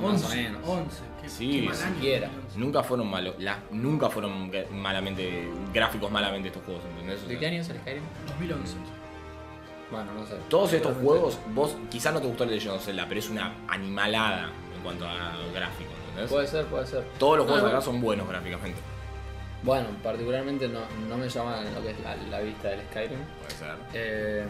Más 0.00 0.22
o 0.22 0.26
11, 0.26 0.36
menos. 0.36 0.60
11. 0.66 1.02
Qué, 1.22 1.28
Sí, 1.28 1.60
año, 1.68 1.74
siquiera. 1.74 2.26
2011. 2.28 2.58
Nunca 2.58 2.82
fueron 2.82 3.10
malos, 3.10 3.34
nunca 3.70 4.08
fueron 4.10 4.50
malamente, 4.72 5.48
gráficos 5.72 6.10
malamente 6.10 6.48
estos 6.48 6.64
juegos, 6.64 6.82
¿entendés? 6.90 7.22
O 7.24 7.28
¿De 7.28 7.38
qué 7.38 7.46
año 7.46 7.60
es 7.60 7.68
el 7.68 7.78
Skyrim? 7.78 8.02
2011. 8.28 8.74
Bueno, 9.90 10.12
no 10.14 10.26
sé. 10.26 10.34
Todos 10.48 10.72
estos 10.72 10.96
juegos, 10.96 11.38
vos 11.54 11.76
quizás 11.90 12.12
no 12.14 12.20
te 12.20 12.26
gustó 12.26 12.44
el 12.44 12.50
de 12.50 12.56
Legend 12.56 12.74
of 12.76 12.84
Zelda, 12.84 13.04
pero 13.06 13.20
es 13.20 13.28
una 13.30 13.52
animalada 13.68 14.50
en 14.74 14.82
cuanto 14.82 15.06
a 15.06 15.36
gráfico, 15.54 15.90
¿entendés? 16.08 16.30
Puede 16.30 16.46
ser, 16.48 16.64
puede 16.66 16.86
ser. 16.86 17.04
Todos 17.18 17.36
los 17.38 17.46
No, 17.46 17.52
juegos 17.52 17.68
igual- 17.68 17.76
acá 17.76 17.84
son 17.84 18.00
buenos 18.00 18.28
gráficamente. 18.28 18.80
Bueno, 19.64 19.88
particularmente 20.02 20.68
no, 20.68 20.80
no 21.08 21.16
me 21.16 21.28
llama 21.28 21.62
lo 21.74 21.82
que 21.82 21.90
es 21.92 22.00
la, 22.00 22.14
la 22.30 22.40
vista 22.40 22.68
del 22.68 22.80
Skyrim. 22.82 23.18
Puede 23.40 23.50
ser. 23.58 23.76
Eh, 23.94 24.44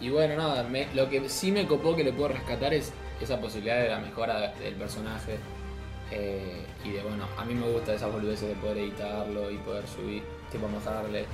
y 0.00 0.08
bueno, 0.08 0.36
nada, 0.36 0.62
me- 0.62 0.86
lo 0.94 1.10
que 1.10 1.28
sí 1.28 1.50
me 1.50 1.66
copó 1.66 1.96
que 1.96 2.04
le 2.04 2.12
puedo 2.12 2.28
rescatar 2.28 2.72
es 2.72 2.92
esa 3.20 3.40
posibilidad 3.40 3.80
de 3.82 3.88
la 3.88 3.98
mejora 3.98 4.52
del 4.60 4.74
personaje. 4.76 5.36
eh, 6.12 6.64
y 6.84 6.90
de, 6.92 7.02
bueno, 7.02 7.24
a 7.36 7.44
mí 7.44 7.54
me 7.54 7.70
gusta 7.70 7.92
esas 7.94 8.10
boludeces 8.12 8.48
de 8.48 8.54
poder 8.56 8.78
editarlo 8.78 9.50
y 9.50 9.58
poder 9.58 9.86
subir, 9.86 10.22
tipo 10.50 10.66
mejorarle 10.68 11.24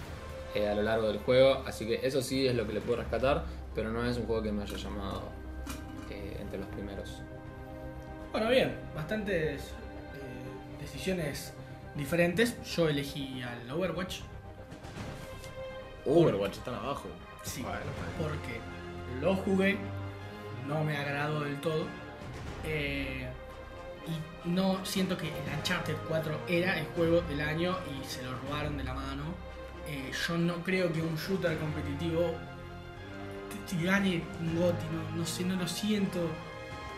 eh, 0.55 0.69
a 0.69 0.75
lo 0.75 0.83
largo 0.83 1.09
del 1.09 1.19
juego. 1.19 1.63
Así 1.67 1.87
que 1.87 2.01
eso 2.07 2.21
sí 2.23 2.47
es 2.47 2.55
lo 2.55 2.67
que 2.67 2.73
le 2.75 2.81
puedo 2.81 2.99
rescatar, 3.01 3.45
pero 3.75 3.91
no 3.91 4.05
es 4.05 4.17
un 4.19 4.27
juego 4.27 4.43
que 4.43 4.53
me 4.53 4.63
haya 4.65 4.77
llamado 4.77 5.23
eh, 6.11 6.37
entre 6.41 6.59
los 6.59 6.69
primeros. 6.69 7.23
Bueno, 8.33 8.51
bien, 8.51 8.75
bastantes 8.95 9.63
eh, 9.63 10.81
decisiones 10.81 11.53
diferentes. 11.97 12.57
Yo 12.75 12.89
elegí 12.89 13.43
al 13.43 13.71
Overwatch. 13.71 14.21
Overwatch 16.05 16.59
están 16.59 16.75
abajo. 16.75 17.09
Sí, 17.43 17.65
porque 18.19 18.61
lo 19.21 19.37
jugué, 19.37 19.77
no 20.67 20.83
me 20.85 20.97
agradó 20.97 21.41
del 21.41 21.61
todo. 21.61 21.87
eh, 22.65 23.29
y 24.07 24.49
no 24.49 24.85
siento 24.85 25.17
que 25.17 25.27
el 25.27 25.59
Uncharted 25.59 25.97
4 26.09 26.39
era 26.47 26.79
el 26.79 26.87
juego 26.95 27.23
del 27.23 27.41
año 27.41 27.77
y 27.91 28.05
se 28.07 28.23
lo 28.23 28.39
robaron 28.39 28.77
de 28.77 28.85
la 28.85 28.95
mano. 28.95 29.25
Eh, 29.89 30.13
yo 30.29 30.39
no 30.39 30.55
creo 30.63 30.93
que 30.93 31.03
un 31.03 31.17
shooter 31.17 31.59
competitivo 31.59 32.35
si 33.67 33.83
gane 33.85 34.23
un 34.41 34.61
Gotti, 34.61 34.85
no, 34.93 35.19
no 35.19 35.27
sé, 35.27 35.45
no 35.45 35.57
lo 35.57 35.67
siento. 35.67 36.21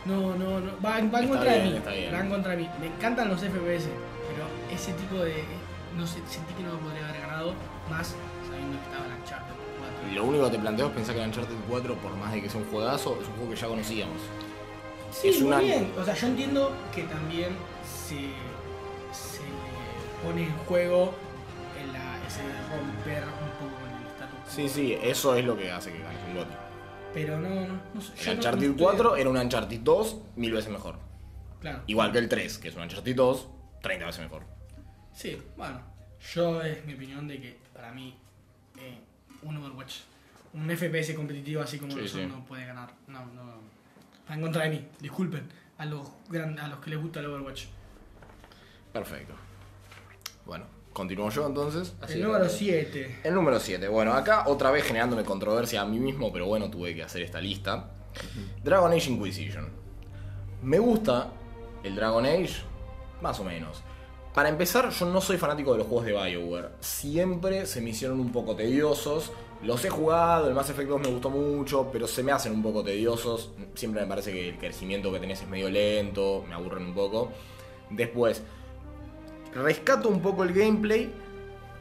No, 0.05 0.35
no, 0.37 0.61
no. 0.61 0.73
Va, 0.85 1.01
va 1.01 1.21
en 1.21 1.29
contra 1.29 1.53
de 1.53 1.63
mí. 1.65 1.81
Va 2.13 2.21
en 2.21 2.29
contra 2.29 2.51
de 2.53 2.57
mí. 2.59 2.71
Me 2.81 2.87
encantan 2.89 3.29
los 3.29 3.41
FPS, 3.41 3.89
pero 4.29 4.45
ese 4.75 4.93
tipo 4.95 5.17
de. 5.17 5.45
No 5.97 6.07
sé, 6.07 6.21
sentí 6.29 6.55
que 6.55 6.63
no 6.63 6.79
podría 6.79 7.09
haber 7.09 7.21
ganado 7.23 7.55
más 7.91 8.15
sabiendo 8.49 8.77
que 8.79 8.85
estaba 8.85 9.07
el 9.07 9.21
Uncharted 9.21 9.55
4. 10.05 10.15
Lo 10.15 10.25
único 10.25 10.45
que 10.45 10.51
te 10.51 10.59
planteo 10.59 10.87
es 10.89 10.93
pensar 10.93 11.15
que 11.15 11.23
el 11.23 11.29
Uncharted 11.29 11.55
4, 11.69 11.95
por 11.97 12.17
más 12.17 12.33
de 12.33 12.43
que 12.43 12.49
sea 12.51 12.61
un 12.61 12.67
juegazo, 12.71 13.19
es 13.21 13.27
un 13.29 13.35
juego 13.35 13.51
que 13.51 13.57
ya 13.57 13.67
conocíamos. 13.69 14.19
Sí, 15.11 15.29
es 15.29 15.39
muy 15.41 15.49
una- 15.49 15.59
bien. 15.61 15.93
O 15.99 16.05
sea, 16.05 16.15
yo 16.15 16.27
entiendo 16.27 16.73
que 16.95 17.03
también 17.05 17.57
se, 17.83 18.17
se 19.17 19.41
pone 20.23 20.45
en 20.45 20.57
juego 20.67 21.15
el, 21.83 21.93
la- 21.93 22.19
ese 22.27 22.43
romper 22.71 23.25
un 23.25 23.51
poco 23.59 23.81
con 23.81 23.91
el 23.91 24.07
status 24.09 24.39
quo. 24.45 24.51
Sí, 24.55 24.69
sí, 24.69 24.99
eso 25.03 25.35
es 25.35 25.45
lo 25.45 25.57
que 25.57 25.73
hace 25.73 25.91
que 25.93 25.99
ganes 26.01 26.19
un 26.29 26.35
GOTY. 26.37 26.55
Pero 27.15 27.41
no, 27.41 27.49
no, 27.49 27.81
no 27.95 28.01
sé. 28.03 28.13
yo 28.15 28.21
El 28.23 28.27
no- 28.29 28.33
Uncharted 28.35 28.67
no 28.67 28.71
estoy- 28.73 28.85
4 28.85 29.17
era 29.17 29.31
un 29.31 29.37
Uncharted 29.39 29.81
2 29.81 30.17
mil 30.37 30.53
veces 30.53 30.71
mejor. 30.71 30.97
Claro. 31.61 31.81
Igual 31.87 32.13
que 32.13 32.19
el 32.19 32.29
3, 32.29 32.59
que 32.59 32.69
es 32.69 32.77
un 32.77 32.83
Uncharted 32.83 33.17
2 33.17 33.49
30 33.83 34.07
veces 34.07 34.21
mejor. 34.23 34.43
Sí, 35.13 35.41
bueno. 35.57 35.81
Yo 36.35 36.63
es 36.63 36.85
mi 36.85 36.95
opinión 36.95 37.29
de 37.29 37.41
que 37.41 37.57
para 37.73 37.93
mí 37.93 38.17
eh, 38.79 38.99
un 39.43 39.57
Overwatch, 39.57 39.99
un 40.55 40.69
FPS 40.69 41.15
competitivo 41.15 41.63
así 41.63 41.79
como 41.79 41.93
Sí, 41.93 42.01
lo 42.01 42.09
son, 42.09 42.21
sí. 42.21 42.27
no 42.27 42.45
puede 42.45 42.67
ganar. 42.67 42.91
No, 43.07 43.25
no. 43.27 43.55
Está 44.21 44.35
en 44.35 44.41
contra 44.43 44.65
de 44.65 44.71
mí. 44.71 44.89
Disculpen 45.01 45.49
a 45.79 45.85
los, 45.85 46.09
gran- 46.29 46.59
a 46.59 46.69
los 46.69 46.81
que 46.81 46.91
les 46.91 47.01
gusta 47.01 47.21
el 47.21 47.27
Overwatch. 47.27 47.67
Perfecto. 48.93 49.35
Bueno, 50.45 50.65
continúo 50.93 51.31
yo 51.31 51.47
entonces. 51.47 51.95
Así 52.01 52.15
el 52.15 52.23
número 52.25 52.49
7. 52.49 53.21
El 53.25 53.35
número 53.35 53.61
7. 53.61 53.89
Bueno, 53.89 54.13
acá 54.15 54.45
otra 54.49 54.71
vez 54.71 54.85
generándome 54.85 55.25
controversia 55.25 55.83
a 55.83 55.85
mí 55.85 55.99
mismo, 56.01 56.33
pero 56.33 56.47
bueno, 56.47 56.71
tuve 56.71 56.95
que 56.95 57.03
hacer 57.03 57.23
esta 57.23 57.41
lista. 57.41 57.91
Dragon 58.65 58.91
Age 58.93 59.11
Inquisition. 59.11 59.69
Me 60.63 60.79
gusta 60.79 61.29
el 61.85 61.95
Dragon 61.95 62.25
Age, 62.27 62.55
más 63.21 63.39
o 63.41 63.45
menos. 63.45 63.83
Para 64.35 64.49
empezar, 64.49 64.91
yo 64.91 65.07
no 65.07 65.21
soy 65.21 65.37
fanático 65.37 65.73
de 65.73 65.79
los 65.79 65.87
juegos 65.87 66.07
de 66.07 66.13
BioWare. 66.13 66.69
Siempre 66.81 67.67
se 67.67 67.81
me 67.81 67.91
hicieron 67.91 68.21
un 68.21 68.31
poco 68.31 68.55
tediosos. 68.55 69.33
Los 69.63 69.85
he 69.85 69.91
jugado, 69.91 70.49
el 70.49 70.55
Mass 70.55 70.71
Effect 70.71 70.89
2 70.89 71.01
me 71.01 71.09
gustó 71.09 71.31
mucho, 71.31 71.89
pero 71.91 72.07
se 72.07 72.23
me 72.23 72.31
hacen 72.31 72.53
un 72.53 72.63
poco 72.63 72.85
tediosos. 72.85 73.51
Siempre 73.75 74.03
me 74.03 74.07
parece 74.07 74.33
que 74.33 74.51
el 74.51 74.59
crecimiento 74.59 75.11
que 75.13 75.19
tenés 75.19 75.43
es 75.43 75.49
medio 75.49 75.69
lento, 75.69 76.45
me 76.49 76.55
aburren 76.55 76.85
un 76.85 76.95
poco. 76.95 77.33
Después, 77.91 78.43
rescato 79.55 80.09
un 80.09 80.21
poco 80.21 80.45
el 80.45 80.53
gameplay 80.53 81.13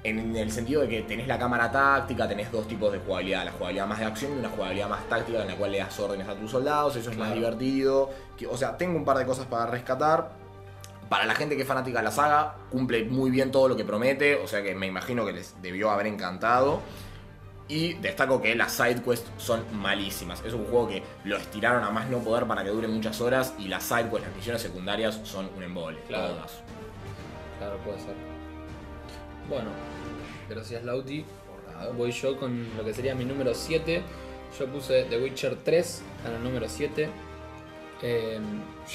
en 0.04 0.36
el 0.36 0.52
sentido 0.52 0.82
de 0.82 0.88
que 0.88 1.02
tenés 1.02 1.28
la 1.28 1.38
cámara 1.38 1.72
táctica, 1.72 2.28
tenés 2.28 2.52
dos 2.52 2.68
tipos 2.68 2.92
de 2.92 3.00
jugabilidad, 3.00 3.46
la 3.46 3.52
jugabilidad 3.52 3.88
más 3.88 4.00
de 4.00 4.06
acción 4.06 4.32
y 4.34 4.40
una 4.40 4.50
jugabilidad 4.50 4.90
más 4.90 5.08
táctica 5.10 5.42
en 5.42 5.48
la 5.48 5.56
cual 5.56 5.72
le 5.72 5.80
das 5.80 6.00
órdenes 6.00 6.28
a 6.28 6.36
tus 6.36 6.50
soldados, 6.50 6.96
eso 6.96 7.12
es 7.12 7.18
más 7.18 7.34
divertido. 7.34 8.10
O 8.50 8.58
sea, 8.58 8.78
tengo 8.78 8.98
un 8.98 9.06
par 9.06 9.18
de 9.18 9.26
cosas 9.26 9.46
para 9.48 9.68
rescatar. 9.70 10.47
Para 11.10 11.26
la 11.26 11.36
gente 11.36 11.56
que 11.56 11.62
es 11.62 11.68
fanática 11.68 12.00
de 12.00 12.06
la 12.06 12.12
saga, 12.12 12.56
cumple 12.70 13.06
muy 13.06 13.30
bien 13.30 13.52
todo 13.52 13.70
lo 13.70 13.76
que 13.76 13.86
promete, 13.86 14.36
o 14.36 14.48
sea 14.48 14.62
que 14.62 14.76
me 14.76 14.88
imagino 14.88 15.26
que 15.26 15.34
les 15.34 15.62
debió 15.62 15.90
haber 15.92 16.08
encantado. 16.08 16.82
Y 17.70 17.94
destaco 17.96 18.42
que 18.42 18.56
las 18.56 18.72
side 18.74 19.02
quests 19.04 19.30
son 19.38 19.66
malísimas. 19.74 20.42
Es 20.46 20.54
un 20.54 20.66
juego 20.66 20.88
que 20.88 21.04
lo 21.26 21.36
estiraron 21.36 21.84
a 21.84 21.92
más 21.92 22.10
no 22.10 22.20
poder 22.20 22.46
para 22.46 22.64
que 22.64 22.70
dure 22.70 22.88
muchas 22.88 23.20
horas 23.20 23.54
y 23.60 23.68
las 23.68 23.84
side 23.84 24.10
quests, 24.10 24.22
las 24.22 24.36
misiones 24.36 24.62
secundarias 24.62 25.20
son 25.24 25.50
un 25.56 25.64
embole. 25.64 25.98
Claro. 26.08 26.36
Todas. 26.36 26.62
Claro, 27.58 27.78
puede 27.80 28.00
ser. 28.00 28.16
Bueno, 29.50 29.70
gracias 30.50 30.84
Lauti. 30.84 31.26
Voy 31.96 32.12
yo 32.12 32.38
con 32.38 32.68
lo 32.76 32.84
que 32.84 32.94
sería 32.94 33.16
mi 33.16 33.26
número 33.26 33.54
7. 33.54 34.02
Yo 34.58 34.66
puse 34.68 35.04
The 35.04 35.22
Witcher 35.22 35.58
3 35.64 36.02
en 36.26 36.34
el 36.34 36.44
número 36.44 36.68
7. 36.68 37.10
Eh, 38.02 38.40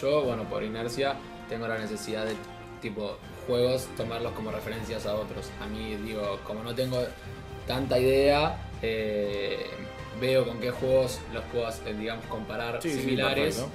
yo, 0.01 0.22
bueno, 0.22 0.44
por 0.44 0.62
inercia, 0.62 1.16
tengo 1.48 1.66
la 1.68 1.78
necesidad 1.78 2.24
de, 2.26 2.35
tipo, 2.81 3.16
juegos, 3.46 3.88
tomarlos 3.96 4.33
como 4.33 4.50
referencias 4.50 5.07
a 5.07 5.14
otros. 5.14 5.50
A 5.61 5.66
mí, 5.66 5.96
digo, 5.96 6.38
como 6.44 6.62
no 6.62 6.74
tengo 6.74 7.02
tanta 7.66 7.98
idea, 7.98 8.57
eh, 8.83 9.66
veo 10.20 10.46
con 10.46 10.59
qué 10.61 10.70
juegos 10.70 11.20
los 11.33 11.44
puedo, 11.46 11.68
eh, 11.68 11.94
digamos, 11.98 12.24
comparar 12.26 12.81
Sí, 12.83 12.90
sí, 12.90 13.00
similares. 13.00 13.57
perfecto. 13.57 13.70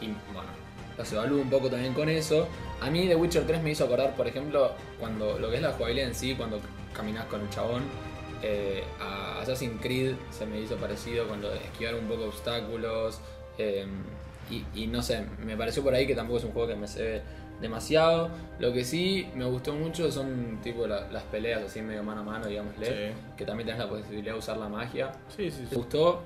y 0.00 0.06
bueno, 0.32 0.50
los 0.98 1.12
evalúo 1.12 1.40
un 1.42 1.50
poco 1.50 1.68
también 1.70 1.94
con 1.94 2.08
eso. 2.08 2.48
A 2.80 2.90
mí 2.90 3.06
The 3.06 3.14
Witcher 3.16 3.46
3 3.46 3.62
me 3.62 3.70
hizo 3.70 3.84
acordar, 3.84 4.14
por 4.16 4.26
ejemplo, 4.26 4.72
cuando 4.98 5.38
lo 5.38 5.48
que 5.50 5.56
es 5.56 5.62
la 5.62 5.72
jugabilidad 5.72 6.08
en 6.08 6.14
sí, 6.14 6.34
cuando 6.34 6.60
caminas 6.94 7.24
con 7.26 7.40
el 7.42 7.50
chabón. 7.50 7.82
eh, 8.44 8.82
a 9.00 9.40
Assassin's 9.40 9.80
Creed 9.80 10.16
se 10.32 10.44
me 10.46 10.58
hizo 10.58 10.74
parecido 10.76 11.28
con 11.28 11.40
lo 11.40 11.48
de 11.50 11.58
esquivar 11.58 11.94
un 11.94 12.08
poco 12.08 12.24
obstáculos. 12.24 13.20
Y, 14.50 14.64
y 14.74 14.86
no 14.86 15.02
sé, 15.02 15.24
me 15.44 15.56
pareció 15.56 15.82
por 15.82 15.94
ahí 15.94 16.06
que 16.06 16.14
tampoco 16.14 16.38
es 16.38 16.44
un 16.44 16.52
juego 16.52 16.68
que 16.68 16.76
me 16.76 16.86
se 16.88 17.02
ve 17.02 17.22
demasiado. 17.60 18.30
Lo 18.58 18.72
que 18.72 18.84
sí 18.84 19.28
me 19.36 19.44
gustó 19.44 19.72
mucho 19.72 20.10
son 20.10 20.58
tipo 20.62 20.86
la- 20.86 21.08
las 21.10 21.22
peleas 21.24 21.62
así 21.62 21.80
medio 21.80 22.02
mano 22.02 22.22
a 22.22 22.24
mano, 22.24 22.46
digámosle. 22.46 22.86
Sí. 22.86 23.14
Que 23.36 23.44
también 23.44 23.66
tenés 23.66 23.80
la 23.80 23.88
posibilidad 23.88 24.32
de 24.32 24.38
usar 24.38 24.56
la 24.56 24.68
magia. 24.68 25.12
Sí, 25.36 25.50
sí, 25.50 25.64
Me 25.70 25.76
gustó. 25.76 26.22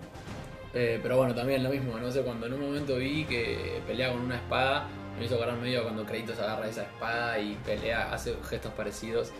eh, 0.74 0.98
pero 1.02 1.16
bueno, 1.18 1.34
también 1.34 1.62
lo 1.62 1.70
mismo, 1.70 1.98
no 1.98 2.10
sé, 2.10 2.22
cuando 2.22 2.46
en 2.46 2.54
un 2.54 2.60
momento 2.60 2.96
vi 2.96 3.24
que 3.24 3.80
pelea 3.86 4.10
con 4.12 4.20
una 4.20 4.36
espada, 4.36 4.86
me 5.18 5.24
hizo 5.24 5.36
acordar 5.36 5.56
medio 5.58 5.82
cuando 5.82 6.04
Kratos 6.04 6.38
agarra 6.38 6.68
esa 6.68 6.82
espada 6.82 7.38
y 7.38 7.54
pelea, 7.64 8.12
hace 8.12 8.34
gestos 8.48 8.72
parecidos. 8.72 9.30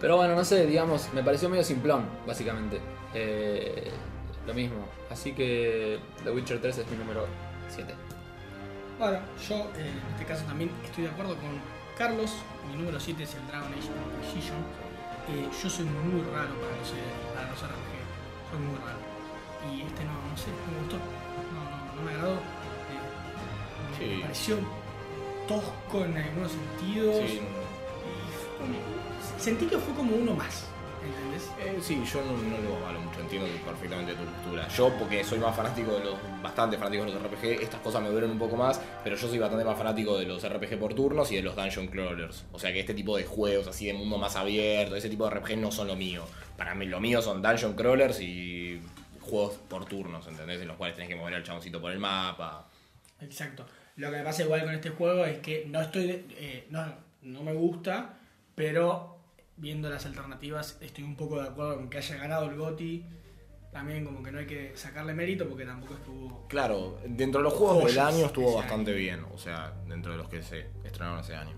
Pero 0.00 0.16
bueno, 0.16 0.34
no 0.34 0.44
sé, 0.44 0.66
digamos, 0.66 1.12
me 1.14 1.22
pareció 1.22 1.48
medio 1.48 1.64
simplón, 1.64 2.04
básicamente. 2.26 2.78
Eh, 3.14 3.88
lo 4.46 4.52
mismo. 4.54 4.86
Así 5.10 5.32
que 5.32 5.98
The 6.22 6.30
Witcher 6.30 6.60
3 6.60 6.78
es 6.78 6.90
mi 6.90 6.96
número 6.98 7.24
7. 7.68 7.94
Bueno, 8.98 9.18
yo 9.46 9.56
eh, 9.76 9.92
en 9.92 10.12
este 10.14 10.24
caso 10.24 10.44
también 10.44 10.70
estoy 10.82 11.04
de 11.04 11.10
acuerdo 11.10 11.36
con 11.36 11.60
Carlos. 11.98 12.32
Mi 12.70 12.78
número 12.78 12.98
7 12.98 13.22
es 13.22 13.34
el 13.34 13.46
Dragon 13.46 13.70
Age 13.72 13.88
Inquisition. 14.16 14.56
Eh, 15.28 15.48
yo 15.62 15.68
soy 15.68 15.84
muy 15.84 16.22
raro 16.32 16.54
para 16.60 16.76
los, 16.76 16.90
eh, 16.90 17.12
para 17.34 17.50
los 17.50 17.60
RPG. 17.60 17.92
Soy 18.50 18.58
muy 18.60 18.78
raro. 18.78 18.98
Y 19.68 19.82
este 19.82 20.04
no, 20.04 20.12
no 20.12 20.36
sé, 20.36 20.48
no 20.48 20.72
me 20.72 20.78
gustó. 20.80 20.96
No, 20.96 21.60
no, 21.68 21.94
no 21.94 22.02
me 22.02 22.10
agradó. 22.12 22.36
Eh, 24.00 24.16
me 24.16 24.22
pareció 24.22 24.56
tosco 25.46 26.04
en 26.04 26.16
algunos 26.16 26.52
sentidos. 26.52 27.16
Sí, 27.16 27.40
Y 27.40 27.44
fue 28.56 29.38
sentí 29.38 29.66
que 29.66 29.78
fue 29.78 29.94
como 29.94 30.16
uno 30.16 30.32
más. 30.34 30.64
Eh, 31.60 31.78
sí, 31.80 32.02
yo 32.12 32.22
no, 32.24 32.32
no 32.32 32.58
lo 32.58 32.76
avalo 32.76 33.00
mucho, 33.00 33.20
entiendo 33.20 33.46
perfectamente 33.64 34.14
tu 34.14 34.24
postura. 34.24 34.68
Yo, 34.68 34.90
porque 34.98 35.22
soy 35.24 35.38
más 35.38 35.54
fanático 35.56 35.92
de 35.98 36.04
los, 36.04 36.14
bastante 36.42 36.76
fanático 36.76 37.04
de 37.04 37.12
los 37.12 37.22
RPG, 37.22 37.62
estas 37.62 37.80
cosas 37.80 38.02
me 38.02 38.08
duelen 38.10 38.30
un 38.30 38.38
poco 38.38 38.56
más, 38.56 38.80
pero 39.04 39.16
yo 39.16 39.28
soy 39.28 39.38
bastante 39.38 39.64
más 39.64 39.76
fanático 39.78 40.18
de 40.18 40.26
los 40.26 40.46
RPG 40.48 40.78
por 40.78 40.94
turnos 40.94 41.30
y 41.32 41.36
de 41.36 41.42
los 41.42 41.56
Dungeon 41.56 41.86
Crawlers. 41.88 42.44
O 42.52 42.58
sea 42.58 42.72
que 42.72 42.80
este 42.80 42.94
tipo 42.94 43.16
de 43.16 43.24
juegos 43.24 43.66
así 43.66 43.86
de 43.86 43.92
mundo 43.94 44.18
más 44.18 44.36
abierto, 44.36 44.96
ese 44.96 45.08
tipo 45.08 45.28
de 45.28 45.34
RPG 45.36 45.56
no 45.58 45.70
son 45.72 45.88
lo 45.88 45.96
mío. 45.96 46.24
Para 46.56 46.74
mí 46.74 46.86
lo 46.86 47.00
mío 47.00 47.20
son 47.22 47.42
Dungeon 47.42 47.74
Crawlers 47.74 48.20
y 48.20 48.80
juegos 49.20 49.54
por 49.68 49.84
turnos, 49.86 50.26
¿entendés? 50.28 50.60
En 50.60 50.68
los 50.68 50.76
cuales 50.76 50.94
tenés 50.96 51.08
que 51.10 51.16
mover 51.16 51.34
al 51.34 51.42
chaboncito 51.42 51.80
por 51.80 51.90
el 51.92 51.98
mapa. 51.98 52.68
Exacto. 53.20 53.66
Lo 53.96 54.10
que 54.10 54.18
me 54.18 54.22
pasa 54.22 54.42
igual 54.42 54.62
con 54.64 54.74
este 54.74 54.90
juego 54.90 55.24
es 55.24 55.38
que 55.38 55.64
no 55.68 55.80
estoy. 55.80 56.06
de- 56.06 56.24
eh, 56.36 56.66
no, 56.70 56.84
no 57.22 57.42
me 57.42 57.52
gusta, 57.54 58.14
pero 58.54 59.15
viendo 59.56 59.88
las 59.88 60.04
alternativas 60.06 60.78
estoy 60.80 61.04
un 61.04 61.16
poco 61.16 61.40
de 61.40 61.48
acuerdo 61.48 61.76
con 61.76 61.88
que 61.88 61.98
haya 61.98 62.16
ganado 62.16 62.48
el 62.50 62.56
GOTI. 62.56 63.04
También 63.72 64.04
como 64.06 64.22
que 64.22 64.32
no 64.32 64.38
hay 64.38 64.46
que 64.46 64.72
sacarle 64.74 65.12
mérito 65.12 65.46
porque 65.48 65.66
tampoco 65.66 65.94
estuvo. 65.94 66.46
Claro, 66.48 66.98
dentro 67.06 67.40
de 67.40 67.44
los 67.44 67.52
juegos 67.52 67.84
del 67.84 67.98
año 67.98 68.26
estuvo 68.26 68.54
bastante 68.56 68.92
bien, 68.94 69.24
o 69.34 69.36
sea, 69.36 69.74
dentro 69.86 70.12
de 70.12 70.18
los 70.18 70.28
que 70.28 70.42
se 70.42 70.66
estrenaron 70.82 71.20
ese 71.20 71.34
año. 71.34 71.54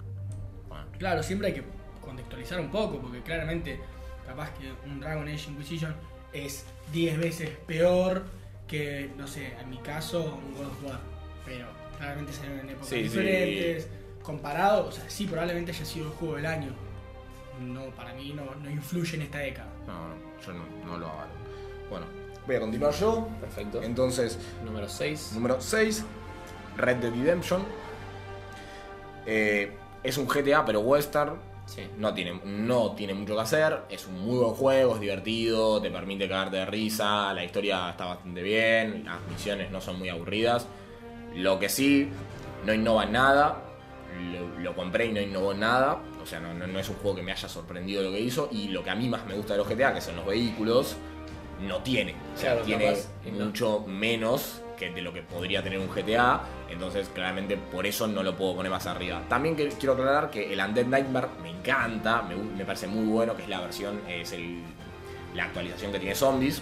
Bueno. 0.68 0.86
Claro, 0.98 1.22
siempre 1.22 1.48
hay 1.48 1.54
que 1.54 1.62
contextualizar 2.00 2.58
un 2.60 2.70
poco 2.70 3.00
porque 3.00 3.22
claramente 3.22 3.78
capaz 4.26 4.50
que 4.58 4.72
un 4.88 4.98
Dragon 4.98 5.28
Age 5.28 5.50
Inquisition 5.50 5.94
es 6.32 6.66
10 6.92 7.18
veces 7.18 7.50
peor 7.66 8.24
que, 8.66 9.10
no 9.16 9.26
sé, 9.28 9.54
en 9.60 9.70
mi 9.70 9.78
caso, 9.78 10.40
un 10.44 10.54
God 10.54 10.66
of 10.66 10.84
War. 10.84 11.00
Pero 11.44 11.66
claramente 11.98 12.32
se 12.32 12.48
ven 12.48 12.58
en 12.60 12.70
épocas 12.70 12.88
Sí, 12.88 12.96
sí. 12.96 13.02
diferentes. 13.02 13.88
Comparado, 14.22 14.88
o 14.88 14.92
sea, 14.92 15.08
sí, 15.08 15.26
probablemente 15.26 15.70
haya 15.70 15.84
sido 15.84 16.06
el 16.06 16.12
juego 16.12 16.34
del 16.36 16.46
año. 16.46 16.72
No, 17.60 17.86
para 17.90 18.12
mí 18.14 18.32
no, 18.34 18.44
no 18.62 18.70
influye 18.70 19.16
en 19.16 19.22
esta 19.22 19.38
década. 19.38 19.68
No, 19.86 20.08
no, 20.08 20.14
yo 20.44 20.52
no, 20.52 20.64
no 20.86 20.98
lo 20.98 21.06
avalo. 21.08 21.30
Bueno, 21.90 22.06
voy 22.46 22.56
a 22.56 22.60
continuar 22.60 22.92
yo. 22.94 23.28
Perfecto. 23.40 23.82
Entonces, 23.82 24.38
Número 24.64 24.88
6. 24.88 25.32
número 25.34 25.60
6, 25.60 26.04
Red 26.76 26.96
Dead 26.96 27.10
Redemption. 27.12 27.62
Eh, 29.26 29.72
es 30.02 30.16
un 30.18 30.26
GTA 30.26 30.64
pero 30.64 30.80
western. 30.80 31.36
Sí. 31.66 31.82
No 31.98 32.14
tiene, 32.14 32.40
no 32.44 32.92
tiene 32.92 33.12
mucho 33.12 33.34
que 33.34 33.42
hacer. 33.42 33.80
Es 33.90 34.06
un 34.06 34.20
muy 34.20 34.38
buen 34.38 34.54
juego, 34.54 34.94
es 34.94 35.00
divertido, 35.00 35.82
te 35.82 35.90
permite 35.90 36.26
cagarte 36.26 36.56
de 36.56 36.66
risa. 36.66 37.34
La 37.34 37.44
historia 37.44 37.90
está 37.90 38.06
bastante 38.06 38.42
bien, 38.42 39.04
las 39.04 39.20
misiones 39.30 39.70
no 39.70 39.80
son 39.80 39.98
muy 39.98 40.08
aburridas. 40.08 40.66
Lo 41.34 41.58
que 41.58 41.68
sí, 41.68 42.08
no 42.64 42.72
innova 42.72 43.04
en 43.04 43.12
nada. 43.12 43.62
Lo, 44.32 44.60
lo 44.60 44.74
compré 44.74 45.06
y 45.06 45.12
no 45.12 45.20
innovó 45.20 45.52
en 45.52 45.60
nada. 45.60 45.98
Sea, 46.28 46.40
no, 46.40 46.52
no- 46.52 46.66
no 46.66 46.78
es 46.78 46.88
un 46.88 46.96
juego 46.96 47.16
que 47.16 47.22
me 47.22 47.32
haya 47.32 47.48
sorprendido 47.48 48.02
lo 48.02 48.10
que 48.12 48.20
hizo. 48.20 48.48
Y 48.52 48.68
lo 48.68 48.82
que 48.84 48.90
a 48.90 48.94
mí 48.94 49.08
más 49.08 49.24
me 49.26 49.34
gusta 49.34 49.54
de 49.54 49.58
los 49.58 49.68
GTA, 49.68 49.94
que 49.94 50.00
son 50.00 50.16
los 50.16 50.26
vehículos, 50.26 50.96
no 51.66 51.78
tiene. 51.82 52.14
O 52.34 52.38
sea, 52.38 52.50
Claro, 52.52 52.66
tiene 52.66 52.96
no. 53.38 53.46
mucho 53.46 53.84
menos 53.86 54.60
que 54.78 54.90
de 54.90 55.02
lo 55.02 55.12
que 55.12 55.22
podría 55.22 55.62
tener 55.62 55.78
un 55.78 55.88
GTA. 55.88 56.42
Entonces, 56.70 57.08
claramente, 57.14 57.56
por 57.56 57.86
eso 57.86 58.06
no 58.06 58.22
lo 58.22 58.36
puedo 58.36 58.56
poner 58.56 58.70
más 58.70 58.86
arriba. 58.86 59.22
También 59.28 59.56
que- 59.56 59.68
quiero 59.70 59.94
aclarar 59.94 60.30
que 60.30 60.52
el 60.52 60.60
Undead 60.60 60.86
Nightmare 60.86 61.28
me 61.42 61.50
encanta, 61.50 62.22
me, 62.22 62.36
me 62.36 62.64
parece 62.64 62.86
muy 62.86 63.06
bueno, 63.06 63.34
que 63.34 63.42
es 63.44 63.48
la 63.48 63.60
versión, 63.60 64.00
es 64.08 64.30
el, 64.32 64.62
la 65.34 65.44
actualización 65.44 65.90
que 65.92 65.98
tiene 65.98 66.14
zombies. 66.14 66.60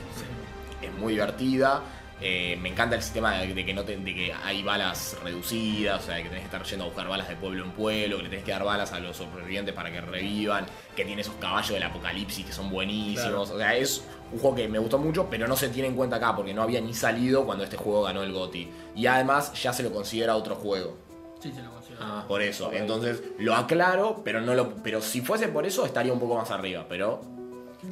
Es 0.80 0.92
muy 0.94 1.14
divertida. 1.14 1.82
Eh, 2.20 2.56
me 2.62 2.70
encanta 2.70 2.96
el 2.96 3.02
sistema 3.02 3.38
de, 3.38 3.52
de 3.52 3.66
que 3.66 3.74
no 3.74 3.82
te- 3.84 3.96
de 3.98 4.14
que 4.14 4.32
hay 4.32 4.62
balas 4.62 5.16
reducidas, 5.22 6.02
o 6.02 6.06
sea, 6.06 6.14
de 6.16 6.22
que 6.22 6.28
tenés 6.30 6.44
que 6.48 6.56
estar 6.56 6.62
yendo 6.64 6.84
a 6.84 6.88
buscar 6.88 7.06
balas 7.08 7.28
de 7.28 7.36
pueblo 7.36 7.62
en 7.62 7.72
pueblo, 7.72 8.16
que 8.16 8.22
le 8.22 8.28
tenés 8.30 8.44
que 8.44 8.52
dar 8.52 8.64
balas 8.64 8.92
a 8.92 9.00
los 9.00 9.18
sobrevivientes 9.18 9.74
para 9.74 9.90
que 9.92 10.00
revivan, 10.00 10.64
que 10.96 11.04
tiene 11.04 11.20
esos 11.20 11.34
caballos 11.34 11.72
del 11.72 11.82
apocalipsis 11.82 12.46
que 12.46 12.52
son 12.52 12.70
buenísimos. 12.70 13.50
O 13.50 13.58
sea, 13.58 13.76
es 13.76 14.02
un 14.32 14.38
juego 14.38 14.56
que 14.56 14.66
me 14.66 14.78
gustó 14.78 14.96
mucho, 14.98 15.28
pero 15.30 15.46
no 15.46 15.56
se 15.56 15.68
tiene 15.68 15.88
en 15.88 15.94
cuenta 15.94 16.16
acá 16.16 16.34
porque 16.34 16.54
no 16.54 16.62
había 16.62 16.80
ni 16.80 16.94
salido 16.94 17.44
cuando 17.44 17.64
este 17.64 17.76
juego 17.76 18.04
ganó 18.04 18.22
el 18.22 18.32
GOTY. 18.32 18.68
Y 18.94 19.06
además 19.06 19.52
ya 19.62 19.74
se 19.74 19.82
lo 19.82 19.92
considera 19.92 20.36
otro 20.36 20.54
juego. 20.56 20.96
Sí, 21.38 21.52
se 21.52 21.60
lo 21.62 21.70
considero. 21.70 22.00
Ah, 22.02 22.24
Por 22.26 22.40
eso. 22.40 22.72
Entonces 22.72 23.22
lo 23.38 23.54
aclaro, 23.54 24.22
pero 24.24 24.40
no 24.40 24.54
lo. 24.54 24.70
Pero 24.82 25.02
si 25.02 25.20
fuese 25.20 25.48
por 25.48 25.66
eso 25.66 25.84
estaría 25.84 26.14
un 26.14 26.18
poco 26.18 26.36
más 26.36 26.50
arriba. 26.50 26.86
Pero. 26.88 27.20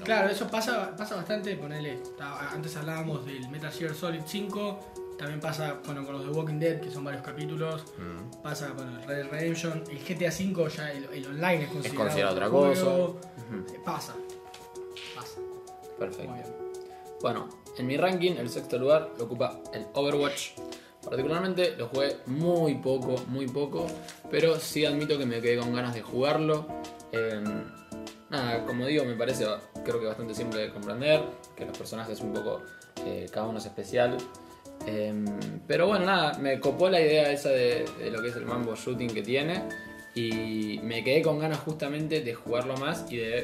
Claro, 0.02 0.28
eso 0.30 0.48
pasa, 0.48 0.94
pasa 0.96 1.16
bastante, 1.16 1.56
ponele, 1.56 1.98
antes 2.52 2.76
hablábamos 2.76 3.24
del 3.26 3.48
Metal 3.48 3.70
Gear 3.70 3.94
Solid 3.94 4.22
5, 4.26 4.80
también 5.18 5.40
pasa 5.40 5.78
bueno, 5.86 6.04
con 6.04 6.14
los 6.16 6.24
de 6.24 6.30
Walking 6.32 6.58
Dead, 6.58 6.80
que 6.80 6.90
son 6.90 7.04
varios 7.04 7.22
capítulos, 7.22 7.84
mm, 7.98 8.42
pasa 8.42 8.70
con 8.74 8.88
el 8.88 9.02
Red 9.06 9.16
Dead 9.16 9.30
Redemption, 9.30 9.84
el 9.90 9.98
GTA 10.04 10.30
5 10.30 10.68
ya 10.68 10.90
el, 10.92 11.04
el 11.12 11.26
online 11.26 11.64
es 11.64 11.68
considerado, 11.70 12.04
considerado 12.04 12.34
otro 12.34 12.46
otra 12.46 12.50
cosa. 12.50 12.80
juego. 12.84 13.20
Eh, 13.74 13.80
Pasa, 13.84 14.14
pasa. 15.14 15.38
Perfecto. 15.98 16.30
Muy 16.30 16.40
bien. 16.40 16.54
Bueno, 17.20 17.48
en 17.78 17.86
mi 17.86 17.96
ranking, 17.96 18.32
el 18.32 18.50
sexto 18.50 18.78
lugar 18.78 19.12
lo 19.18 19.24
ocupa 19.24 19.60
el 19.72 19.86
Overwatch. 19.94 20.50
Particularmente 21.04 21.76
lo 21.76 21.88
jugué 21.88 22.16
muy 22.26 22.76
poco, 22.76 23.16
muy 23.28 23.46
poco, 23.46 23.86
pero 24.30 24.58
sí 24.58 24.84
admito 24.86 25.18
que 25.18 25.26
me 25.26 25.40
quedé 25.40 25.58
con 25.58 25.74
ganas 25.74 25.94
de 25.94 26.00
jugarlo. 26.02 26.66
Eh, 27.12 27.44
nada, 28.34 28.66
como 28.66 28.86
digo, 28.86 29.04
me 29.04 29.14
parece, 29.14 29.46
creo 29.84 30.00
que 30.00 30.06
bastante 30.06 30.34
simple 30.34 30.60
de 30.60 30.70
comprender, 30.70 31.22
que 31.56 31.64
los 31.64 31.76
personajes 31.76 32.20
un 32.20 32.32
poco, 32.32 32.62
eh, 33.04 33.26
cada 33.32 33.46
uno 33.46 33.58
es 33.58 33.66
especial. 33.66 34.16
Eh, 34.86 35.24
pero 35.66 35.86
bueno, 35.86 36.06
nada, 36.06 36.38
me 36.38 36.60
copó 36.60 36.90
la 36.90 37.00
idea 37.00 37.30
esa 37.30 37.50
de, 37.50 37.84
de 37.98 38.10
lo 38.10 38.20
que 38.20 38.28
es 38.28 38.36
el 38.36 38.44
mambo 38.44 38.74
shooting 38.74 39.08
que 39.08 39.22
tiene 39.22 39.62
y 40.14 40.78
me 40.82 41.02
quedé 41.02 41.22
con 41.22 41.38
ganas 41.38 41.58
justamente 41.60 42.20
de 42.20 42.34
jugarlo 42.34 42.76
más 42.76 43.04
y 43.10 43.16
de 43.16 43.38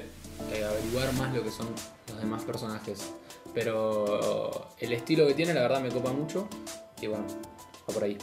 eh, 0.53 0.65
averiguar 0.65 1.13
más 1.15 1.35
lo 1.35 1.43
que 1.43 1.51
son 1.51 1.67
los 2.09 2.21
demás 2.21 2.45
personajes. 2.45 3.13
Pero 3.55 4.69
el 4.79 4.93
estilo 4.93 5.27
que 5.27 5.35
tiene, 5.35 5.53
la 5.55 5.63
verdad, 5.63 5.81
me 5.81 5.89
copa 5.89 6.13
mucho. 6.13 6.49
Y 7.01 7.09
bueno, 7.09 7.25
va 7.89 7.95
por 7.95 8.05
ahí. 8.05 8.17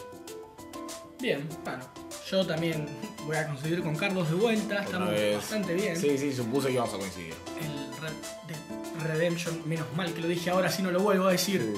Bien, 1.19 1.47
bueno, 1.63 1.83
yo 2.29 2.45
también 2.45 2.85
voy 3.25 3.35
a 3.37 3.47
coincidir 3.47 3.81
con 3.81 3.95
Carlos 3.95 4.29
de 4.29 4.35
vuelta, 4.35 4.83
estamos 4.83 5.09
vez. 5.09 5.35
bastante 5.37 5.73
bien. 5.73 5.97
Sí, 5.97 6.17
sí, 6.17 6.31
supuse 6.33 6.67
que 6.67 6.73
íbamos 6.73 6.93
a 6.93 6.97
coincidir. 6.97 7.33
El 7.59 8.01
Red 8.01 8.13
Dead 8.47 9.07
Redemption, 9.07 9.61
menos 9.67 9.87
mal 9.95 10.13
que 10.13 10.21
lo 10.21 10.27
dije 10.27 10.49
ahora, 10.51 10.69
si 10.71 10.83
no 10.83 10.91
lo 10.91 10.99
vuelvo 10.99 11.27
a 11.27 11.31
decir. 11.31 11.73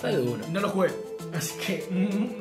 Red 0.00 0.20
uno. 0.20 0.44
No 0.48 0.60
lo 0.60 0.68
jugué, 0.70 0.90
así 1.36 1.54
que 1.58 1.88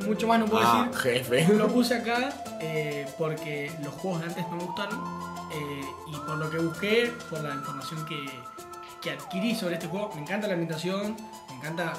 mucho 0.08 0.28
más 0.28 0.40
no 0.40 0.46
puedo 0.46 0.64
Ah, 0.66 0.90
decir. 0.92 1.24
jefe. 1.24 1.48
Lo 1.56 1.68
puse 1.68 1.96
acá 1.96 2.44
eh, 2.62 3.08
porque 3.18 3.72
los 3.84 3.94
juegos 3.96 4.22
de 4.22 4.28
antes 4.28 4.46
no 4.50 4.58
me 4.58 4.64
gustaron 4.66 5.00
eh, 5.54 5.82
y 6.08 6.16
por 6.18 6.38
lo 6.38 6.50
que 6.52 6.58
busqué, 6.60 7.12
por 7.32 7.42
la 7.42 7.56
información 7.56 8.06
que, 8.06 8.26
que 9.02 9.12
adquirí 9.12 9.56
sobre 9.56 9.76
este 9.76 9.88
juego, 9.88 10.12
me 10.16 10.22
encanta 10.22 10.46
la 10.48 10.54
ambientación, 10.54 11.16
me 11.50 11.56
encanta 11.56 11.94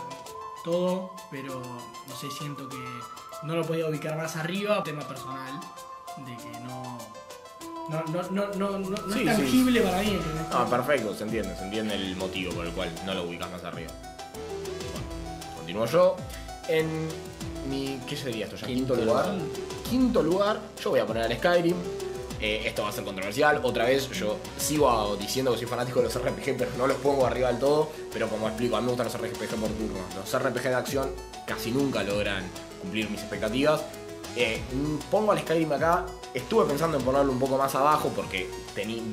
todo, 0.64 1.12
pero 1.30 1.60
no 1.60 2.16
sé, 2.16 2.28
siento 2.38 2.68
que 2.68 2.76
no 3.44 3.56
lo 3.56 3.64
podía 3.64 3.86
ubicar 3.88 4.16
más 4.16 4.36
arriba, 4.36 4.82
tema 4.82 5.06
personal, 5.06 5.58
de 6.18 6.36
que 6.36 6.60
no... 6.60 6.98
No, 7.88 8.00
no, 8.04 8.22
no, 8.30 8.46
no, 8.54 8.78
no, 8.78 8.88
no 8.88 8.96
Sí, 9.14 9.26
es 9.28 9.36
sí. 9.36 9.42
tangible 9.42 9.80
para 9.80 9.98
mí. 10.02 10.10
¿entendés? 10.10 10.46
Ah, 10.52 10.66
perfecto, 10.70 11.14
se 11.14 11.24
entiende, 11.24 11.54
se 11.56 11.64
entiende 11.64 11.94
el 11.96 12.14
motivo 12.16 12.52
por 12.54 12.64
el 12.66 12.72
cual 12.72 12.90
no 13.04 13.12
lo 13.14 13.24
ubicas 13.24 13.50
más 13.50 13.64
arriba. 13.64 13.90
Bueno, 14.92 15.56
continúo 15.56 15.86
yo. 15.86 16.16
En 16.68 17.08
mi. 17.68 17.98
¿Qué 18.08 18.16
sería 18.16 18.44
esto 18.44 18.56
ya? 18.56 18.68
Quinto 18.68 18.94
Quinto, 18.94 19.04
lugar. 19.04 19.26
lugar. 19.26 19.46
Quinto 19.90 20.22
lugar, 20.22 20.60
yo 20.82 20.90
voy 20.90 21.00
a 21.00 21.06
poner 21.06 21.24
al 21.24 21.36
Skyrim. 21.36 21.76
Eh, 22.40 22.62
esto 22.66 22.82
va 22.82 22.90
a 22.90 22.92
ser 22.92 23.04
controversial. 23.04 23.60
Otra 23.64 23.84
vez, 23.84 24.08
yo 24.10 24.36
sigo 24.58 25.16
diciendo 25.16 25.50
que 25.52 25.58
soy 25.58 25.66
fanático 25.66 25.98
de 25.98 26.04
los 26.04 26.14
RPG, 26.14 26.56
pero 26.56 26.70
no 26.78 26.86
los 26.86 26.96
pongo 26.98 27.26
arriba 27.26 27.48
del 27.48 27.58
todo. 27.58 27.90
Pero 28.12 28.28
como 28.28 28.46
explico, 28.46 28.76
a 28.76 28.80
mí 28.80 28.86
me 28.86 28.92
gustan 28.92 29.06
los 29.06 29.16
RPG 29.16 29.48
por 29.56 29.68
turno. 29.70 29.98
Los 30.16 30.38
RPG 30.42 30.62
de 30.68 30.74
acción 30.74 31.10
casi 31.46 31.72
nunca 31.72 32.04
logran 32.04 32.44
cumplir 32.82 33.08
mis 33.08 33.20
expectativas. 33.20 33.82
Eh, 34.36 34.60
pongo 35.10 35.32
al 35.32 35.40
Skyrim 35.40 35.72
acá. 35.72 36.06
Estuve 36.34 36.64
pensando 36.64 36.96
en 36.96 37.04
ponerlo 37.04 37.32
un 37.32 37.38
poco 37.38 37.58
más 37.58 37.74
abajo 37.74 38.10
porque 38.16 38.48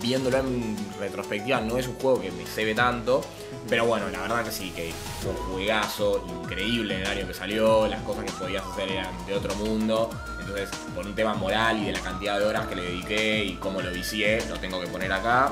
viéndolo 0.02 0.38
en 0.38 0.78
retrospectiva 1.00 1.60
no 1.60 1.78
es 1.78 1.88
un 1.88 1.96
juego 1.96 2.22
que 2.22 2.32
me 2.32 2.46
cebe 2.46 2.74
tanto. 2.74 3.22
Pero 3.68 3.86
bueno, 3.86 4.08
la 4.10 4.22
verdad 4.22 4.44
que 4.46 4.52
sí, 4.52 4.72
que 4.72 4.94
fue 5.22 5.32
un 5.32 5.38
juegazo 5.54 6.26
increíble 6.42 6.96
en 6.96 7.02
el 7.02 7.08
año 7.08 7.28
que 7.28 7.34
salió. 7.34 7.88
Las 7.88 8.02
cosas 8.04 8.24
que 8.26 8.32
podías 8.32 8.66
hacer 8.66 8.90
eran 8.90 9.26
de 9.26 9.36
otro 9.36 9.54
mundo. 9.56 10.10
Entonces, 10.40 10.70
por 10.96 11.06
un 11.06 11.14
tema 11.14 11.34
moral 11.34 11.80
y 11.80 11.86
de 11.88 11.92
la 11.92 12.00
cantidad 12.00 12.40
de 12.40 12.46
horas 12.46 12.68
que 12.68 12.76
le 12.76 12.84
dediqué 12.84 13.44
y 13.44 13.56
cómo 13.56 13.82
lo 13.82 13.92
vicié, 13.92 14.44
lo 14.48 14.58
tengo 14.58 14.80
que 14.80 14.88
poner 14.88 15.12
acá. 15.12 15.52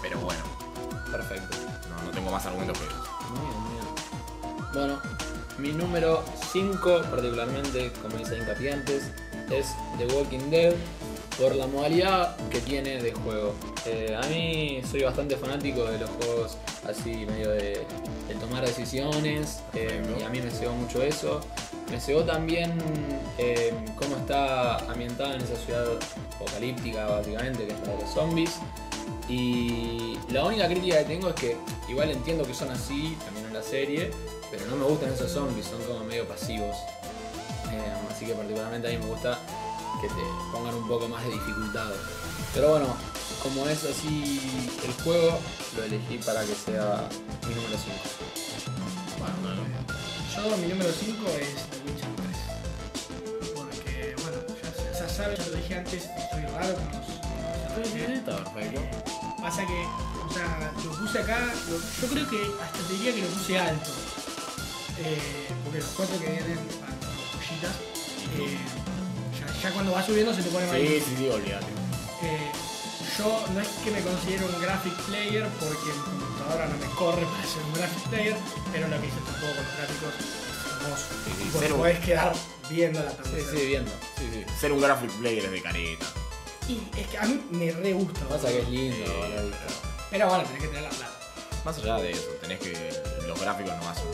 Pero 0.00 0.18
bueno, 0.20 0.42
Perfecto. 1.12 1.56
no, 1.90 2.06
no 2.06 2.10
tengo 2.10 2.30
más 2.30 2.44
argumentos 2.46 2.78
que 2.78 2.84
eso. 2.86 3.04
Muy 3.30 3.40
bien, 3.40 3.60
muy 3.60 3.72
bien. 3.72 3.84
Bueno, 4.72 5.13
mi 5.64 5.72
número 5.72 6.22
5, 6.52 7.04
particularmente, 7.10 7.90
como 8.02 8.18
dice 8.18 8.36
hincapié 8.36 8.72
antes, 8.72 9.04
es 9.50 9.74
The 9.96 10.06
Walking 10.14 10.50
Dead 10.50 10.74
por 11.38 11.56
la 11.56 11.66
modalidad 11.66 12.36
que 12.50 12.60
tiene 12.60 13.02
de 13.02 13.12
juego. 13.12 13.54
Eh, 13.86 14.14
a 14.14 14.26
mí 14.28 14.82
soy 14.90 15.04
bastante 15.04 15.36
fanático 15.36 15.84
de 15.86 15.98
los 15.98 16.10
juegos 16.10 16.58
así, 16.86 17.24
medio 17.24 17.50
de, 17.52 17.86
de 18.28 18.34
tomar 18.38 18.66
decisiones, 18.66 19.62
eh, 19.72 20.02
y 20.20 20.22
a 20.22 20.28
mí 20.28 20.42
me 20.42 20.50
cegó 20.50 20.72
mucho 20.74 21.02
eso. 21.02 21.40
Me 21.90 21.98
cegó 21.98 22.24
también 22.24 22.76
eh, 23.38 23.72
cómo 23.96 24.16
está 24.16 24.76
ambientada 24.90 25.34
en 25.34 25.40
esa 25.40 25.56
ciudad 25.56 25.86
apocalíptica, 26.36 27.06
básicamente, 27.06 27.66
que 27.66 27.72
es 27.72 27.80
la 27.80 27.94
de 27.94 28.00
los 28.02 28.10
zombies. 28.10 28.58
Y 29.30 30.18
la 30.30 30.44
única 30.44 30.66
crítica 30.66 30.98
que 30.98 31.04
tengo 31.04 31.30
es 31.30 31.34
que 31.34 31.56
igual 31.88 32.10
entiendo 32.10 32.44
que 32.44 32.52
son 32.52 32.70
así, 32.70 33.16
también 33.24 33.46
en 33.46 33.54
la 33.54 33.62
serie, 33.62 34.10
pero 34.58 34.70
no 34.70 34.76
me 34.76 34.84
gustan 34.84 35.12
esos 35.12 35.30
zombies, 35.30 35.66
son 35.66 35.82
como 35.84 36.04
medio 36.04 36.26
pasivos. 36.28 36.76
Eh, 37.72 37.92
así 38.14 38.26
que 38.26 38.34
particularmente 38.34 38.88
a 38.88 38.90
mí 38.92 38.98
me 38.98 39.06
gusta 39.06 39.38
que 40.00 40.08
te 40.08 40.14
pongan 40.52 40.74
un 40.74 40.86
poco 40.88 41.08
más 41.08 41.24
de 41.24 41.30
dificultad. 41.30 41.90
Pero 42.54 42.70
bueno, 42.70 42.94
como 43.42 43.66
es 43.68 43.84
así 43.84 44.70
el 44.84 44.92
juego, 45.02 45.38
lo 45.76 45.82
elegí 45.84 46.18
para 46.18 46.42
que 46.44 46.54
sea 46.54 47.08
mi 47.48 47.54
número 47.54 47.76
5. 47.76 49.04
Yo, 50.34 50.56
mi 50.58 50.66
número 50.68 50.90
5 50.92 51.28
es 51.40 51.54
The 51.70 51.78
Witcher 51.90 52.08
3. 52.16 53.52
Porque, 53.54 54.14
bueno, 54.22 54.38
ya, 54.62 55.00
ya 55.00 55.08
sabes, 55.08 55.38
ya 55.38 55.46
lo 55.46 55.56
dije 55.56 55.74
antes, 55.76 56.02
soy 56.32 56.42
raro 56.42 56.74
con 56.74 56.84
los. 56.92 57.06
perfecto. 58.24 58.80
Pasa 59.40 59.66
que, 59.66 59.86
o 60.28 60.32
sea, 60.32 60.72
lo 60.84 60.90
puse 60.98 61.18
acá, 61.18 61.38
lo- 61.68 61.78
yo 61.78 62.06
creo 62.12 62.28
que 62.30 62.40
hasta 62.62 62.78
te 62.78 62.92
diría 62.94 63.14
que 63.14 63.22
lo 63.22 63.28
puse 63.28 63.58
alto. 63.58 63.90
Eh, 64.98 65.48
porque 65.64 65.78
los 65.78 65.88
cuatro 65.96 66.18
que 66.20 66.26
vienen 66.26 66.56
las 66.56 67.48
joyitas, 67.48 67.74
eh, 68.38 68.58
ya, 69.40 69.60
ya 69.62 69.70
cuando 69.72 69.92
va 69.92 70.02
subiendo 70.04 70.32
se 70.34 70.42
te 70.42 70.50
pone 70.50 70.66
más 70.66 70.76
Sí, 70.76 71.02
sí, 71.04 71.14
sí, 71.18 71.28
olvídate. 71.28 71.66
Eh, 72.22 72.50
yo 73.18 73.44
no 73.52 73.60
es 73.60 73.68
que 73.84 73.90
me 73.90 74.00
considero 74.02 74.46
un 74.46 74.62
graphic 74.62 74.94
player 75.06 75.46
porque 75.60 75.92
mi 75.92 76.02
computadora 76.18 76.66
no 76.66 76.76
me 76.78 76.86
corre 76.94 77.24
para 77.26 77.42
ser 77.44 77.62
un 77.62 77.72
graphic 77.74 78.02
player, 78.08 78.36
pero 78.72 78.88
lo 78.88 79.00
que 79.00 79.06
hice 79.06 79.18
este 79.18 79.32
juego 79.32 79.54
con 79.54 79.64
los 79.64 79.76
gráficos 79.76 80.14
es 80.18 80.82
hermoso. 80.82 81.06
Sí, 81.24 81.30
sí, 81.52 81.58
ser 81.58 81.72
un- 81.72 81.78
podés 81.78 81.98
quedar 82.00 82.32
viendo 82.70 83.02
la 83.02 83.10
pantalla. 83.10 83.50
sí, 83.50 83.66
viendo. 83.66 83.90
Sí, 84.18 84.24
sí. 84.32 84.44
Ser 84.60 84.72
un 84.72 84.80
graphic 84.80 85.10
player 85.18 85.44
es 85.44 85.50
de 85.50 85.62
careta. 85.62 86.06
Y 86.68 86.80
es 86.98 87.06
que 87.08 87.18
a 87.18 87.22
mí 87.24 87.44
me 87.50 87.70
re 87.72 87.92
gusta. 87.92 88.20
Pasa 88.28 88.48
que 88.48 88.60
es 88.60 88.68
lindo, 88.68 88.96
Sí, 88.96 89.12
pero- 90.10 90.28
bueno, 90.28 90.44
tenés 90.44 90.62
que 90.62 90.68
tener 90.68 90.82
la 90.82 90.88
plata. 90.90 91.10
Más 91.64 91.78
allá 91.78 91.96
de 91.98 92.10
eso, 92.12 92.26
tenés 92.40 92.58
que. 92.60 92.90
Los 93.26 93.40
gráficos 93.40 93.72
no 93.82 93.88
hacen 93.88 94.04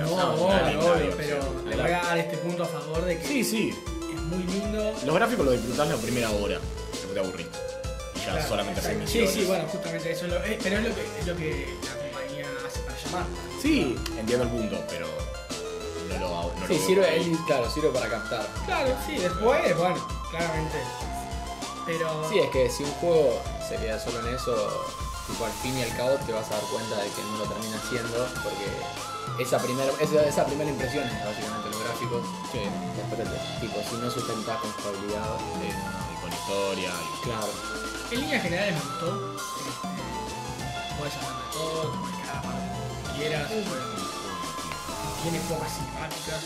No, 0.00 0.34
obvio, 0.34 0.92
obvio, 0.92 1.14
pero 1.16 1.38
le 1.68 1.76
voy 1.76 1.90
a 1.92 2.02
dar 2.02 2.18
este 2.18 2.36
punto 2.38 2.62
a 2.64 2.66
favor 2.66 3.04
de 3.04 3.18
que 3.18 3.26
Sí, 3.26 3.44
sí. 3.44 3.70
es 4.14 4.20
muy 4.22 4.42
lindo. 4.44 4.92
Los 5.04 5.14
gráficos 5.14 5.44
los 5.46 5.54
disfrutás 5.54 5.88
la 5.88 5.96
primera 5.96 6.30
hora, 6.30 6.58
después 6.92 7.14
te 7.14 7.20
aburrís. 7.20 7.46
Y 8.14 8.18
ya 8.18 8.24
Claro, 8.32 8.48
solamente 8.48 8.80
haces 8.80 8.92
exacto. 8.92 9.10
Sí, 9.12 9.18
misiones. 9.20 9.34
sí, 9.34 9.44
bueno, 9.46 9.64
justamente 9.70 10.12
eso 10.12 10.26
es 10.26 10.32
lo, 10.32 10.44
eh, 10.44 10.58
pero 10.62 10.76
es 10.78 10.82
lo, 10.88 10.94
que, 10.94 11.18
es 11.20 11.26
lo 11.26 11.36
que 11.36 11.74
la 11.84 11.92
compañía 12.02 12.46
hace 12.66 12.80
para 12.80 12.98
llamar. 13.04 13.24
Sí, 13.60 13.96
entiendo 14.18 14.44
el 14.44 14.50
punto, 14.50 14.84
pero. 14.88 15.06
No 16.08 16.18
lo 16.20 16.26
hago. 16.38 16.52
No 16.60 16.66
Sí, 16.66 16.72
lo 16.74 16.78
veo 16.78 16.86
sirve, 16.86 17.06
ahí. 17.08 17.30
él, 17.30 17.38
claro, 17.46 17.70
sirve 17.70 17.88
para 17.90 18.08
captar. 18.08 18.46
Claro, 18.66 18.90
sí, 19.06 19.16
después, 19.18 19.76
bueno, 19.76 20.08
claramente. 20.30 20.78
Pero. 21.86 22.28
Sí, 22.30 22.38
es 22.38 22.50
que 22.50 22.70
si 22.70 22.82
un 22.84 22.90
juego 22.92 23.42
se 23.68 23.76
queda 23.76 23.98
solo 24.00 24.20
en 24.26 24.34
eso, 24.34 24.54
tipo, 25.26 25.44
al 25.44 25.52
fin 25.52 25.76
y 25.78 25.82
al 25.82 25.96
cabo 25.96 26.16
te 26.26 26.32
vas 26.32 26.46
a 26.50 26.54
dar 26.54 26.62
cuenta 26.72 26.96
de 26.96 27.08
que 27.10 27.22
no 27.22 27.38
lo 27.38 27.44
termina 27.44 27.76
haciendo 27.76 28.26
porque 28.42 28.64
esa 29.38 29.58
primera, 29.58 29.90
esa, 30.00 30.22
esa 30.24 30.46
primera 30.46 30.70
impresión 30.70 31.04
es 31.04 31.24
básicamente 31.24 31.70
los 31.70 31.80
gráficos. 31.84 32.22
Sí. 32.52 32.60
Después, 32.96 33.60
tipo, 33.60 33.76
si 33.90 33.96
no 33.96 34.10
sustentás 34.10 34.58
con 34.58 34.70
Sí, 34.70 35.68
y 35.68 36.20
con 36.22 36.32
historia. 36.32 36.90
y- 36.90 37.24
claro. 37.24 37.48
En 38.10 38.20
líneas 38.20 38.42
generales 38.42 38.74
me 38.74 38.80
gustó. 38.80 39.34
Este, 39.34 39.88
puedes 40.98 41.14
hablar 41.16 41.34
de 41.34 41.52
todo, 41.52 41.82
te 41.90 41.98
puedes 41.98 42.16
quedar 42.22 42.42
para 42.42 42.58
como 42.58 43.16
quieras. 43.18 43.46
pero 43.50 43.64
tiene 45.22 45.38
pocas 45.48 45.72
cinemáticas. 45.74 46.40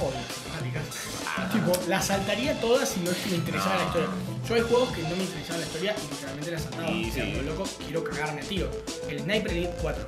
Odio 0.00 0.14
las 0.14 0.34
cinemáticas. 0.36 1.52
tipo, 1.52 1.72
las 1.88 2.06
saltaría 2.06 2.60
todas 2.60 2.88
si 2.88 3.00
no 3.00 3.10
me 3.30 3.36
interesara 3.36 3.74
No. 3.74 3.80
la 3.80 3.86
historia. 3.86 4.08
Yo 4.48 4.54
hay 4.54 4.60
juegos 4.62 4.90
que 4.92 5.02
no 5.02 5.08
me 5.16 5.22
interesaba 5.24 5.58
la 5.58 5.66
historia 5.66 5.96
y 5.96 6.10
literalmente 6.14 6.50
las 6.50 6.62
saltaba. 6.62 6.90
Y 6.90 7.10
O 7.10 7.14
sea, 7.14 7.24
sí. 7.24 7.32
lo 7.32 7.42
loco, 7.42 7.64
quiero 7.84 8.04
cagarme, 8.04 8.42
tío. 8.44 8.68
El 9.08 9.20
Sniper 9.20 9.52
Elite 9.52 9.74
4 9.80 10.06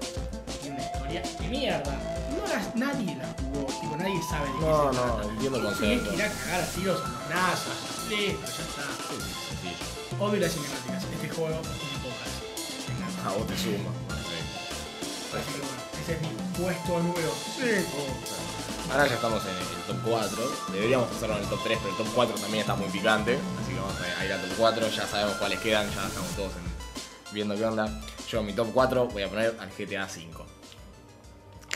historia 1.19 1.23
de 1.41 1.49
mierda. 1.49 1.99
No 2.31 2.47
las- 2.55 2.75
nadie 2.77 3.17
la 3.17 3.27
jugó, 3.43 3.67
tipo, 3.81 3.97
nadie 3.97 4.21
sabe 4.29 4.47
de 4.47 4.59
qué 4.59 4.61
No, 4.65 4.93
se 4.93 4.97
no, 4.97 5.03
trata. 5.03 5.23
entiendo 5.31 5.59
el 5.59 5.63
Tienes 5.63 5.79
concepto. 5.79 6.11
que 6.11 6.17
ir 6.17 6.23
a 6.23 6.29
cagar 6.33 6.61
a 6.61 6.67
tiros 6.67 7.01
a 7.01 7.29
NASA. 7.35 7.73
Listo, 8.09 8.47
ya 8.47 8.65
está. 8.65 8.83
Sí, 9.09 9.17
sí, 9.21 9.33
sencillo. 9.49 10.25
Odio 10.25 10.41
las 10.41 10.53
cinemáticas. 10.53 11.05
Este 11.05 11.29
juego 11.29 11.61
tiene 11.61 11.99
pocas. 12.05 13.27
A 13.27 13.33
vos 13.37 13.47
te 13.47 13.57
suma. 13.59 13.91
Sí. 14.11 15.37
Así 15.37 15.53
que 15.53 15.61
bueno, 15.61 15.83
ese 16.03 16.13
es 16.15 16.21
mi 16.23 16.29
puesto 16.59 16.99
número 17.01 17.31
5. 17.57 18.91
Ahora 18.91 19.07
ya 19.07 19.15
estamos 19.15 19.43
en 19.45 19.51
el 19.57 19.83
top 19.87 19.97
4. 20.05 20.53
Deberíamos 20.73 21.11
hacerlo 21.15 21.37
en 21.37 21.43
el 21.45 21.49
top 21.49 21.61
3, 21.63 21.79
pero 21.83 21.91
el 21.91 21.97
top 21.99 22.09
4 22.15 22.35
también 22.37 22.61
está 22.63 22.75
muy 22.75 22.89
picante. 22.89 23.39
Así 23.63 23.73
que 23.73 23.79
vamos 23.81 23.95
a 24.19 24.25
ir 24.25 24.33
al 24.33 24.41
top 24.41 24.51
4. 24.59 24.89
Ya 24.89 25.07
sabemos 25.07 25.35
cuáles 25.37 25.61
quedan, 25.61 25.87
ya 25.95 26.07
estamos 26.07 26.31
todos 26.31 26.53
en- 26.57 27.35
viendo 27.35 27.55
qué 27.55 27.65
onda. 27.65 28.01
Yo 28.29 28.41
en 28.41 28.47
mi 28.47 28.53
top 28.53 28.69
4 28.75 29.07
voy 29.07 29.23
a 29.23 29.29
poner 29.29 29.57
al 29.61 29.69
GTA 29.71 30.07
V. 30.07 30.45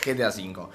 GTA 0.05 0.29
V. 0.29 0.67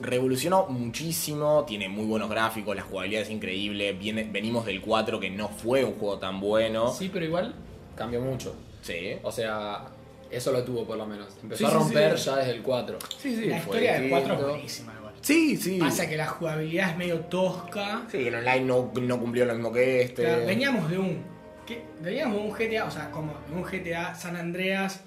Revolucionó 0.00 0.66
muchísimo, 0.68 1.64
tiene 1.66 1.88
muy 1.88 2.06
buenos 2.06 2.30
gráficos, 2.30 2.74
la 2.74 2.82
jugabilidad 2.82 3.22
es 3.22 3.30
increíble. 3.30 3.92
Viene, 3.92 4.24
venimos 4.24 4.64
del 4.64 4.80
4 4.80 5.20
que 5.20 5.30
no 5.30 5.48
fue 5.48 5.84
un 5.84 5.94
juego 5.94 6.18
tan 6.18 6.40
bueno. 6.40 6.92
Sí, 6.92 7.10
pero 7.12 7.24
igual 7.24 7.54
cambió 7.96 8.20
mucho. 8.20 8.54
Sí. 8.82 9.16
O 9.22 9.30
sea, 9.30 9.84
eso 10.30 10.52
lo 10.52 10.62
tuvo 10.64 10.84
por 10.86 10.96
lo 10.96 11.06
menos. 11.06 11.28
Empezó 11.42 11.66
Sí, 11.68 11.70
a 11.70 11.74
romper 11.78 12.18
sí. 12.18 12.24
ya 12.26 12.36
desde 12.36 12.52
el 12.52 12.62
4. 12.62 12.98
Sí, 13.18 13.36
sí, 13.36 13.46
La 13.46 13.58
historia 13.58 14.00
del 14.00 14.10
4 14.10 14.34
es 14.34 14.40
buenísima 14.46 14.94
igual. 14.98 15.14
Sí, 15.20 15.56
sí. 15.56 15.78
Pasa 15.78 16.08
que 16.08 16.16
la 16.16 16.26
jugabilidad 16.28 16.90
es 16.90 16.96
medio 16.96 17.20
tosca. 17.20 18.02
Sí, 18.10 18.26
el 18.28 18.36
online 18.36 18.60
no, 18.62 18.90
no 19.02 19.18
cumplió 19.20 19.44
lo 19.44 19.52
mismo 19.54 19.72
que 19.72 20.02
este. 20.02 20.22
Claro, 20.22 20.46
veníamos 20.46 20.88
de 20.88 20.98
un. 20.98 21.22
¿qué? 21.66 21.82
Veníamos 22.00 22.36
de 22.36 22.48
un 22.48 22.52
GTA, 22.52 22.84
o 22.86 22.90
sea, 22.90 23.10
como 23.10 23.34
de 23.50 23.54
un 23.54 23.62
GTA 23.64 24.14
San 24.14 24.36
Andreas. 24.36 25.02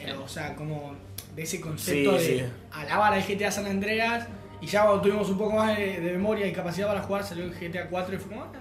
eh, 0.00 0.12
o 0.12 0.26
sea, 0.26 0.56
como 0.56 0.96
de 1.34 1.42
ese 1.42 1.60
concepto 1.60 2.18
Sí, 2.18 2.32
de 2.32 2.38
sí. 2.40 2.44
alabar 2.72 3.12
al 3.14 3.22
GTA 3.22 3.50
San 3.50 3.66
Andreas. 3.66 4.26
Y 4.60 4.66
ya 4.66 4.84
cuando 4.84 5.00
tuvimos 5.02 5.28
un 5.30 5.38
poco 5.38 5.56
más 5.56 5.76
de, 5.76 6.00
de 6.00 6.12
memoria 6.12 6.46
y 6.46 6.52
capacidad 6.52 6.86
para 6.88 7.00
jugar, 7.02 7.24
salió 7.24 7.44
el 7.44 7.54
GTA 7.54 7.88
4 7.88 8.14
y 8.14 8.18
fue 8.18 8.28
como. 8.30 8.42
ah. 8.44 8.52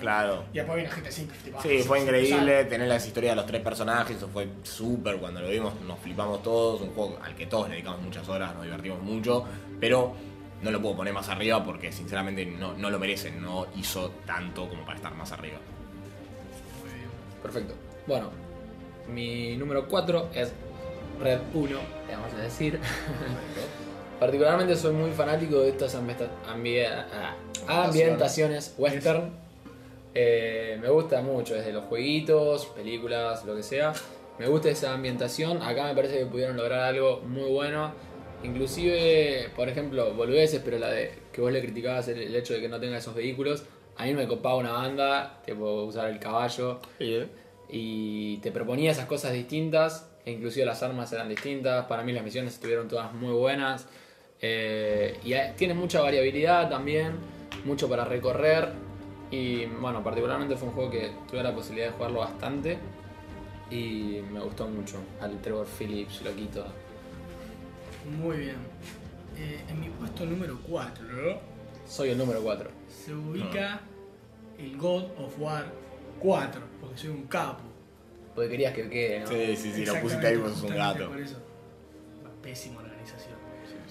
Claro. 0.00 0.44
Y 0.52 0.56
después 0.58 0.76
vino 0.76 0.90
GTA 0.90 1.10
5. 1.10 1.32
tipo, 1.44 1.62
Sí, 1.62 1.78
fue 1.86 2.00
increíble 2.02 2.64
tener 2.64 2.88
las 2.88 3.06
historias 3.06 3.32
de 3.32 3.36
los 3.36 3.46
tres 3.46 3.62
personajes, 3.62 4.16
eso 4.16 4.28
fue 4.28 4.48
súper 4.64 5.16
cuando 5.18 5.40
lo 5.40 5.48
vimos, 5.48 5.80
nos 5.82 5.98
flipamos 6.00 6.42
todos, 6.42 6.80
un 6.82 6.90
juego 6.90 7.16
al 7.22 7.34
que 7.36 7.46
todos 7.46 7.68
le 7.68 7.76
dedicamos 7.76 8.02
muchas 8.02 8.28
horas, 8.28 8.52
nos 8.54 8.64
divertimos 8.64 9.00
mucho, 9.00 9.44
pero 9.80 10.14
no 10.62 10.70
lo 10.72 10.82
puedo 10.82 10.96
poner 10.96 11.14
más 11.14 11.28
arriba 11.28 11.62
porque 11.64 11.92
sinceramente 11.92 12.44
no, 12.44 12.74
no 12.74 12.90
lo 12.90 12.98
merecen, 12.98 13.40
no 13.40 13.66
hizo 13.76 14.10
tanto 14.26 14.68
como 14.68 14.84
para 14.84 14.96
estar 14.96 15.14
más 15.14 15.30
arriba. 15.30 15.58
Perfecto. 17.42 17.74
Bueno, 18.06 18.30
mi 19.08 19.56
número 19.56 19.86
4 19.86 20.30
es 20.34 20.52
Red 21.20 21.40
1, 21.54 21.70
le 22.08 22.14
vamos 22.14 22.32
a 22.34 22.42
decir. 22.42 22.78
Particularmente 24.20 24.76
soy 24.76 24.94
muy 24.94 25.10
fanático 25.10 25.60
de 25.60 25.70
estas 25.70 25.94
ah, 25.96 27.34
ambientaciones 27.66 28.74
western. 28.78 29.32
Eh, 30.14 30.78
me 30.80 30.88
gusta 30.88 31.20
mucho, 31.20 31.54
desde 31.54 31.72
los 31.72 31.84
jueguitos, 31.84 32.66
películas, 32.66 33.44
lo 33.44 33.56
que 33.56 33.62
sea. 33.62 33.92
Me 34.38 34.48
gusta 34.48 34.70
esa 34.70 34.94
ambientación. 34.94 35.62
Acá 35.62 35.84
me 35.84 35.94
parece 35.94 36.18
que 36.18 36.26
pudieron 36.26 36.56
lograr 36.56 36.80
algo 36.80 37.20
muy 37.20 37.50
bueno. 37.50 37.92
Inclusive, 38.42 39.50
por 39.56 39.68
ejemplo, 39.68 40.14
boludeces, 40.14 40.60
pero 40.64 40.78
la 40.78 40.90
de 40.90 41.12
que 41.32 41.40
vos 41.40 41.50
le 41.50 41.60
criticabas 41.60 42.08
el, 42.08 42.20
el 42.20 42.36
hecho 42.36 42.54
de 42.54 42.60
que 42.60 42.68
no 42.68 42.78
tenga 42.78 42.98
esos 42.98 43.14
vehículos. 43.14 43.64
A 43.96 44.04
mí 44.06 44.14
me 44.14 44.26
copaba 44.26 44.56
una 44.56 44.72
banda, 44.72 45.40
tipo 45.44 45.84
usar 45.84 46.10
el 46.10 46.18
caballo 46.18 46.80
y 47.68 48.38
te 48.38 48.50
proponía 48.52 48.90
esas 48.90 49.06
cosas 49.06 49.32
distintas, 49.32 50.10
e 50.24 50.32
inclusive 50.32 50.64
las 50.66 50.82
armas 50.82 51.12
eran 51.12 51.28
distintas, 51.28 51.86
para 51.86 52.02
mí 52.02 52.12
las 52.12 52.24
misiones 52.24 52.54
estuvieron 52.54 52.88
todas 52.88 53.12
muy 53.12 53.32
buenas, 53.32 53.86
eh, 54.40 55.18
y 55.24 55.34
tiene 55.56 55.74
mucha 55.74 56.00
variabilidad 56.00 56.68
también, 56.68 57.16
mucho 57.64 57.88
para 57.88 58.04
recorrer, 58.04 58.72
y 59.30 59.66
bueno, 59.66 60.02
particularmente 60.02 60.56
fue 60.56 60.68
un 60.68 60.74
juego 60.74 60.90
que 60.90 61.12
tuve 61.30 61.42
la 61.42 61.54
posibilidad 61.54 61.88
de 61.88 61.92
jugarlo 61.92 62.20
bastante, 62.20 62.78
y 63.70 64.20
me 64.32 64.40
gustó 64.40 64.66
mucho, 64.68 64.98
al 65.20 65.40
Trevor 65.40 65.66
Phillips, 65.66 66.22
loquito. 66.22 66.64
Muy 68.20 68.36
bien. 68.36 68.56
Eh, 69.36 69.64
en 69.68 69.80
mi 69.80 69.88
puesto 69.88 70.24
número 70.24 70.56
4 70.68 71.40
Soy 71.88 72.10
el 72.10 72.18
número 72.18 72.40
4. 72.40 72.70
se 72.88 73.12
ubica 73.12 73.80
el 74.58 74.76
God 74.76 75.04
of 75.18 75.34
War 75.38 75.64
4, 76.20 76.60
porque 76.80 76.96
soy 76.98 77.10
un 77.10 77.26
capo. 77.26 77.73
Porque 78.34 78.50
querías 78.50 78.74
que 78.74 78.88
quede, 78.88 79.20
¿no? 79.20 79.26
Sí, 79.28 79.56
sí, 79.56 79.72
sí, 79.72 79.86
lo 79.86 80.00
pusiste 80.00 80.26
ahí, 80.26 80.36
vos 80.36 80.52
sos 80.52 80.62
un 80.64 80.76
gato. 80.76 81.08
Por 81.08 81.20
eso. 81.20 81.40
Pésima 82.42 82.80
organización. 82.80 83.36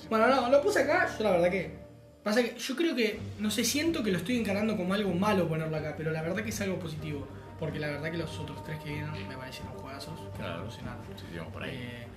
Bueno, 0.10 0.28
no, 0.28 0.50
lo 0.50 0.62
puse 0.62 0.82
acá, 0.82 1.10
yo 1.18 1.24
la 1.24 1.32
verdad 1.32 1.50
que. 1.50 1.84
Pasa 2.24 2.42
que 2.42 2.56
yo 2.58 2.76
creo 2.76 2.96
que, 2.96 3.20
no 3.40 3.52
sé, 3.52 3.64
siento 3.66 4.02
que 4.02 4.10
lo 4.12 4.18
estoy 4.18 4.38
encarando 4.38 4.78
como 4.78 4.94
algo 4.94 5.14
malo 5.14 5.48
ponerlo 5.48 5.76
acá, 5.76 5.94
pero 5.98 6.12
la 6.12 6.22
verdad 6.22 6.42
que 6.44 6.50
es 6.50 6.62
algo 6.62 6.80
positivo. 6.80 7.28
Porque 7.60 7.80
la 7.80 7.88
verdad 7.88 8.12
que 8.12 8.18
los 8.18 8.38
otros 8.40 8.64
tres 8.64 8.80
que 8.80 8.90
vienen 8.90 9.12
me 9.28 9.36
parecieron 9.38 9.74
juegazos 9.74 10.20
que 10.32 10.38
Claro. 10.38 10.54
revolucionaron. 10.56 11.02
Sí, 11.18 11.26
por 11.52 11.64
ahí. 11.64 11.72
Eh, 11.72 12.08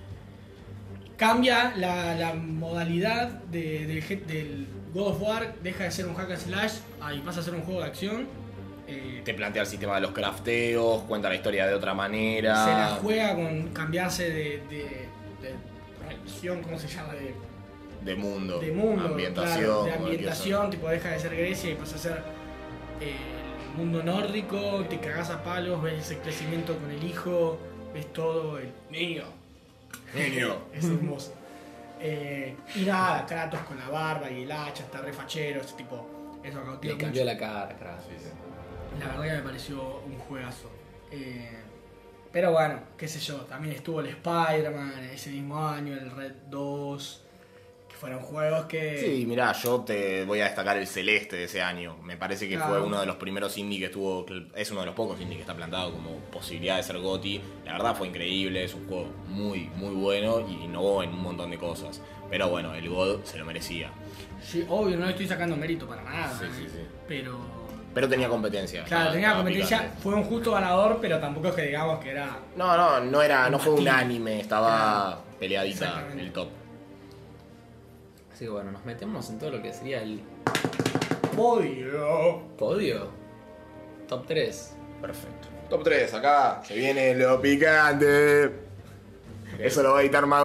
cambia 1.17 1.73
la, 1.75 2.15
la 2.15 2.33
modalidad 2.33 3.27
de- 3.29 3.85
del, 4.27 4.67
God 4.93 5.07
of 5.07 5.21
War, 5.21 5.55
deja 5.61 5.83
de 5.85 5.91
ser 5.91 6.05
un 6.07 6.15
hack 6.15 6.31
and 6.31 6.39
slash 6.39 6.73
y 7.15 7.19
pasa 7.19 7.39
a 7.41 7.43
ser 7.43 7.53
un 7.55 7.61
juego 7.61 7.81
de 7.81 7.87
acción. 7.87 8.27
Eh, 8.87 9.21
Te 9.25 9.33
plantea 9.33 9.63
el 9.63 9.67
sistema 9.67 9.95
de 9.95 10.01
los 10.01 10.11
crafteos, 10.11 11.01
cuenta 11.03 11.27
la 11.29 11.35
historia 11.35 11.67
de 11.67 11.73
otra 11.73 11.93
manera. 11.93 12.63
se 12.63 12.71
la 12.71 12.87
juega 13.01 13.35
con 13.35 13.67
cambiarse 13.73 14.29
de, 14.29 14.57
de, 14.69 15.07
de 15.41 15.55
religión, 16.07 16.61
¿cómo 16.63 16.79
se 16.79 16.87
llama? 16.87 17.13
De, 17.13 17.33
de 18.03 18.15
mundo, 18.15 18.59
de 18.59 18.71
mundo, 18.71 19.05
ambientación, 19.07 19.59
claro, 19.63 19.83
de 19.83 19.93
ambientación, 19.93 20.69
tipo 20.69 20.87
deja 20.87 21.09
de 21.09 21.19
ser 21.19 21.35
Grecia 21.35 21.71
y 21.71 21.75
pasa 21.75 21.95
a 21.95 21.99
ser 21.99 22.23
eh, 23.01 23.15
el 23.71 23.77
mundo 23.77 24.01
nórdico, 24.03 24.85
te 24.89 24.99
cagás 24.99 25.29
a 25.31 25.43
palos, 25.43 25.81
ves 25.81 25.99
ese 26.05 26.19
crecimiento 26.19 26.77
con 26.77 26.89
el 26.89 27.03
hijo, 27.03 27.57
ves 27.93 28.11
todo, 28.13 28.57
el 28.59 28.71
niño, 28.89 29.23
Niño. 30.15 30.55
es 30.73 30.85
hermoso. 30.85 31.33
Eh, 31.99 32.55
y 32.75 32.85
nada, 32.85 33.25
Kratos 33.25 33.59
con 33.61 33.77
la 33.77 33.89
barba 33.89 34.29
y 34.31 34.43
el 34.43 34.51
hacha, 34.51 34.83
está 34.83 35.01
re 35.01 35.11
fachero, 35.11 35.59
ese 35.61 35.73
tipo, 35.75 36.39
eso 36.43 36.63
cautiva 36.63 36.93
Le 36.93 36.99
cambió 36.99 37.23
mucho. 37.23 37.33
la 37.33 37.37
cara, 37.37 37.75
crack. 37.77 37.99
La 38.99 39.07
verdad 39.07 39.23
que 39.23 39.33
me 39.33 39.41
pareció 39.43 40.01
un 40.05 40.17
juegazo. 40.19 40.69
Eh, 41.11 41.51
pero 42.31 42.51
bueno, 42.51 42.79
qué 42.97 43.07
sé 43.07 43.19
yo, 43.19 43.37
también 43.41 43.75
estuvo 43.75 43.99
el 44.01 44.07
Spider-Man 44.07 45.09
ese 45.13 45.31
mismo 45.31 45.65
año, 45.65 45.93
el 45.93 46.11
Red 46.11 46.33
2, 46.49 47.23
que 47.87 47.95
fueron 47.95 48.19
juegos 48.19 48.65
que... 48.65 48.97
Sí, 48.99 49.25
mirá, 49.25 49.53
yo 49.53 49.81
te 49.81 50.25
voy 50.25 50.41
a 50.41 50.45
destacar 50.45 50.77
el 50.77 50.85
Celeste 50.85 51.37
de 51.37 51.45
ese 51.45 51.61
año. 51.61 51.97
Me 52.03 52.17
parece 52.17 52.47
que 52.49 52.55
Claro. 52.55 52.69
fue 52.73 52.81
uno 52.81 52.99
de 52.99 53.05
los 53.05 53.15
primeros 53.15 53.57
indie 53.57 53.79
que 53.79 53.85
estuvo, 53.85 54.25
es 54.55 54.69
uno 54.71 54.81
de 54.81 54.85
los 54.87 54.95
pocos 54.95 55.19
indie 55.21 55.37
que 55.37 55.41
está 55.41 55.55
plantado 55.55 55.91
como 55.93 56.11
posibilidad 56.31 56.75
de 56.77 56.83
ser 56.83 56.99
GOTY. 56.99 57.41
La 57.65 57.73
verdad 57.73 57.95
fue 57.95 58.07
increíble, 58.09 58.63
es 58.63 58.73
un 58.73 58.87
juego 58.87 59.05
muy, 59.27 59.69
muy 59.75 59.95
bueno 59.95 60.41
y 60.47 60.65
innovó 60.65 61.01
en 61.03 61.11
un 61.11 61.21
montón 61.23 61.49
de 61.49 61.57
cosas. 61.57 62.01
Pero 62.29 62.49
bueno, 62.49 62.75
el 62.75 62.89
God 62.89 63.23
se 63.23 63.37
lo 63.37 63.45
merecía. 63.45 63.89
Sí, 64.43 64.65
obvio, 64.69 64.97
no 64.97 65.05
le 65.05 65.11
estoy 65.11 65.27
sacando 65.27 65.55
mérito 65.55 65.87
para 65.87 66.03
nada. 66.03 66.37
Sí, 66.37 66.45
¿eh? 66.45 66.49
sí, 66.55 66.67
sí. 66.69 66.79
Pero. 67.07 67.56
Pero 67.97 68.07
tenía 68.09 68.29
competencia. 68.29 68.83
Claro, 68.83 69.05
estaba- 69.05 69.11
tenía 69.13 69.27
estaba 69.29 69.43
competencia, 69.43 69.77
picante. 69.79 70.01
fue 70.03 70.13
un 70.13 70.23
justo 70.25 70.51
ganador, 70.51 70.99
pero 71.01 71.19
tampoco 71.19 71.47
es 71.47 71.55
que 71.55 71.61
digamos 71.63 71.99
que 71.99 72.11
era. 72.11 72.29
No, 72.55 72.77
no, 72.77 72.99
no 72.99 73.21
era, 73.23 73.49
no 73.49 73.57
fue 73.57 73.73
Combativo. 73.73 73.95
unánime, 73.95 74.39
estaba 74.39 75.17
peleadita 75.39 76.05
el 76.15 76.31
top. 76.31 76.49
Así 78.31 78.45
que 78.45 78.51
bueno, 78.51 78.69
nos 78.71 78.85
metemos 78.85 79.27
en 79.31 79.39
todo 79.39 79.49
lo 79.49 79.63
que 79.63 79.73
sería 79.73 80.03
el 80.03 80.21
Podio. 81.35 82.43
podio. 82.55 83.07
Top 84.07 84.27
3. 84.27 84.75
Perfecto. 85.01 85.47
Top 85.67 85.83
3, 85.83 86.13
acá 86.13 86.61
se 86.63 86.75
viene 86.75 87.15
lo 87.15 87.41
picante. 87.41 88.51
Eso 89.57 89.81
lo 89.81 89.93
va 89.93 89.99
a 89.99 90.01
editar 90.03 90.23
más. 90.27 90.43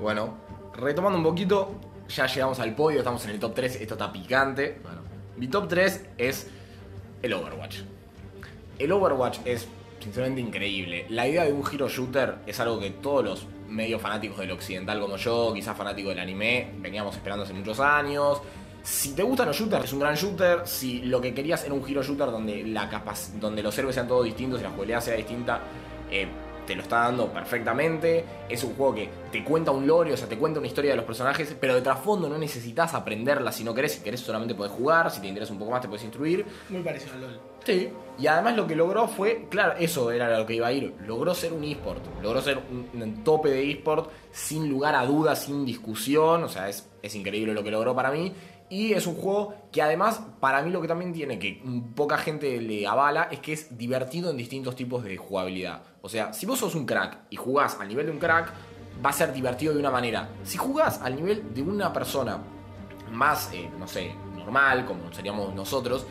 Bueno, 0.00 0.34
retomando 0.74 1.18
un 1.18 1.24
poquito, 1.24 1.72
ya 2.08 2.26
llegamos 2.26 2.58
al 2.60 2.74
podio, 2.74 2.98
estamos 2.98 3.24
en 3.24 3.30
el 3.32 3.40
top 3.40 3.54
3, 3.54 3.76
esto 3.76 3.94
está 3.94 4.12
picante. 4.12 4.78
Bueno, 4.82 5.00
mi 5.36 5.48
top 5.48 5.68
3 5.68 6.06
es 6.18 6.48
el 7.22 7.32
Overwatch. 7.32 7.78
El 8.78 8.92
Overwatch 8.92 9.38
es 9.44 9.68
sinceramente 10.00 10.40
increíble. 10.40 11.06
La 11.08 11.26
idea 11.26 11.44
de 11.44 11.52
un 11.52 11.64
hero 11.70 11.88
shooter 11.88 12.36
es 12.46 12.60
algo 12.60 12.78
que 12.78 12.90
todos 12.90 13.24
los 13.24 13.46
medios 13.68 14.00
fanáticos 14.00 14.38
del 14.38 14.50
occidental 14.52 15.00
como 15.00 15.16
yo, 15.16 15.52
quizás 15.54 15.76
fanáticos 15.76 16.10
del 16.10 16.20
anime, 16.20 16.72
veníamos 16.78 17.14
esperando 17.16 17.44
hace 17.44 17.54
muchos 17.54 17.80
años. 17.80 18.40
Si 18.82 19.14
te 19.14 19.22
gustan 19.22 19.46
los 19.46 19.56
shooters, 19.56 19.84
es 19.84 19.92
un 19.94 20.00
gran 20.00 20.14
shooter. 20.14 20.66
Si 20.66 21.00
lo 21.02 21.20
que 21.20 21.32
querías 21.32 21.64
era 21.64 21.72
un 21.72 21.88
hero 21.88 22.02
shooter 22.02 22.30
donde, 22.30 22.64
la 22.64 23.02
donde 23.40 23.62
los 23.62 23.76
héroes 23.78 23.94
sean 23.94 24.06
todos 24.06 24.24
distintos 24.24 24.60
y 24.60 24.62
la 24.62 24.68
jugabilidad 24.68 25.00
sea 25.00 25.16
distinta, 25.16 25.62
eh, 26.10 26.28
te 26.66 26.74
lo 26.74 26.82
está 26.82 27.00
dando 27.00 27.28
perfectamente. 27.28 28.24
Es 28.48 28.62
un 28.64 28.74
juego 28.74 28.94
que 28.94 29.08
te 29.30 29.44
cuenta 29.44 29.70
un 29.70 29.86
lore, 29.86 30.12
o 30.12 30.16
sea, 30.16 30.28
te 30.28 30.36
cuenta 30.36 30.58
una 30.58 30.68
historia 30.68 30.92
de 30.92 30.96
los 30.96 31.04
personajes, 31.04 31.56
pero 31.58 31.74
de 31.74 31.82
trasfondo 31.82 32.28
no 32.28 32.38
necesitas 32.38 32.94
aprenderla 32.94 33.52
si 33.52 33.64
no 33.64 33.74
querés. 33.74 33.92
Si 33.92 34.02
querés 34.02 34.20
solamente 34.20 34.54
podés 34.54 34.72
jugar, 34.72 35.10
si 35.10 35.20
te 35.20 35.26
interesa 35.26 35.52
un 35.52 35.58
poco 35.58 35.70
más 35.70 35.82
te 35.82 35.88
puedes 35.88 36.04
instruir. 36.04 36.44
Muy 36.68 36.82
parecido 36.82 37.14
al 37.14 37.20
LOL. 37.22 37.40
Sí. 37.64 37.88
Y 38.18 38.26
además 38.26 38.56
lo 38.56 38.66
que 38.66 38.76
logró 38.76 39.08
fue, 39.08 39.46
claro, 39.50 39.74
eso 39.78 40.10
era 40.10 40.38
lo 40.38 40.46
que 40.46 40.54
iba 40.54 40.68
a 40.68 40.72
ir. 40.72 40.94
Logró 41.06 41.34
ser 41.34 41.52
un 41.52 41.64
eSport. 41.64 42.02
Logró 42.22 42.40
ser 42.40 42.58
un, 42.58 43.02
un 43.02 43.24
tope 43.24 43.50
de 43.50 43.70
eSport 43.70 44.10
sin 44.30 44.68
lugar 44.68 44.94
a 44.94 45.04
dudas, 45.04 45.44
sin 45.44 45.64
discusión. 45.64 46.44
O 46.44 46.48
sea, 46.48 46.68
es, 46.68 46.88
es 47.02 47.14
increíble 47.14 47.54
lo 47.54 47.64
que 47.64 47.70
logró 47.70 47.94
para 47.94 48.10
mí. 48.10 48.32
Y 48.74 48.92
es 48.92 49.06
un 49.06 49.14
juego 49.14 49.54
que 49.70 49.82
además, 49.82 50.20
para 50.40 50.60
mí 50.60 50.68
lo 50.72 50.82
que 50.82 50.88
también 50.88 51.12
tiene, 51.12 51.38
que 51.38 51.62
poca 51.94 52.18
gente 52.18 52.60
le 52.60 52.88
avala, 52.88 53.28
es 53.30 53.38
que 53.38 53.52
es 53.52 53.78
divertido 53.78 54.32
en 54.32 54.36
distintos 54.36 54.74
tipos 54.74 55.04
de 55.04 55.16
jugabilidad. 55.16 55.84
O 56.02 56.08
sea, 56.08 56.32
si 56.32 56.44
vos 56.44 56.58
sos 56.58 56.74
un 56.74 56.84
crack 56.84 57.18
y 57.30 57.36
jugás 57.36 57.78
al 57.78 57.86
nivel 57.86 58.06
de 58.06 58.10
un 58.10 58.18
crack, 58.18 58.52
va 59.04 59.10
a 59.10 59.12
ser 59.12 59.32
divertido 59.32 59.74
de 59.74 59.78
una 59.78 59.92
manera. 59.92 60.28
Si 60.42 60.58
jugás 60.58 61.00
al 61.02 61.14
nivel 61.14 61.54
de 61.54 61.62
una 61.62 61.92
persona 61.92 62.40
más, 63.12 63.48
eh, 63.52 63.70
no 63.78 63.86
sé, 63.86 64.12
normal, 64.36 64.86
como 64.86 65.12
seríamos 65.12 65.54
nosotros, 65.54 66.04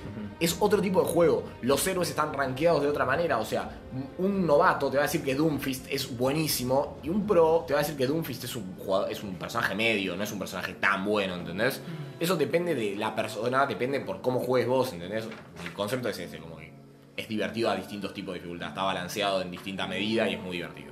es 0.45 0.57
otro 0.59 0.81
tipo 0.81 1.01
de 1.01 1.07
juego. 1.07 1.43
Los 1.61 1.85
héroes 1.87 2.09
están 2.09 2.33
rankeados 2.33 2.81
de 2.81 2.89
otra 2.89 3.05
manera. 3.05 3.37
O 3.37 3.45
sea, 3.45 3.69
un 4.17 4.45
novato 4.45 4.89
te 4.89 4.97
va 4.97 5.03
a 5.03 5.05
decir 5.05 5.23
que 5.23 5.35
Doomfist 5.35 5.87
es 5.89 6.17
buenísimo 6.17 6.97
y 7.03 7.09
un 7.09 7.25
pro 7.25 7.63
te 7.67 7.73
va 7.73 7.79
a 7.79 7.83
decir 7.83 7.97
que 7.97 8.07
Doomfist 8.07 8.43
es 8.43 8.55
un, 8.55 8.75
jugador, 8.75 9.11
es 9.11 9.23
un 9.23 9.35
personaje 9.35 9.75
medio, 9.75 10.15
no 10.15 10.23
es 10.23 10.31
un 10.31 10.39
personaje 10.39 10.73
tan 10.73 11.05
bueno, 11.05 11.35
¿entendés? 11.35 11.81
Eso 12.19 12.35
depende 12.35 12.75
de 12.75 12.95
la 12.95 13.15
persona, 13.15 13.65
depende 13.65 13.99
por 14.01 14.21
cómo 14.21 14.39
juegues 14.39 14.67
vos, 14.67 14.93
¿entendés? 14.93 15.25
El 15.63 15.73
concepto 15.73 16.09
es 16.09 16.19
ese, 16.19 16.37
como 16.37 16.57
que 16.57 16.73
es 17.15 17.27
divertido 17.27 17.69
a 17.69 17.75
distintos 17.75 18.13
tipos 18.13 18.33
de 18.33 18.39
dificultad. 18.39 18.69
Está 18.69 18.83
balanceado 18.83 19.41
en 19.41 19.51
distinta 19.51 19.87
medida 19.87 20.27
y 20.27 20.35
es 20.35 20.41
muy 20.41 20.57
divertido. 20.57 20.91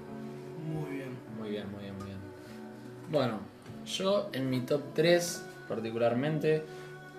Muy 0.65 0.97
bien. 0.97 1.17
Muy 1.37 1.49
bien, 1.49 1.71
muy 1.71 1.81
bien, 1.81 1.97
muy 1.97 2.05
bien. 2.05 2.17
Bueno, 3.11 3.39
yo 3.85 4.29
en 4.33 4.49
mi 4.49 4.61
top 4.61 4.81
3 4.93 5.45
particularmente 5.67 6.63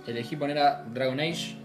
elegí 0.06 0.36
poner 0.36 0.58
a 0.58 0.84
Dragon 0.84 1.18
Age. 1.20 1.61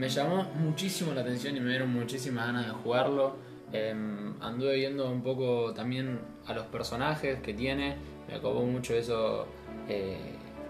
Me 0.00 0.08
llamó 0.08 0.44
muchísimo 0.54 1.12
la 1.12 1.20
atención 1.20 1.54
y 1.58 1.60
me 1.60 1.68
dieron 1.68 1.92
muchísimas 1.92 2.46
ganas 2.46 2.68
de 2.68 2.72
jugarlo. 2.72 3.36
Em, 3.70 4.32
anduve 4.40 4.76
viendo 4.76 5.10
un 5.10 5.22
poco 5.22 5.74
también 5.74 6.18
a 6.46 6.54
los 6.54 6.64
personajes 6.68 7.40
que 7.40 7.52
tiene. 7.52 7.96
Me 8.26 8.36
acabó 8.36 8.64
mucho 8.64 8.94
eso. 8.94 9.46
eh, 9.90 10.16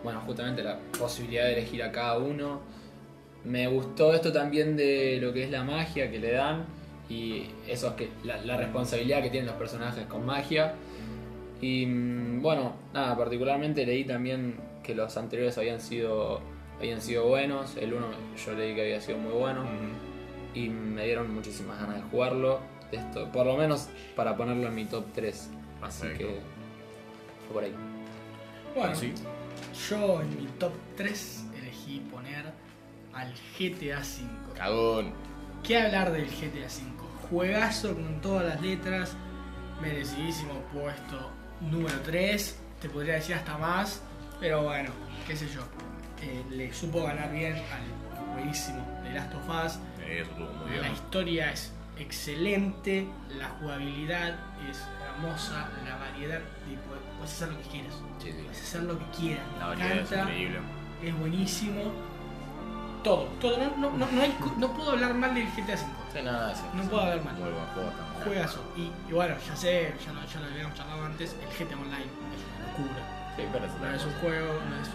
bueno, 0.02 0.20
justamente 0.26 0.64
la 0.64 0.80
posibilidad 0.98 1.44
de 1.44 1.52
elegir 1.52 1.80
a 1.84 1.92
cada 1.92 2.18
uno. 2.18 2.60
Me 3.44 3.68
gustó 3.68 4.12
esto 4.14 4.32
también 4.32 4.76
de 4.76 5.20
lo 5.22 5.32
que 5.32 5.44
es 5.44 5.50
la 5.52 5.62
magia 5.62 6.10
que 6.10 6.18
le 6.18 6.32
dan 6.32 6.64
y 7.08 7.44
eso 7.68 7.86
es 7.90 7.92
que 7.94 8.08
la, 8.24 8.56
responsabilidad 8.56 9.22
que 9.22 9.30
tienen 9.30 9.46
los 9.46 9.56
personajes 9.56 10.06
con 10.06 10.26
magia. 10.26 10.74
Y 11.60 11.86
mm, 11.86 12.42
bueno, 12.42 12.72
nada, 12.92 13.16
particularmente 13.16 13.86
leí 13.86 14.02
también 14.04 14.56
que 14.82 14.96
los 14.96 15.16
anteriores 15.16 15.56
habían 15.56 15.80
sido 15.80 16.40
habían 16.80 17.00
sido 17.00 17.26
buenos, 17.28 17.76
el 17.76 17.92
uno 17.94 18.06
yo 18.44 18.52
leí 18.54 18.74
que 18.74 18.80
había 18.82 19.00
sido 19.00 19.18
muy 19.18 19.32
bueno 19.32 19.64
y 20.54 20.68
me 20.68 21.04
dieron 21.04 21.32
muchísimas 21.32 21.78
ganas 21.80 21.96
de 21.96 22.02
jugarlo, 22.10 22.60
de 22.90 22.96
esto, 22.98 23.30
por 23.30 23.46
lo 23.46 23.56
menos 23.56 23.88
para 24.16 24.36
ponerlo 24.36 24.66
en 24.68 24.74
mi 24.74 24.84
top 24.86 25.04
3. 25.14 25.50
Así 25.82 26.02
Perfecto. 26.02 26.26
que 26.26 26.40
fue 27.46 27.54
por 27.54 27.64
ahí. 27.64 27.74
Bueno, 28.74 28.94
Sí. 28.96 29.12
yo 29.88 30.20
en 30.22 30.36
mi 30.36 30.46
top 30.58 30.72
3 30.96 31.44
elegí 31.60 32.00
poner 32.10 32.44
al 33.14 33.32
GTA 33.58 33.98
V. 34.00 34.54
Cagón. 34.56 35.12
¿Qué 35.62 35.78
hablar 35.78 36.12
del 36.12 36.26
GTA 36.26 36.66
V? 36.66 37.00
Juegazo 37.30 37.94
con 37.94 38.20
todas 38.20 38.44
las 38.44 38.60
letras, 38.60 39.16
merecidísimo 39.80 40.54
puesto 40.72 41.30
número 41.60 42.00
3, 42.04 42.58
te 42.80 42.88
podría 42.88 43.14
decir 43.14 43.34
hasta 43.36 43.56
más, 43.58 44.02
pero 44.40 44.62
bueno, 44.64 44.90
qué 45.26 45.36
sé 45.36 45.46
yo. 45.48 45.60
Eh, 46.22 46.44
le 46.50 46.72
supo 46.72 47.02
ganar 47.04 47.32
bien 47.32 47.54
al 47.54 48.34
buenísimo 48.34 48.86
de 49.02 49.14
Last 49.14 49.34
of 49.34 49.48
Us. 49.48 49.78
Eso 50.06 50.30
La 50.80 50.90
historia 50.90 51.52
es 51.52 51.72
excelente, 51.98 53.06
la 53.38 53.48
jugabilidad 53.60 54.34
es 54.68 54.82
hermosa, 55.06 55.68
la 55.84 55.96
variedad 55.96 56.38
de 56.38 56.78
puedes 57.18 57.32
hacer 57.32 57.48
lo 57.48 57.58
que 57.62 57.68
quieras. 57.68 57.94
Sí, 58.18 58.32
sí. 58.32 58.38
Puedes 58.42 58.62
hacer 58.62 58.82
lo 58.82 58.98
que 58.98 59.04
quieras. 59.16 59.44
La 59.58 59.66
variedad 59.66 59.98
es 59.98 60.12
increíble. 60.12 60.58
es 61.02 61.18
buenísimo. 61.18 61.82
Todo, 63.04 63.24
todo. 63.40 63.56
No, 63.78 63.90
no, 63.92 64.06
no, 64.10 64.22
hay 64.22 64.36
puedo 64.58 64.90
hablar 64.90 65.14
mal 65.14 65.34
del 65.34 65.46
GTA 65.46 65.74
V. 65.74 65.86
Sí, 66.12 66.22
nada, 66.22 66.54
sí, 66.54 66.62
No 66.74 66.82
puedo 66.84 67.02
hablar 67.02 67.24
mal. 67.24 67.34
Muy 67.34 67.50
buen 67.50 67.66
juego 67.66 67.90
también. 67.90 68.24
Juegazo. 68.24 68.64
Y, 68.76 68.90
y 69.08 69.12
bueno, 69.12 69.34
ya 69.46 69.56
sé, 69.56 69.94
ya 70.04 70.12
lo, 70.12 70.24
ya 70.26 70.40
lo 70.40 70.46
habíamos 70.46 70.76
charlado 70.76 71.04
antes, 71.06 71.34
el 71.40 71.48
GTA 71.48 71.76
Online 71.76 72.04
es 72.04 72.42
una 72.44 72.66
locura. 72.66 73.34
Sí, 73.36 73.42
pero 73.52 73.64
es 73.64 73.72
No 73.80 73.94
es 73.94 74.04
un 74.04 74.12
juego, 74.20 74.60
no 74.68 74.76
es 74.82 74.88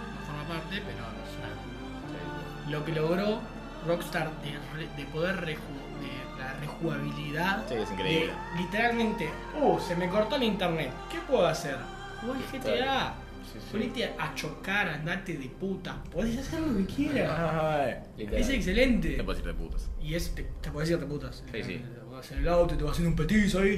no 0.47 0.53
forma 0.53 0.61
parte, 0.61 0.81
pero 0.85 0.97
es 0.97 1.37
una 1.37 1.49
locura. 1.49 2.69
Lo 2.69 2.85
que 2.85 2.91
logró 2.93 3.41
Rockstar 3.87 4.31
de, 4.41 4.51
re- 4.73 4.89
de 4.97 5.05
poder 5.11 5.35
reju- 5.37 5.99
de 6.01 6.39
la 6.41 6.53
rejugabilidad. 6.59 7.63
Sí, 7.69 7.75
es 7.75 7.91
increíble. 7.91 8.25
de 8.27 8.61
literalmente, 8.61 9.29
uh, 9.61 9.79
se 9.79 9.95
me 9.95 10.09
cortó 10.09 10.35
el 10.37 10.43
internet. 10.43 10.91
¿Qué 11.11 11.19
puedo 11.27 11.45
hacer? 11.45 11.77
Jugar 12.21 12.37
GTA. 12.51 13.13
Sí, 13.53 13.59
sí. 13.59 13.67
Ponete 13.71 14.05
a 14.17 14.33
chocar, 14.33 14.89
andarte 14.89 15.37
de 15.37 15.47
puta. 15.49 16.01
Podés 16.11 16.39
hacer 16.39 16.61
lo 16.61 16.75
que 16.77 16.85
quieras. 16.87 17.97
Es 18.17 18.49
excelente. 18.49 19.09
Te 19.17 19.23
puedes 19.23 19.41
ir 19.41 19.47
de 19.47 19.53
putas. 19.53 19.87
Y 20.01 20.15
es, 20.15 20.33
te, 20.33 20.43
te 20.61 20.71
podés 20.71 20.89
ir 20.89 20.99
de 20.99 21.05
putas. 21.05 21.43
Sí, 21.51 21.63
sí. 21.63 21.77
Te 21.77 21.99
vas 22.11 22.31
en 22.31 22.39
el 22.39 22.47
auto, 22.49 22.75
te 22.75 22.83
vas 22.83 22.93
haciendo 22.93 23.11
un 23.11 23.15
petizo 23.15 23.59
ahí. 23.59 23.77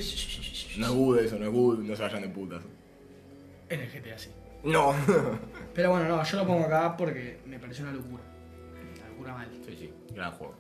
No 0.78 0.86
es 0.88 0.94
good 0.94 1.18
eso, 1.20 1.38
no 1.38 1.46
es 1.46 1.52
good, 1.52 1.80
no 1.80 1.96
se 1.96 2.02
vayan 2.02 2.22
de 2.22 2.30
putas. 2.30 2.62
En 3.70 3.82
el 3.82 3.90
GTA 3.92 4.18
sí. 4.18 4.30
No. 4.64 4.94
Pero 5.74 5.92
bueno, 5.92 6.08
no, 6.08 6.24
yo 6.24 6.38
lo 6.38 6.48
pongo 6.48 6.66
acá 6.66 6.96
porque 6.98 7.42
me 7.46 7.60
pareció 7.60 7.86
una 7.86 7.94
locura. 7.94 8.24
Una 8.96 9.10
locura 9.10 9.34
mal. 9.34 9.50
sí, 9.66 9.76
sí, 9.78 9.94
gran 10.14 10.32
juego. 10.32 10.56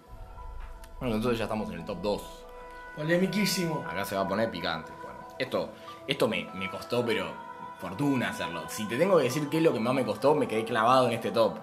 Bueno, 1.00 1.16
entonces 1.16 1.38
ya 1.39 1.45
estamos 1.45 1.70
en 1.70 1.80
el 1.80 1.86
top 1.86 2.02
2. 2.02 2.45
Polemiquísimo. 2.95 3.86
Acá 3.88 4.06
se 4.06 4.16
va 4.16 4.22
a 4.22 4.28
poner 4.28 4.50
picante. 4.50 4.91
Bueno, 5.04 5.20
esto, 5.38 5.70
esto 6.08 6.28
me, 6.28 6.48
me 6.56 6.70
costó, 6.70 7.06
pero 7.06 7.32
fortuna 7.80 8.30
hacerlo. 8.30 8.64
Si 8.68 8.86
te 8.88 8.98
tengo 8.98 9.18
que 9.18 9.24
decir 9.24 9.48
qué 9.50 9.58
es 9.58 9.64
lo 9.64 9.74
que 9.74 9.80
más 9.80 9.93
me 9.93 10.06
costó, 10.06 10.34
me 10.34 10.48
quedé 10.48 10.66
clavado 10.66 11.08
en 11.08 11.14
este 11.14 11.32
top. 11.32 11.58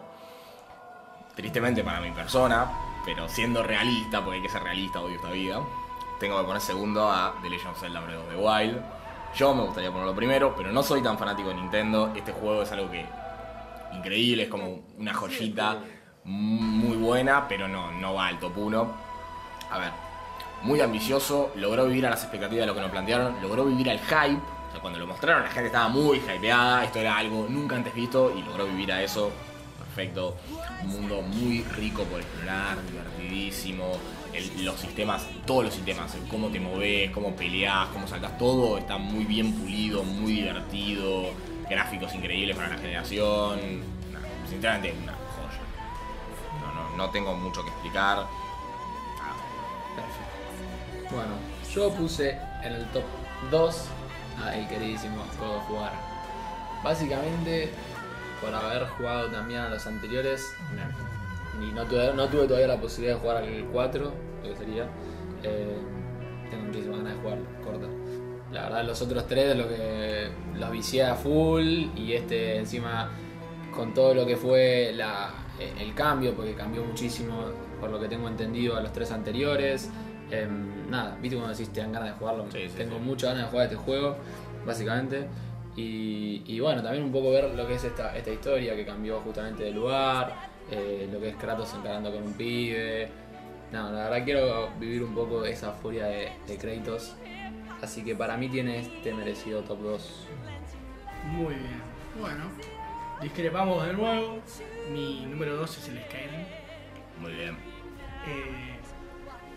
Tristemente 1.35 1.83
para 1.83 2.01
mi 2.01 2.13
persona, 2.13 2.71
pero 3.05 3.29
siendo 3.29 3.63
realista, 3.63 4.21
porque 4.23 4.37
hay 4.37 4.43
que 4.43 4.49
ser 4.49 4.63
realista 4.63 5.01
hoy 5.01 5.15
esta 5.15 5.31
vida, 5.31 5.61
tengo 6.21 6.39
que 6.39 6.45
poner 6.45 6.63
segundo 6.63 7.11
a 7.11 7.35
The 7.43 7.51
Legend 7.51 7.71
of 7.73 7.81
Zelda 7.81 8.01
Breath 8.01 8.21
of 8.21 8.29
the 8.29 8.37
Wild. 8.37 8.81
Yo 9.37 9.53
me 9.53 9.65
gustaría 9.65 9.91
ponerlo 9.91 10.15
primero, 10.15 10.55
pero 10.57 10.71
no 10.71 10.83
soy 10.83 11.03
tan 11.03 11.19
fanático 11.19 11.49
de 11.49 11.57
Nintendo. 11.57 12.13
Este 12.15 12.31
juego 12.31 12.63
es 12.63 12.71
algo 12.71 12.89
que 12.89 13.05
increíble, 13.93 14.45
es 14.45 14.49
como 14.49 14.83
una 14.97 15.13
joyita 15.13 15.79
muy 16.25 16.97
buena, 16.97 17.49
pero 17.49 17.67
no, 17.67 17.91
no 17.91 18.15
va 18.15 18.29
al 18.29 18.39
top 18.39 18.57
1. 18.57 18.95
A 19.73 19.79
ver, 19.79 19.91
muy 20.63 20.81
ambicioso, 20.81 21.51
logró 21.57 21.87
vivir 21.87 22.07
a 22.07 22.11
las 22.11 22.23
expectativas 22.23 22.63
de 22.63 22.67
lo 22.67 22.75
que 22.75 22.81
nos 22.81 22.91
plantearon, 22.91 23.35
logró 23.43 23.65
vivir 23.65 23.91
al 23.91 23.99
hype. 23.99 24.41
O 24.69 24.71
sea, 24.71 24.81
cuando 24.81 25.01
lo 25.01 25.07
mostraron 25.07 25.43
la 25.43 25.51
gente 25.51 25.67
estaba 25.67 25.89
muy 25.89 26.19
hypeada, 26.19 26.85
esto 26.85 27.01
era 27.01 27.17
algo 27.17 27.47
nunca 27.49 27.75
antes 27.75 27.93
visto 27.93 28.33
y 28.37 28.43
logró 28.43 28.67
vivir 28.67 28.93
a 28.93 29.03
eso. 29.03 29.33
Perfecto. 29.79 30.37
Un 30.83 30.89
mundo 30.89 31.23
muy 31.23 31.63
rico 31.77 32.05
por 32.05 32.21
explorar, 32.21 32.77
divertidísimo. 32.87 33.99
El- 34.35 34.65
los 34.65 34.81
sistemas, 34.81 35.27
todos 35.47 35.65
los 35.65 35.75
sistemas, 35.75 36.15
el 36.15 36.27
cómo 36.29 36.49
te 36.49 36.59
moves, 36.61 37.11
cómo 37.11 37.35
peleas, 37.37 37.89
cómo 37.93 38.07
saltas, 38.09 38.37
todo 38.37 38.79
está 38.79 38.99
muy 38.99 39.25
bien 39.25 39.53
pulido, 39.53 40.03
muy 40.03 40.33
divertido. 40.35 41.31
Gráficos 41.71 42.15
increíbles 42.15 42.57
para 42.57 42.69
la 42.71 42.77
generación. 42.79 43.81
Nah, 44.13 44.49
sinceramente, 44.49 44.93
una 45.03 45.13
joya. 45.13 45.61
No, 46.61 46.75
no, 46.91 46.97
no 46.97 47.11
tengo 47.11 47.35
mucho 47.37 47.63
que 47.63 47.71
explicar. 47.71 48.27
Perfecto. 49.97 51.15
Bueno, 51.15 51.35
yo 51.75 51.91
puse 51.95 52.39
en 52.63 52.73
el 52.73 52.85
top 52.91 53.05
2 53.51 53.85
a 54.45 54.57
el 54.57 54.67
queridísimo 54.69 55.25
God 55.39 55.57
of 55.57 55.71
War. 55.71 55.93
Básicamente, 56.83 57.73
por 58.41 58.55
haber 58.55 58.87
jugado 58.89 59.31
también 59.31 59.61
a 59.61 59.69
los 59.69 59.87
anteriores, 59.87 60.55
y 61.63 61.73
no 61.73 61.85
tuve, 61.85 62.13
no 62.15 62.29
tuve 62.29 62.47
todavía 62.47 62.69
la 62.69 62.81
posibilidad 62.81 63.15
de 63.17 63.21
jugar 63.21 63.37
al 63.39 63.65
4, 63.73 64.13
lo 64.43 64.51
que 64.51 64.57
sería, 64.57 64.85
eh, 65.43 65.77
tengo 66.51 66.65
muchísimas 66.65 66.99
ganas 66.99 67.15
de 67.17 67.21
jugar, 67.23 67.39
corta. 67.65 67.87
La 68.53 68.63
verdad, 68.65 68.85
los 68.85 69.03
otros 69.03 69.27
tres, 69.27 69.57
lo 69.57 69.69
que 69.69 70.29
los 70.59 70.71
vicié 70.71 71.05
a 71.05 71.15
full, 71.15 71.87
y 71.97 72.13
este 72.13 72.57
encima 72.59 73.11
con 73.75 73.93
todo 73.95 74.15
lo 74.15 74.25
que 74.27 74.37
fue 74.37 74.93
la- 74.95 75.31
el 75.81 75.95
cambio, 75.95 76.35
porque 76.35 76.55
cambió 76.55 76.85
muchísimo, 76.85 77.45
por 77.81 77.91
lo 77.91 77.99
que 78.01 78.07
tengo 78.09 78.29
entendido, 78.29 78.77
a 78.77 78.81
los 78.81 78.93
tres 78.93 79.11
anteriores. 79.13 79.91
Em, 80.31 80.89
nada, 80.91 81.17
viste 81.21 81.37
cuando 81.37 81.53
decís 81.57 81.73
te 81.73 81.81
dan 81.81 81.93
ganas 81.93 82.11
de 82.11 82.15
jugarlo. 82.17 82.45
Sí, 82.53 82.69
sí, 82.69 82.75
Tengo 82.77 82.97
sí. 82.97 83.03
muchas 83.03 83.31
ganas 83.31 83.45
de 83.47 83.51
jugar 83.51 83.65
este 83.67 83.77
juego, 83.77 84.17
básicamente. 84.67 85.27
Y, 85.77 86.43
y 86.47 86.61
bueno, 86.61 86.83
también 86.83 87.03
un 87.05 87.13
poco 87.13 87.31
ver 87.31 87.53
lo 87.55 87.67
que 87.67 87.75
es 87.75 87.85
esta, 87.85 88.17
esta 88.17 88.31
historia 88.31 88.77
que 88.77 88.85
cambió 88.85 89.21
justamente 89.21 89.65
de 89.65 89.71
lugar, 89.73 90.33
eh, 90.71 91.09
lo 91.13 91.21
que 91.21 91.29
es 91.31 91.37
Kratos 91.37 91.75
encarando 91.75 92.13
con 92.13 92.23
un 92.23 92.33
pibe. 92.35 93.09
No, 93.73 93.91
la 93.91 94.09
verdad 94.09 94.25
quiero 94.25 94.71
vivir 94.79 95.03
un 95.03 95.15
poco 95.15 95.45
esa 95.45 95.73
furia 95.73 96.07
de, 96.07 96.33
de 96.47 96.57
Kratos. 96.59 97.15
Así 97.83 98.03
que 98.05 98.15
para 98.15 98.37
mí 98.37 98.49
tiene 98.49 98.81
este 98.81 99.13
merecido 99.13 99.63
top 99.63 99.81
2. 99.83 100.27
Muy 101.27 101.55
bien. 101.55 101.83
Bueno, 102.21 102.45
discrepamos 103.21 103.87
de 103.87 103.93
nuevo. 103.93 104.39
Mi 104.91 105.27
número 105.27 105.57
2 105.57 105.79
es 105.79 105.89
el 105.89 105.99
Skyrim. 106.05 106.47
Muy 107.21 107.33
bien. 107.33 107.57
Eh, 108.27 108.77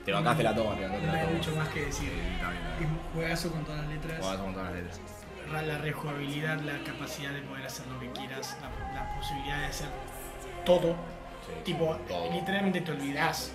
Te 0.03 0.11
bancaste 0.11 0.43
la 0.43 0.55
toma, 0.55 0.75
te 0.75 0.81
bancaste 0.83 1.05
no 1.07 1.13
la 1.13 1.19
hay 1.19 1.25
toma. 1.25 1.37
mucho 1.37 1.55
más 1.55 1.69
que 1.69 1.85
decir. 1.85 2.09
Sí, 2.09 2.83
Es 2.83 2.85
un 2.85 2.99
juegazo 3.13 3.51
con 3.51 3.63
todas 3.63 3.81
las 3.81 3.89
letras. 3.89 4.19
Jugás 4.19 4.37
con 4.37 4.53
todas 4.53 4.67
las 4.73 4.75
letras. 4.83 5.01
Ra- 5.51 5.61
La 5.61 5.77
rejugabilidad, 5.77 6.59
la 6.61 6.83
capacidad 6.83 7.31
de 7.31 7.41
poder 7.41 7.65
hacer 7.65 7.87
lo 7.87 7.99
que 7.99 8.09
quieras, 8.11 8.57
la, 8.61 8.93
la 8.93 9.15
posibilidad 9.17 9.59
de 9.59 9.65
hacer 9.67 9.87
todo. 10.67 10.91
Sí, 11.45 11.53
Tipo, 11.63 11.95
todo. 12.07 12.29
literalmente 12.31 12.81
te 12.81 12.91
olvidás 12.91 13.51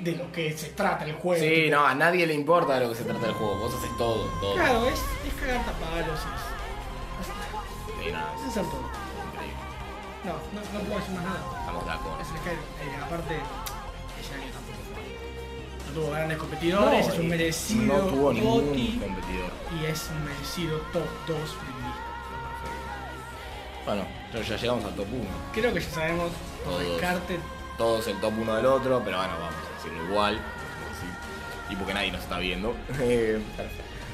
de 0.00 0.12
lo 0.12 0.30
que 0.30 0.56
se 0.56 0.68
trata 0.68 1.04
el 1.06 1.14
juego. 1.14 1.42
Sí, 1.42 1.48
tipo, 1.64 1.76
no, 1.76 1.86
a 1.86 1.94
nadie 1.94 2.26
le 2.26 2.34
importa 2.34 2.74
de 2.78 2.80
lo 2.84 2.90
que 2.90 2.96
se 2.96 3.04
trata 3.04 3.26
el 3.26 3.32
juego. 3.32 3.56
Vos 3.58 3.74
haces 3.74 3.90
todo, 3.96 4.24
todo. 4.40 4.54
Claro, 4.54 4.86
es, 4.86 5.00
es 5.26 5.34
cagar 5.40 5.64
tapalos, 5.64 6.20
es, 6.20 7.24
Sí, 8.04 8.12
no, 8.12 8.18
es 8.48 8.48
es 8.48 8.54
todo. 8.54 8.82
increíble. 9.26 9.56
No, 10.24 10.32
no, 10.32 10.60
no 10.78 10.80
puedo 10.86 10.98
decir 11.00 11.14
más 11.16 11.24
nada. 11.24 11.40
Estamos 11.60 11.84
de 11.84 11.90
acuerdo. 11.92 12.20
Es 12.20 12.28
el 12.30 12.36
Skyrim. 12.38 12.60
Eh, 12.60 13.02
aparte, 13.04 13.34
ese 14.20 14.34
año 14.34 14.52
tampoco. 14.52 14.76
No 15.88 15.94
tuvo 15.94 16.10
grandes 16.12 16.38
competidores, 16.38 17.08
es 17.08 17.18
un 17.18 17.28
merecido 17.28 17.96
No 17.96 18.04
tuvo 18.10 18.32
ningún 18.34 18.66
GOTY, 18.68 19.00
competidor. 19.02 19.50
y 19.80 19.86
es 19.86 20.10
un 20.14 20.24
merecido 20.24 20.78
top 20.92 21.02
2 21.26 21.28
de 21.28 21.34
mi 21.34 21.40
lista. 21.40 21.77
Bueno, 23.88 24.06
ya- 24.34 24.42
ya 24.42 24.56
llegamos 24.56 24.84
al 24.84 24.94
top 24.94 25.06
1. 25.12 25.24
Creo 25.52 25.72
que 25.74 25.80
ya 25.80 25.90
sabemos 25.90 26.30
por 26.64 26.74
Todos. 26.74 26.86
descarte 26.92 27.38
Todos 27.78 28.06
el 28.08 28.20
top 28.20 28.32
1 28.38 28.56
del 28.56 28.66
otro, 28.66 29.02
pero 29.04 29.16
bueno, 29.18 29.32
vamos 29.40 29.54
a 29.54 29.76
decirlo 29.76 30.04
igual. 30.10 30.38
Y 31.70 31.76
porque 31.76 31.94
nadie 31.94 32.10
nos 32.12 32.22
está 32.22 32.38
viendo. 32.38 32.74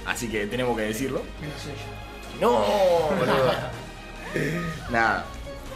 Así 0.06 0.28
que 0.28 0.46
tenemos 0.46 0.76
que 0.76 0.82
decirlo. 0.82 1.22
menos 1.40 1.64
ella. 1.64 2.40
¡No! 2.40 2.58
boludo. 3.16 3.52
Nada, 4.90 5.24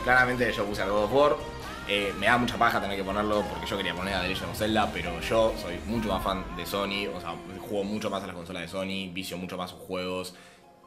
claramente 0.04 0.52
yo 0.52 0.64
puse 0.66 0.82
al 0.82 0.90
God 0.90 1.04
of 1.04 1.12
War. 1.12 1.36
Eh, 1.88 2.12
me 2.18 2.26
da 2.26 2.36
mucha 2.36 2.58
paja 2.58 2.80
tener 2.80 2.96
que 2.98 3.04
ponerlo 3.04 3.42
porque 3.42 3.66
yo 3.66 3.76
quería 3.78 3.94
poner 3.94 4.12
a 4.14 4.20
The 4.22 4.28
Legend 4.28 4.50
of 4.50 4.58
Zelda, 4.58 4.90
pero 4.92 5.18
yo 5.20 5.54
soy 5.62 5.78
mucho 5.86 6.08
más 6.10 6.22
fan 6.22 6.44
de 6.56 6.66
Sony, 6.66 7.06
o 7.16 7.18
sea, 7.20 7.34
juego 7.66 7.84
mucho 7.84 8.10
más 8.10 8.22
a 8.22 8.26
las 8.26 8.36
consolas 8.36 8.62
de 8.62 8.68
Sony, 8.68 9.10
vicio 9.12 9.38
mucho 9.38 9.56
más 9.56 9.70
sus 9.70 9.78
juegos 9.80 10.34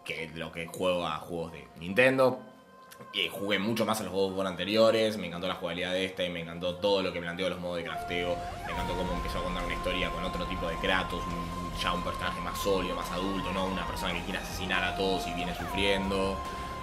que 0.06 0.30
lo 0.36 0.52
que 0.52 0.68
juego 0.68 1.08
a 1.08 1.18
juegos 1.18 1.54
de 1.54 1.68
Nintendo. 1.80 2.40
Y 3.14 3.28
jugué 3.30 3.60
mucho 3.60 3.86
más 3.86 4.00
a 4.00 4.04
los 4.04 4.14
War 4.14 4.48
anteriores, 4.48 5.18
me 5.18 5.28
encantó 5.28 5.48
la 5.48 5.56
jugabilidad 5.56 5.92
de 5.94 6.06
este, 6.06 6.30
me 6.30 6.42
encantó 6.42 6.76
todo 6.76 7.02
lo 7.02 7.12
que 7.12 7.20
planteó 7.20 7.50
los 7.50 7.60
modos 7.60 7.78
de 7.78 7.84
crafteo, 7.84 8.36
me 8.66 8.72
encantó 8.72 8.96
cómo 8.96 9.12
empezó 9.14 9.40
a 9.40 9.44
contar 9.44 9.64
una 9.66 9.74
historia 9.74 10.10
con 10.10 10.24
otro 10.24 10.46
tipo 10.46 10.68
de 10.68 10.76
Kratos, 10.76 11.22
ya 11.82 11.94
un 11.94 12.04
personaje 12.04 12.40
más 12.42 12.58
sólido, 12.58 12.96
más 12.96 13.10
adulto, 13.12 13.52
no 13.54 13.66
una 13.66 13.86
persona 13.86 14.14
que 14.14 14.22
quiere 14.22 14.40
asesinar 14.40 14.84
a 14.84 14.96
todos 14.96 15.28
y 15.28 15.34
viene 15.34 15.54
sufriendo. 15.56 16.38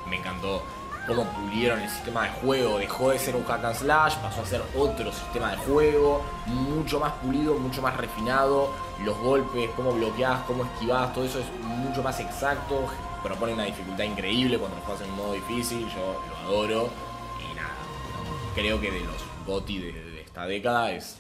Me 0.09 0.17
encantó 0.17 0.63
cómo 1.09 1.25
pulieron 1.25 1.81
el 1.81 1.89
sistema 1.89 2.25
de 2.25 2.31
juego, 2.43 2.79
dejó 2.79 3.11
de 3.11 3.19
ser 3.19 3.35
un 3.35 3.45
hack 3.45 3.65
and 3.65 3.75
slash, 3.75 4.17
pasó 4.17 4.43
a 4.43 4.47
ser 4.47 4.63
otro 4.77 5.11
sistema 5.11 5.53
de 5.53 5.57
juego, 5.57 6.23
mucho 6.47 7.01
más 7.01 7.13
pulido, 7.15 7.55
mucho 7.55 7.81
más 7.81 7.97
refinado, 7.97 8.71
los 9.03 9.17
golpes, 9.19 9.71
cómo 9.75 9.93
bloqueás, 9.93 10.41
cómo 10.47 10.65
esquivás, 10.65 11.13
todo 11.15 11.25
eso 11.25 11.39
es 11.39 11.47
mucho 11.63 12.03
más 12.03 12.21
exacto, 12.21 12.87
propone 13.23 13.53
una 13.55 13.65
dificultad 13.65 14.05
increíble 14.05 14.59
cuando 14.59 14.77
lo 14.77 14.83
juegas 14.83 15.03
en 15.05 15.11
un 15.11 15.17
modo 15.17 15.33
difícil, 15.35 15.81
yo 15.95 16.23
lo 16.31 16.37
adoro 16.49 16.91
y 17.41 17.55
nada, 17.57 17.75
creo 18.55 18.81
que 18.81 18.91
de 18.91 19.01
los 19.01 19.17
GOTY 19.47 19.79
de, 19.79 19.93
de 19.93 20.21
esta 20.23 20.47
década 20.47 20.93
es 20.93 21.17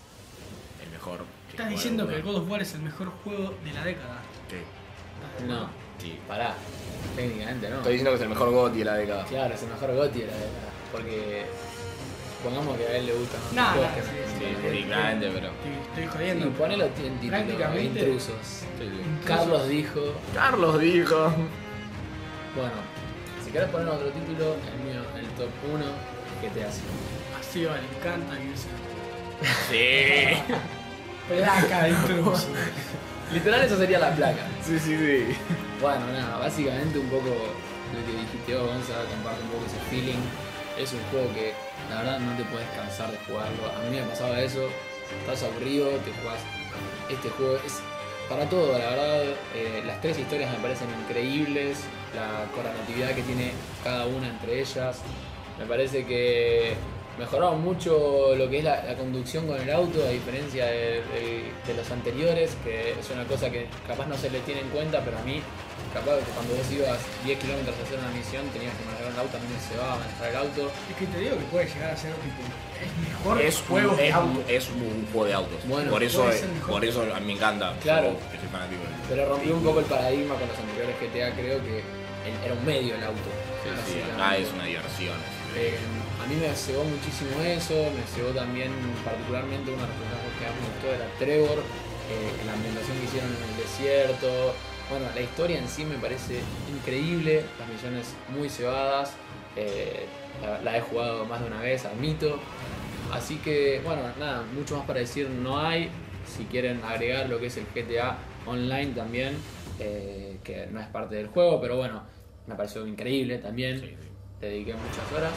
el 0.84 0.90
mejor. 0.90 1.20
Estás 1.51 1.70
diciendo 1.70 2.07
que 2.07 2.16
el 2.16 2.22
God 2.22 2.36
of 2.36 2.51
War 2.51 2.62
es 2.62 2.74
el 2.74 2.82
mejor 2.82 3.11
juego 3.24 3.55
de 3.64 3.72
la 3.72 3.84
década. 3.84 4.18
Sí, 4.49 5.44
No, 5.46 5.68
sí. 6.01 6.18
pará. 6.28 6.55
Técnicamente 7.16 7.68
no. 7.68 7.76
Estoy 7.78 7.92
diciendo 7.94 8.11
que 8.11 8.16
es 8.16 8.22
el 8.22 8.28
mejor 8.28 8.51
GOTY 8.51 8.78
de 8.78 8.84
la 8.84 8.94
década. 8.94 9.24
Claro, 9.24 9.55
es 9.55 9.62
el 9.62 9.68
mejor 9.70 9.94
Gotti 9.96 10.20
de 10.20 10.26
la 10.26 10.32
década. 10.34 10.68
Porque 10.92 11.46
pongamos 12.44 12.76
que 12.76 12.86
a 12.86 12.96
él 12.96 13.07
le 13.07 13.12
gustan 13.14 13.40
los 13.42 13.53
Nah, 13.55 13.72
juegos 13.72 13.88
nah, 13.90 13.94
que 13.96 14.03
sí, 14.03 14.78
sí, 14.78 14.84
claramente, 14.84 15.30
pero. 15.34 15.46
Estoy, 15.49 15.72
estoy 15.88 16.05
Sí, 16.05 16.11
jodiendo. 16.12 16.51
ponelo 16.51 16.84
en 16.84 16.92
título, 16.92 17.28
Prácticamente- 17.30 18.01
intrusos. 18.01 18.34
Sí, 18.46 18.64
sí. 18.78 18.86
Carlos 19.26 19.68
dijo, 19.68 20.01
Carlos 20.34 20.78
dijo. 20.80 21.32
Bueno, 22.59 22.75
si 23.45 23.51
querés 23.51 23.69
poner 23.71 23.89
otro 23.89 24.11
título, 24.11 24.57
el 24.67 24.79
mío, 24.85 25.03
el 25.17 25.27
top 25.39 25.51
1, 25.73 25.85
¿qué 26.41 26.51
te 26.51 26.65
hace? 26.65 26.83
Así 27.39 27.65
va, 27.65 27.77
le 27.77 27.87
encanta 27.97 28.35
irse. 28.41 28.69
Sí. 29.71 30.55
Placa 31.29 31.85
de 31.85 31.91
intruso. 31.91 32.49
Literal 33.33 33.61
eso 33.63 33.77
sería 33.77 33.99
la 33.99 34.15
placa. 34.15 34.47
Sí, 34.65 34.79
sí, 34.79 34.97
sí. 34.97 35.37
Bueno, 35.81 36.07
nada, 36.13 36.39
básicamente 36.39 36.99
un 36.99 37.09
poco 37.09 37.29
lo 37.29 38.07
que 38.07 38.21
dijiste 38.21 38.57
vos, 38.57 38.67
Gonza, 38.67 38.95
comparte 39.11 39.43
un 39.43 39.51
poco 39.51 39.67
ese 39.67 39.79
feeling. 39.91 40.19
Es 40.79 40.93
un 40.93 41.01
juego 41.11 41.33
que 41.35 41.53
la 41.91 42.03
verdad 42.03 42.19
no 42.21 42.37
te 42.37 42.45
puedes 42.45 42.69
cansar 42.71 43.11
de 43.11 43.19
jugarlo. 43.27 43.67
A 43.69 43.79
mí 43.85 43.97
me 43.97 44.03
pasaba 44.05 44.41
eso, 44.41 44.69
estás 45.21 45.43
aburrido, 45.43 45.91
te 46.01 46.13
jugás 46.13 46.41
este 47.11 47.29
juego. 47.31 47.57
Es 47.67 47.81
para 48.29 48.49
todo, 48.49 48.79
la 48.79 48.91
verdad. 48.91 49.22
eh, 49.55 49.83
las 49.87 50.01
tres 50.01 50.18
historias 50.18 50.51
me 50.53 50.59
parecen 50.59 50.89
increíbles, 51.03 51.79
la 52.14 52.45
correlatividad 52.55 53.14
que 53.14 53.22
tiene 53.22 53.53
cada 53.83 54.07
una 54.07 54.29
entre 54.29 54.61
ellas. 54.61 55.01
Me 55.59 55.66
parece 55.66 56.05
que 56.07 56.74
mejoraron 57.19 57.61
mucho 57.62 58.35
lo 58.37 58.49
que 58.49 58.59
es 58.59 58.64
la, 58.64 58.83
la 58.85 58.95
conducción 58.95 59.47
con 59.47 59.61
el 59.61 59.71
auto, 59.71 60.03
a 60.07 60.11
diferencia 60.11 60.66
de, 60.66 61.03
de- 61.12 61.53
de 61.66 61.75
los 61.77 61.91
anteriores, 61.91 62.57
que 62.64 62.93
es 62.99 63.11
una 63.11 63.25
cosa 63.25 63.51
que 63.51 63.66
capaz 63.87 64.07
no 64.07 64.16
se 64.16 64.31
le 64.31 64.41
tiene 64.41 64.61
en 64.62 64.69
cuenta, 64.69 65.01
pero 65.05 65.19
a 65.19 65.23
mí, 65.23 65.43
capaz 65.93 66.16
que 66.19 66.31
cuando 66.35 66.55
vos 66.55 66.71
ibas 66.71 66.99
10 67.25 67.39
kilómetros 67.39 67.75
a 67.79 67.83
hacer 67.83 67.99
una 67.99 68.11
misión, 68.12 68.47
tenías 68.51 68.73
que 68.79 68.85
manejar 68.87 69.12
el 69.12 69.19
auto, 69.19 69.37
a 69.37 69.41
mí 69.41 69.47
me 69.53 69.61
se 69.61 69.77
va 69.77 69.93
a 69.95 69.97
manejar 69.99 70.29
el 70.31 70.37
auto. 70.37 70.71
Es 70.91 70.97
que 70.97 71.07
te 71.07 71.19
digo 71.19 71.37
que 71.37 71.45
puede 71.51 71.66
llegar 71.66 71.91
a 71.91 71.97
ser 71.97 72.12
tipo. 72.23 72.43
Es 72.79 72.91
mejor 73.11 73.43
Es 73.43 73.57
juego 73.66 73.91
un, 73.91 73.97
de 73.97 74.09
es, 74.09 74.14
auto. 74.14 74.43
es 74.49 74.64
un 74.71 75.07
juego 75.12 75.27
de 75.27 75.35
autos. 75.35 75.59
Bueno, 75.66 75.91
por 75.91 76.03
eso, 76.03 76.25
por 76.69 76.85
eso 76.85 77.03
a 77.03 77.19
mí 77.21 77.27
me 77.27 77.33
encanta. 77.35 77.75
Claro. 77.83 78.14
Soy 78.31 78.49
fanático 78.49 78.83
del- 78.87 79.09
Pero 79.11 79.29
rompió 79.29 79.55
un 79.57 79.64
poco 79.64 79.81
el 79.81 79.87
paradigma 79.87 80.35
con 80.39 80.47
los 80.49 80.57
anteriores 80.59 80.95
GTA, 81.03 81.35
creo 81.35 81.59
que 81.64 81.79
el- 81.83 82.39
era 82.45 82.55
un 82.55 82.64
medio 82.64 82.95
el 82.95 83.03
auto. 83.03 83.29
Sí, 83.85 83.93
sí, 83.93 83.99
acá 84.14 84.37
es 84.37 84.49
una 84.53 84.64
diversión. 84.64 85.16
Eh, 85.57 85.75
a 86.23 86.27
mí 86.27 86.37
me 86.37 86.55
cegó 86.55 86.85
muchísimo 86.85 87.41
eso, 87.43 87.75
me 87.95 88.03
cegó 88.14 88.31
también 88.31 88.73
particularmente 89.05 89.71
uno 89.71 89.83
de 89.83 89.89
que 89.89 90.45
más 90.45 90.55
me 90.61 90.69
gustó 90.75 90.95
era 90.95 91.07
Trevor, 91.19 91.59
eh, 92.11 92.47
la 92.47 92.53
ambientación 92.55 92.99
que 92.99 93.05
hicieron 93.05 93.31
en 93.31 93.43
el 93.51 93.57
desierto. 93.57 94.55
Bueno, 94.91 95.07
la 95.14 95.21
historia 95.21 95.59
en 95.59 95.69
sí 95.69 95.85
me 95.85 95.97
parece 95.97 96.41
increíble, 96.75 97.45
las 97.59 97.69
misiones 97.69 98.14
muy 98.35 98.49
cebadas, 98.49 99.12
eh, 99.57 100.07
la, 100.64 100.77
he 100.77 100.81
jugado 100.81 101.25
más 101.27 101.41
de 101.41 101.47
una 101.47 101.61
vez, 101.61 101.85
admito. 101.85 102.39
Así 103.12 103.37
que, 103.37 103.81
bueno, 103.85 104.03
nada, 104.19 104.45
mucho 104.55 104.77
más 104.77 104.87
para 104.87 105.01
decir 105.01 105.29
no 105.29 105.59
hay. 105.59 105.91
Si 106.27 106.45
quieren 106.45 106.83
agregar 106.85 107.29
lo 107.29 107.39
que 107.39 107.47
es 107.47 107.57
el 107.57 107.66
GTA 107.75 108.19
Online 108.47 108.93
también, 108.95 109.37
eh, 109.79 110.39
que 110.45 110.66
no 110.71 110.81
es 110.81 110.87
parte 110.89 111.16
del 111.16 111.29
juego, 111.29 111.61
pero 111.61 111.77
bueno, 111.77 112.03
me 112.47 112.55
pareció 112.55 112.87
increíble 112.87 113.39
también. 113.39 113.97
Le 114.41 114.49
dediqué 114.49 114.74
muchas 114.74 115.12
horas. 115.16 115.32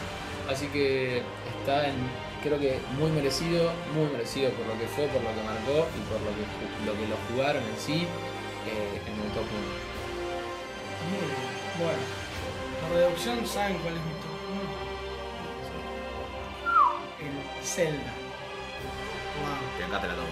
Así 0.49 0.68
que 0.68 1.22
está 1.60 1.88
en, 1.88 1.95
creo 2.43 2.60
que 2.60 2.80
muy 2.97 3.12
merecido, 3.12 3.72
muy 3.93 4.10
merecido 4.12 4.49
por 4.52 4.66
lo 4.68 4.74
que 4.80 4.88
fue, 4.88 5.06
por 5.08 5.22
lo 5.22 5.30
que 5.30 5.43
marcó 5.43 5.88
y 5.95 6.02
por 6.10 6.20
lo 6.22 6.32
que, 6.36 6.43
lo, 6.86 6.93
que 6.93 7.08
lo 7.08 7.16
jugaron 7.30 7.64
en 7.64 7.78
sí 7.78 8.08
eh, 8.68 9.02
en 9.06 9.14
el 9.22 9.32
top 9.34 9.45
1. 9.45 9.52
Muy 11.10 11.26
bien. 11.26 11.52
Bueno, 11.80 12.02
por 12.82 12.97
reducción, 12.97 13.45
¿saben 13.45 13.78
cuál 13.80 13.95
es 13.95 14.02
mi 14.06 14.14
top 14.22 14.38
1? 17.22 17.30
El 17.30 17.66
Zelda. 17.66 18.14
Wow, 19.41 19.78
Te 19.78 19.84
bancaste 19.84 20.08
la 20.08 20.16
toma. 20.16 20.30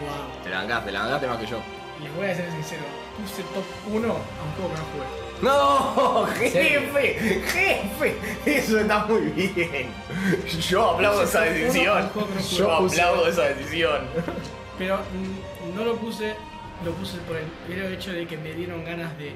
wow. 0.00 0.42
Te 0.42 0.50
la 0.50 0.56
bancaste, 0.58 0.86
te 0.86 0.92
la 0.92 1.00
bancaste 1.00 1.26
más 1.28 1.38
que 1.38 1.46
yo. 1.46 1.58
Les 2.02 2.16
voy 2.16 2.26
a 2.26 2.34
ser 2.34 2.50
sincero, 2.50 2.82
puse 3.16 3.42
top 3.54 3.64
1 3.92 4.08
a 4.08 4.10
un 4.10 4.52
juego 4.56 4.72
que 4.74 4.80
no 4.80 4.86
jugué. 4.92 5.31
No, 5.42 6.26
jefe, 6.38 7.42
jefe, 7.46 8.16
eso 8.46 8.78
está 8.78 9.06
muy 9.06 9.22
bien. 9.22 9.88
Yo 10.68 10.90
aplaudo 10.90 11.22
esa 11.24 11.40
decisión. 11.42 12.10
Yo 12.56 12.72
aplaudo 12.72 13.26
esa 13.26 13.42
decisión. 13.48 14.02
Pero 14.78 14.98
mm, 14.98 15.76
no 15.76 15.84
lo 15.84 15.96
puse, 15.96 16.34
lo 16.84 16.92
puse 16.92 17.18
por 17.18 17.36
el 17.36 17.44
mero 17.68 17.88
hecho 17.88 18.12
de 18.12 18.26
que 18.26 18.36
me 18.36 18.52
dieron 18.52 18.84
ganas 18.84 19.18
de 19.18 19.32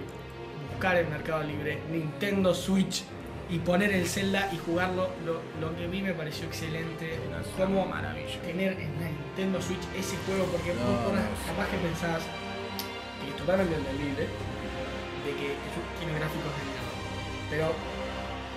buscar 0.70 0.96
en 0.96 1.10
Mercado 1.10 1.42
Libre 1.42 1.78
Nintendo 1.90 2.54
Switch 2.54 3.02
y 3.48 3.58
poner 3.58 3.92
el 3.92 4.08
Zelda 4.08 4.48
y 4.52 4.58
jugarlo, 4.58 5.08
lo, 5.24 5.40
lo 5.60 5.76
que 5.76 5.86
mí 5.88 6.02
me 6.02 6.12
pareció 6.14 6.46
excelente. 6.46 7.18
Cómo 7.56 7.84
maravilla. 7.86 8.40
tener 8.42 8.72
en 8.72 8.92
la 9.00 9.08
Nintendo 9.08 9.60
Switch 9.60 9.82
ese 9.98 10.16
juego, 10.26 10.44
porque 10.46 10.72
No, 10.74 10.82
no. 11.12 11.22
capaz 11.46 11.68
que 11.70 11.76
pensás, 11.78 12.22
que 13.22 13.30
es 13.30 13.36
totalmente 13.36 13.74
entendible, 13.74 14.26
de 15.26 15.32
que 15.34 15.46
es- 15.52 15.98
tiene 15.98 16.14
gráficos 16.18 16.50
de 16.56 16.62
mierda. 16.64 16.92
Pero 17.50 17.72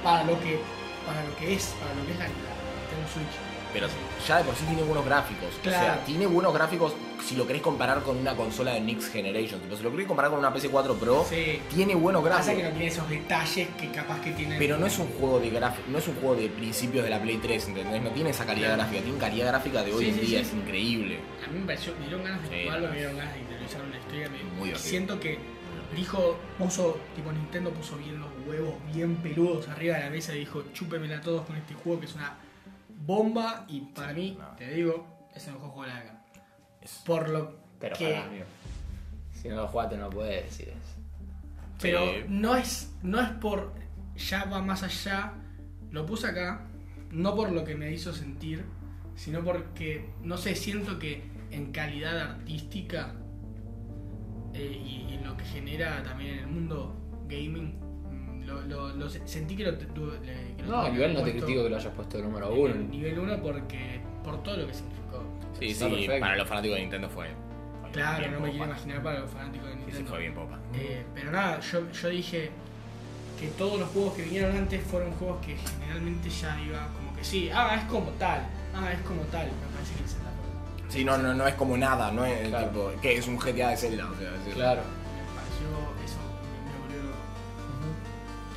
para 0.04 0.24
lo 0.24 0.40
que 0.40 0.60
para 1.06 1.24
lo 1.24 1.36
que 1.38 1.54
es, 1.56 1.74
para 1.80 1.94
lo 1.96 2.06
que 2.06 2.12
es 2.14 2.20
la, 2.20 2.26
la 2.26 2.30
Nintendo 2.30 3.08
Switch. 3.14 3.36
Pero 3.72 3.88
ya 4.28 4.38
de 4.40 4.44
por 4.46 4.56
sí 4.56 4.66
tiene 4.66 4.82
buenos 4.82 5.06
gráficos. 5.06 5.50
O 5.62 5.70
sea, 5.70 6.04
tiene 6.04 6.26
buenos 6.26 6.54
gráficos 6.56 6.94
si 7.24 7.36
lo 7.36 7.46
querés 7.46 7.62
comparar 7.62 8.02
con 8.02 8.18
una 8.18 8.36
consola 8.36 8.72
de 8.74 8.82
Next 8.82 9.12
Generation. 9.14 9.60
Si 9.78 9.84
lo 9.84 9.92
querés 9.92 10.08
comparar 10.08 10.32
con 10.32 10.40
una 10.40 10.52
PS4 10.52 10.96
Pro, 10.96 11.24
Sí. 11.30 11.62
tiene 11.74 11.94
buenos 11.94 12.24
Pasa 12.24 12.36
gráficos. 12.54 12.58
que 12.58 12.64
no 12.64 12.70
tiene 12.72 12.88
esos 12.88 13.10
detalles 13.10 13.68
que 13.80 13.92
capaz 13.92 14.22
que 14.22 14.32
tiene. 14.32 14.58
Pero 14.58 14.78
no 14.78 14.88
es 14.88 14.98
un 14.98 15.08
juego 15.10 15.40
de 15.40 15.52
no 15.88 15.98
es 16.00 16.08
un 16.08 16.16
juego 16.16 16.36
de 16.36 16.50
principios 16.50 17.04
de 17.04 17.10
la 17.12 17.22
Play 17.22 17.38
3, 17.38 17.68
¿entendés? 17.68 18.02
No 18.02 18.10
tiene 18.10 18.32
esa 18.32 18.46
calidad 18.46 18.70
Claro. 18.70 18.82
gráfica, 18.84 19.04
tiene 19.04 19.18
calidad 19.20 19.48
gráfica 19.48 19.84
de 19.84 19.94
hoy 19.94 20.04
Sí, 20.06 20.10
en 20.10 20.16
sí, 20.16 20.22
día, 20.26 20.42
es 20.42 20.54
increíble. 20.54 21.20
A 21.46 21.52
mí 21.52 21.60
me 21.60 21.66
pareció, 21.68 21.94
me 22.00 22.06
dieron 22.08 22.24
ganas 22.24 22.50
de 22.50 22.64
jugarlo, 22.64 22.88
me 22.90 22.96
dieron 22.98 23.18
ganas 23.18 23.34
de 23.36 23.40
interiorizar 23.42 23.82
una 23.84 23.98
historia. 23.98 24.30
Muy 24.58 24.76
siento 24.76 25.20
que 25.20 25.38
dijo, 25.96 26.38
puso, 26.58 27.00
tipo 27.16 27.32
Nintendo 27.32 27.72
puso 27.72 27.98
bien 27.98 28.20
los 28.20 28.30
huevos, 28.48 28.76
bien 28.94 29.16
peludos 29.18 29.68
arriba 29.70 29.98
de 29.98 30.04
la 30.06 30.10
mesa 30.10 30.36
y 30.36 30.40
dijo, 30.40 30.64
chúpemela 30.74 31.22
todos 31.22 31.46
con 31.46 31.56
este 31.56 31.74
juego 31.74 32.00
que 32.00 32.06
es 32.06 32.16
una 32.16 32.38
bomba 33.06 33.66
y 33.68 33.82
para 33.82 34.14
mí, 34.14 34.38
no. 34.40 34.56
te 34.56 34.70
digo, 34.74 35.08
es 35.36 35.48
el 35.48 35.54
mejor 35.54 35.70
juego 35.70 35.84
de 35.88 35.94
la 35.94 36.00
década. 36.02 36.26
Por 37.06 37.30
lo 37.30 37.56
Pero 37.80 37.96
que... 37.98 38.06
pará, 38.14 38.26
amigo. 38.26 38.46
Si 39.34 39.48
no 39.48 39.56
lo 39.56 39.68
jugaste 39.68 39.98
no 39.98 40.10
puedes 40.10 40.46
decir 40.46 40.70
eso. 40.70 41.02
Pero 41.82 42.00
Sí. 42.06 42.26
no 42.28 42.56
es, 42.58 42.92
no 43.04 43.22
es 43.22 43.30
por. 43.30 43.74
Ya 44.18 44.44
va 44.46 44.62
más 44.62 44.84
allá. 44.84 45.34
Lo 45.92 46.06
puse 46.06 46.28
acá. 46.28 46.66
No 47.12 47.36
por 47.36 47.52
lo 47.54 47.64
que 47.64 47.76
me 47.76 47.90
hizo 47.92 48.12
sentir. 48.14 48.66
Sino 49.16 49.42
porque. 49.44 50.10
No 50.22 50.36
sé, 50.38 50.56
siento 50.56 51.00
que 51.00 51.24
en 51.52 51.72
calidad 51.72 52.18
artística. 52.20 53.14
Eh, 54.54 54.82
y, 54.86 55.14
y 55.14 55.20
lo 55.24 55.36
que 55.38 55.44
genera 55.46 56.04
también 56.04 56.34
en 56.36 56.40
el 56.40 56.48
mundo 56.48 56.96
gaming. 57.28 57.76
mm, 58.10 58.46
Lo, 58.46 58.62
lo- 58.62 58.96
lo 58.96 59.10
se- 59.10 59.28
sentí 59.28 59.56
que 59.56 59.64
lo 59.64 59.72
le- 59.72 59.78
que 59.78 60.64
lo 60.66 60.72
No, 60.88 60.94
igual 60.94 61.14
no 61.14 61.24
te 61.24 61.32
critico 61.32 61.64
que 61.64 61.70
lo 61.70 61.76
hayas 61.78 61.94
puesto 61.94 62.18
de 62.18 62.24
número 62.24 62.52
en 62.52 62.60
uno. 62.60 62.74
el 62.74 62.90
Nivel 62.90 63.20
1 63.20 63.42
porque. 63.42 64.02
Por 64.24 64.44
todo 64.44 64.58
lo 64.58 64.68
que 64.68 64.74
significó. 64.74 65.24
Sí, 65.60 65.74
sí, 65.74 65.84
perfecto. 65.86 66.20
para 66.20 66.36
los 66.38 66.48
fanáticos 66.48 66.76
de 66.76 66.82
Nintendo 66.82 67.10
fue. 67.10 67.28
fue 67.82 67.92
Claro, 67.92 68.26
no 68.26 68.32
me 68.32 68.38
popa. 68.38 68.50
quiero 68.52 68.66
imaginar 68.66 69.04
para 69.04 69.20
los 69.20 69.30
fanáticos 69.32 69.68
de 69.68 69.74
Sí, 69.74 69.80
sí, 69.80 69.86
Nintendo. 69.86 70.10
fue 70.12 70.20
bien 70.20 70.34
popa. 70.34 70.60
Eh, 70.74 71.06
pero 71.16 71.32
nada, 71.32 71.60
yo, 71.62 71.92
yo 71.92 72.10
dije 72.10 72.52
que 73.40 73.48
todos 73.58 73.80
los 73.80 73.90
juegos 73.90 74.14
que 74.16 74.24
vinieron 74.24 74.56
antes 74.56 74.84
fueron 74.84 75.12
juegos 75.14 75.44
que 75.46 75.56
generalmente 75.58 76.30
ya 76.30 76.60
iba 76.62 76.88
como 76.94 77.16
que 77.16 77.24
sí, 77.24 77.50
ah, 77.54 77.76
es 77.78 77.84
como 77.86 78.10
tal, 78.12 78.42
ah, 78.76 78.92
es 78.92 79.00
como 79.02 79.22
tal. 79.24 79.48
Me 79.48 79.74
parece 79.74 79.96
que 79.96 80.04
el 80.04 80.09
Sí, 80.90 81.04
no, 81.06 81.18
no, 81.18 81.34
no 81.34 81.48
es 81.48 81.54
como 81.56 81.78
nada, 81.78 82.12
no 82.12 82.26
es 82.26 82.48
Claro. 82.50 82.68
tipo. 82.70 82.92
que 83.02 83.18
es 83.18 83.28
un 83.28 83.38
GTA 83.38 83.70
de 83.70 83.78
Zelda? 83.78 84.10
O 84.10 84.16
sea, 84.18 84.30
es- 84.36 84.54
Claro. 84.56 84.82
Me 84.82 85.24
pareció 85.38 85.68
eso, 86.04 86.18
volvió 86.82 87.04
loco. 87.06 87.18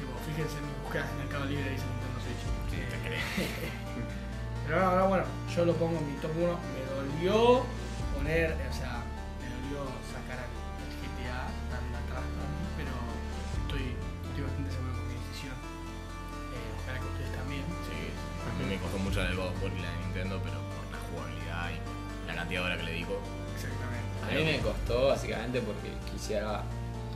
Tipo, 0.01 0.13
fíjense 0.27 0.57
en 0.59 0.65
mis 0.67 0.79
búsquedas 0.83 1.09
de 1.13 1.17
Mercado 1.25 1.45
Libre 1.45 1.71
dice 1.71 1.85
Nintendo 1.85 2.19
Switch. 2.25 2.43
Sí, 2.73 2.77
te 3.05 3.21
pero 4.67 4.81
no, 4.81 4.97
no, 4.97 5.09
bueno, 5.09 5.25
yo 5.55 5.65
lo 5.67 5.75
pongo 5.75 5.99
en 5.99 6.07
mi 6.09 6.17
top 6.21 6.31
1. 6.33 6.57
Me 6.73 6.83
dolió 6.89 7.67
poner, 8.17 8.53
o 8.57 8.73
sea, 8.73 9.05
me 9.43 9.47
dolió 9.53 9.85
sacar 10.09 10.39
al 10.41 10.49
GTA 11.03 11.53
tan 11.69 11.85
atrás 11.93 12.25
para 12.25 12.49
mí, 12.49 12.65
pero 12.81 12.95
estoy, 13.61 13.85
estoy 14.33 14.43
bastante 14.49 14.71
seguro 14.73 14.93
con 14.97 15.05
mi 15.11 15.15
decisión. 15.21 15.53
Eh, 15.53 16.81
ojalá 16.81 16.97
que 16.97 17.09
ustedes 17.13 17.33
también. 17.37 17.65
Sí, 17.85 17.99
a 18.09 18.51
mí 18.57 18.63
me 18.73 18.77
costó 18.81 18.97
mucho 19.05 19.21
la 19.21 19.29
de 19.29 19.37
God 19.37 19.51
of 19.53 19.61
War 19.61 19.73
y 19.77 19.83
la 19.85 19.91
de 19.93 19.99
Nintendo, 20.09 20.41
pero 20.41 20.57
de 22.53 22.59
horas 22.61 22.79
que 22.79 22.85
le 22.85 22.93
digo. 22.93 23.19
Exactamente. 23.55 24.25
A 24.25 24.39
mí 24.39 24.45
me 24.45 24.59
costó 24.63 25.07
básicamente 25.09 25.61
porque 25.61 25.89
quisiera 26.13 26.63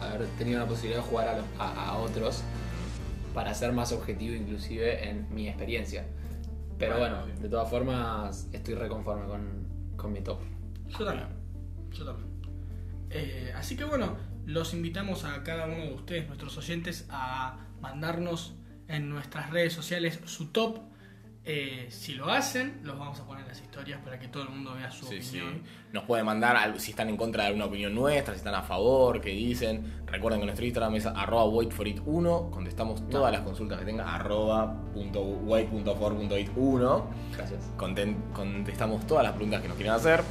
haber 0.01 0.26
tenido 0.39 0.59
la 0.61 0.66
posibilidad 0.66 1.03
de 1.03 1.09
jugar 1.09 1.28
a, 1.28 1.37
los- 1.39 1.47
a- 1.59 1.89
a 1.91 1.99
otros 1.99 2.43
para 3.34 3.53
ser 3.55 3.72
más 3.72 3.93
objetivo 3.93 4.34
inclusive 4.34 5.09
en 5.09 5.26
mi 5.34 5.49
experiencia. 5.49 6.07
Pero 6.78 6.99
Bueno, 6.99 7.26
de 7.26 7.49
todas 7.49 7.70
formas 7.70 8.49
estoy 8.53 8.74
reconforme 8.74 9.26
con, 9.26 9.66
con 9.97 10.12
mi 10.12 10.20
top. 10.20 10.41
Yo 10.99 11.05
también. 11.05 11.28
Yo 11.93 12.05
también. 12.05 12.28
Eh, 13.11 13.53
así 13.57 13.76
que 13.76 13.84
bueno, 13.84 14.16
los 14.45 14.74
invitamos 14.74 15.24
a 15.24 15.43
cada 15.43 15.66
uno 15.66 15.76
de 15.76 15.95
ustedes, 15.95 16.26
nuestros 16.26 16.57
oyentes, 16.59 17.07
a 17.09 17.59
mandarnos 17.80 18.55
en 18.89 19.09
nuestras 19.09 19.51
redes 19.51 19.72
sociales 19.72 20.20
su 20.26 20.49
top. 20.49 20.80
Eh, 21.49 21.86
si 21.90 22.14
lo 22.14 22.28
hacen, 22.28 22.80
los 22.82 22.99
vamos 22.99 23.20
a 23.20 23.24
poner 23.24 23.42
en 23.44 23.49
las 23.51 23.61
historias 23.61 24.01
para 24.03 24.18
que 24.18 24.26
todo 24.26 24.42
el 24.42 24.49
mundo 24.49 24.74
vea 24.74 24.90
su 24.90 25.07
Sí, 25.07 25.22
sí. 25.22 25.38
opinión. 25.40 25.62
Nos 25.92 26.03
pueden 26.03 26.26
mandar 26.26 26.57
algo- 26.57 26.80
si 26.80 26.90
están 26.90 27.09
en 27.09 27.16
contra 27.16 27.44
de 27.44 27.49
alguna 27.51 27.66
opinión 27.66 27.94
nuestra, 27.94 28.34
si 28.34 28.38
están 28.38 28.57
a 28.57 28.62
favor, 28.62 29.20
qué 29.20 29.30
dicen. 29.30 30.03
Recuerden 30.07 30.40
que 30.40 30.47
nuestro 30.47 30.66
Instagram 30.66 30.97
es 30.97 31.07
arroba 31.07 31.44
waitforit1. 31.44 32.51
Contestamos 32.51 33.09
todas 33.09 33.30
las 33.30 33.42
consultas 33.42 33.78
que 33.78 33.84
tengan 33.84 34.09
arroba 34.09 34.74
punto 34.92 35.20
wait.for.it1. 35.22 37.05
Gracias. 37.36 37.70
Conten- 37.76 38.32
contestamos 38.32 39.07
todas 39.07 39.22
las 39.22 39.32
preguntas 39.34 39.62
que 39.62 39.68
nos 39.68 39.76
quieran 39.76 39.94
hacer. 39.97 40.22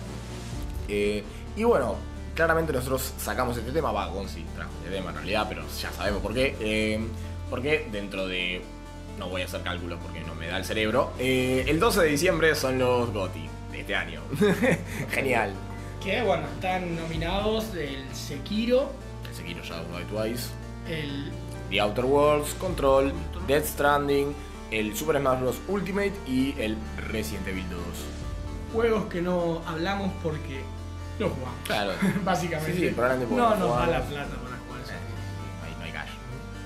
Eh, 0.90 1.24
y 1.56 1.64
bueno, 1.64 1.96
claramente 2.36 2.74
nosotros 2.74 3.14
sacamos 3.18 3.56
este 3.58 3.72
tema, 3.72 3.92
va, 3.94 4.08
Gonzi 4.08 4.44
trajo 4.54 4.72
este 4.84 4.94
tema 4.98 5.12
en 5.12 5.16
realidad, 5.16 5.46
pero 5.48 5.64
ya 5.82 5.92
sabemos 5.92 6.22
por 6.22 6.34
qué. 6.34 6.56
Eh, 6.60 7.00
porque 7.50 7.88
dentro 7.92 8.28
de. 8.28 8.62
No 9.18 9.30
voy 9.30 9.42
a 9.42 9.46
hacer 9.46 9.62
cálculos 9.62 10.00
porque 10.02 10.22
no 10.22 10.36
me 10.36 10.48
da 10.48 10.58
el 10.58 10.66
cerebro. 10.66 11.14
eh, 11.20 11.64
el 11.68 11.80
12 11.80 12.02
de 12.02 12.08
diciembre 12.08 12.56
son 12.56 12.78
los 12.80 13.12
GOTI 13.14 13.48
de 13.72 13.80
este 13.82 13.96
año. 13.96 14.22
Genial. 15.12 15.54
Que 16.04 16.22
bueno, 16.22 16.46
están 16.54 16.96
nominados 16.96 17.74
el 17.76 18.06
Sekiro, 18.14 18.92
El 19.28 19.36
Sekiro 19.36 19.64
Shadow 19.64 19.86
Die 19.98 20.06
Twice, 20.06 20.50
el 20.88 21.32
The 21.70 21.80
Outer 21.82 22.06
Worlds, 22.06 22.54
Control, 22.56 23.12
Death 23.48 23.66
Stranding, 23.66 24.36
el 24.72 24.96
Super 24.96 25.20
Smash 25.20 25.40
Bros. 25.40 25.56
Ultimate 25.68 26.14
y 26.28 26.54
el 26.60 26.78
Resident 27.10 27.48
Evil 27.48 27.66
2. 27.70 27.80
juegos 28.74 29.06
que 29.06 29.22
no 29.22 29.62
hablamos 29.66 30.12
porque 30.22 30.62
no 31.20 31.30
jugamos. 31.30 31.56
Claro. 31.66 31.94
Básicamente. 32.26 32.74
Sí, 32.74 32.80
sí, 32.90 32.94
probablemente 32.94 33.34
no 33.34 33.50
no 33.52 33.56
nos 33.56 33.78
da 33.78 33.88
la 33.88 34.02
plata 34.04 34.36
para 34.36 34.58
jugar 34.58 34.82
eso. 34.84 34.92
No 34.92 35.66
hay, 35.68 35.76
no 35.80 35.84
hay 35.86 35.92
cash. 35.92 36.10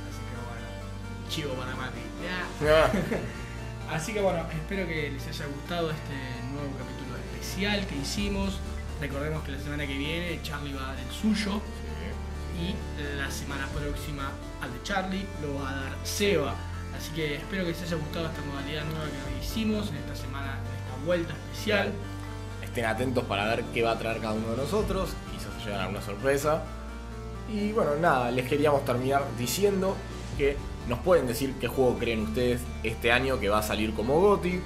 Así 0.10 0.20
que 0.26 0.36
bueno, 0.50 1.30
chivo 1.30 1.54
para 1.54 1.76
Mati. 1.76 2.00
Así 3.91 4.13
que 4.13 4.22
bueno, 4.22 4.45
espero 4.51 4.88
que 4.88 5.09
les 5.11 5.28
haya 5.28 5.45
gustado 5.47 5.89
este 5.89 6.13
nuevo 6.51 6.70
capítulo 6.78 7.17
especial 7.17 7.86
que 7.88 7.95
hicimos. 7.95 8.59
Recordemos 9.01 9.43
que 9.43 9.51
la 9.53 9.59
semana 9.59 9.88
que 9.88 9.97
viene 9.97 10.39
Charlie 10.43 10.74
va 10.74 10.84
a 10.84 10.88
dar 10.93 10.99
el 10.99 11.11
suyo 11.11 11.61
y 12.59 12.76
la 13.17 13.32
semana 13.32 13.67
próxima 13.67 14.32
al 14.61 14.74
de 14.74 14.84
Charlie 14.84 15.26
lo 15.41 15.55
va 15.55 15.70
a 15.70 15.76
dar 15.76 15.97
Seba. 16.03 16.53
Así 16.97 17.11
que 17.13 17.36
espero 17.36 17.63
que 17.63 17.72
les 17.72 17.82
haya 17.82 17.95
gustado 17.95 18.28
esta 18.28 18.41
modalidad 18.41 18.84
nueva 18.86 19.05
que 19.05 19.45
hicimos 19.45 19.89
en 19.89 19.95
esta 19.97 20.15
semana, 20.15 20.59
en 20.59 20.86
esta 20.86 21.05
vuelta 21.05 21.34
especial. 21.34 21.93
Estén 22.61 22.86
atentos 22.86 23.24
para 23.24 23.45
ver 23.47 23.63
qué 23.74 23.82
va 23.84 23.91
a 23.91 23.97
traer 23.99 24.20
cada 24.20 24.34
uno 24.34 24.51
de 24.51 24.57
nosotros. 24.57 25.11
Quizás 25.32 25.53
se 25.57 25.65
lleven 25.65 25.80
alguna 25.80 26.01
sorpresa. 26.01 26.63
Y 27.51 27.72
bueno, 27.72 27.95
nada, 27.95 28.30
les 28.32 28.47
queríamos 28.47 28.84
terminar 28.86 29.24
diciendo 29.38 29.95
que 30.38 30.57
nos 30.90 31.00
pueden 31.00 31.28
decir 31.28 31.54
qué 31.62 31.68
juego 31.68 31.98
creen 31.98 32.24
ustedes 32.24 32.62
este 32.84 33.12
año 33.12 33.40
que 33.40 33.48
va 33.48 33.60
a 33.60 33.64
salir 33.64 33.94
como 33.94 34.20
GOTI. 34.20 34.60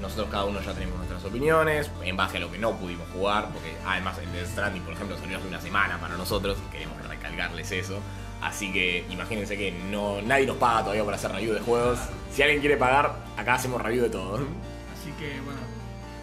Nosotros 0.00 0.28
cada 0.30 0.44
uno 0.44 0.60
ya 0.60 0.72
tenemos 0.72 0.96
nuestras 0.96 1.24
opiniones 1.24 1.90
en 2.02 2.16
base 2.16 2.36
a 2.36 2.40
lo 2.40 2.50
que 2.50 2.58
no 2.58 2.72
pudimos 2.76 3.08
jugar, 3.12 3.48
porque 3.52 3.74
además 3.86 4.18
el 4.18 4.30
Death 4.32 4.48
Stranding, 4.48 4.82
por 4.82 4.94
ejemplo, 4.94 5.16
salió 5.18 5.38
hace 5.38 5.48
una 5.48 5.60
semana 5.60 5.98
para 5.98 6.16
nosotros, 6.16 6.56
queremos 6.70 6.96
recalcarles 7.06 7.72
eso. 7.72 7.98
Así 8.40 8.72
que 8.72 9.04
imagínense 9.10 9.56
que 9.56 9.72
no, 9.90 10.22
nadie 10.22 10.46
nos 10.46 10.56
paga 10.56 10.80
todavía 10.80 11.04
por 11.04 11.14
hacer 11.14 11.32
review 11.32 11.54
de 11.54 11.60
juegos. 11.60 11.98
Si 12.30 12.42
alguien 12.42 12.60
quiere 12.60 12.76
pagar, 12.76 13.14
acá 13.36 13.54
hacemos 13.54 13.82
review 13.82 14.04
de 14.04 14.10
todo. 14.10 14.36
Así 14.36 15.12
que 15.18 15.40
bueno, 15.40 15.60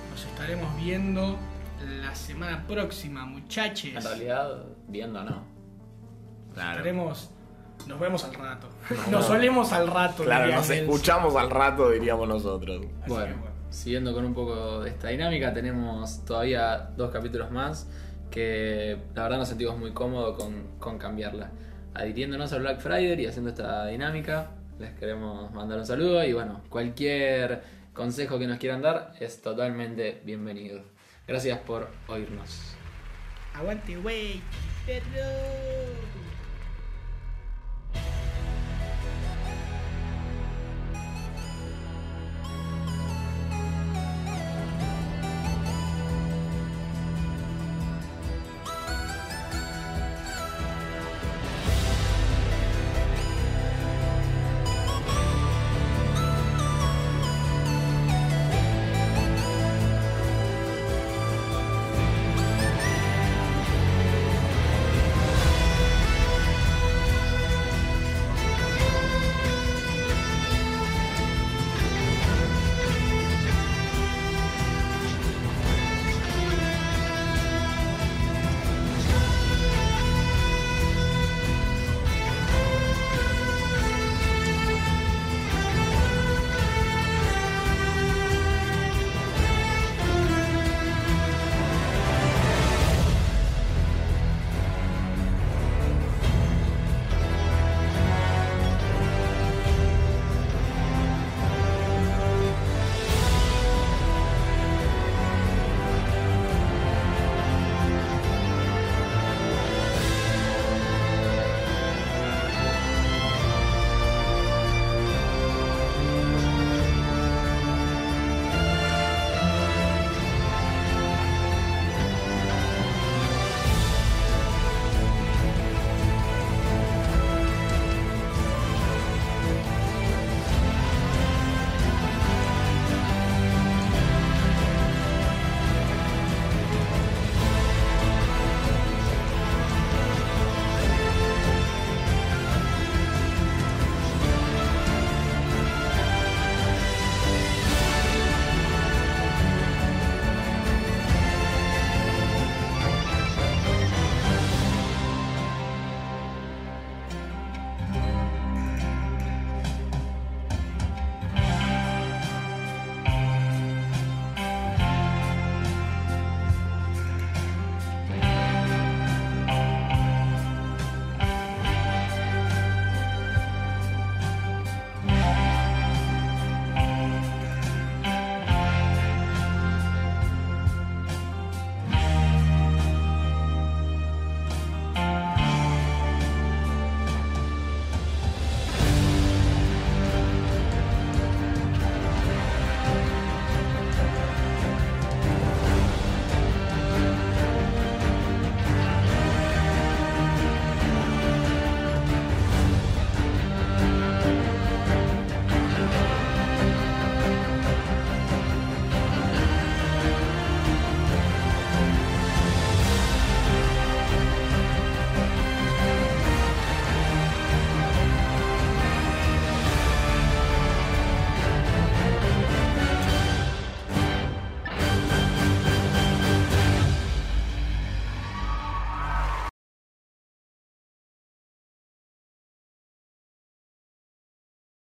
nos 0.10 0.26
estaremos 0.26 0.76
viendo 0.78 1.38
la 2.02 2.16
semana 2.16 2.66
próxima, 2.68 3.26
muchachos. 3.26 3.92
En 3.96 4.04
realidad, 4.04 4.66
viendo 4.88 5.24
no. 5.24 5.44
Claro. 6.54 6.78
Estaremos. 6.78 7.30
Nos 7.88 8.00
vemos 8.00 8.24
al 8.26 8.34
rato. 8.34 8.68
Nos 9.12 9.26
solemos 9.26 9.72
al 9.74 9.88
rato. 9.88 10.24
Claro, 10.24 10.48
nos 10.54 10.70
Nelson. 10.70 10.86
escuchamos 10.86 11.36
al 11.36 11.50
rato, 11.50 11.90
diríamos 11.92 12.28
nosotros. 12.28 12.78
Así 12.82 12.88
que, 13.06 13.10
Bueno, 13.10 13.36
siguiendo 13.70 14.14
con 14.14 14.26
un 14.26 14.34
poco 14.34 14.82
de 14.82 14.90
esta 14.90 15.10
dinámica, 15.10 15.54
tenemos 15.54 16.24
todavía 16.26 16.90
dos 16.96 17.12
capítulos 17.12 17.52
más 17.52 17.88
que 18.30 18.98
la 19.16 19.24
verdad 19.24 19.38
nos 19.38 19.48
sentimos 19.48 19.78
muy 19.78 19.92
cómodos 19.92 20.38
con, 20.38 20.78
con 20.80 20.98
cambiarla. 20.98 21.50
Adhiriéndonos 21.94 22.52
al 22.54 22.62
Black 22.62 22.80
Friday 22.82 23.20
y 23.22 23.26
haciendo 23.26 23.50
esta 23.50 23.88
dinámica, 23.88 24.52
les 24.80 24.92
queremos 25.00 25.52
mandar 25.54 25.80
un 25.80 25.86
saludo 25.86 26.24
y 26.24 26.34
bueno, 26.34 26.62
cualquier 26.70 27.64
consejo 27.94 28.38
que 28.38 28.46
nos 28.48 28.60
quieran 28.60 28.82
dar 28.82 29.14
es 29.20 29.42
totalmente 29.42 30.22
bienvenido. 30.26 30.82
Gracias 31.28 31.58
por 31.60 31.90
oírnos. 32.08 32.76
Aguante, 33.56 33.98
wey. 33.98 34.42
Perro. 34.86 36.27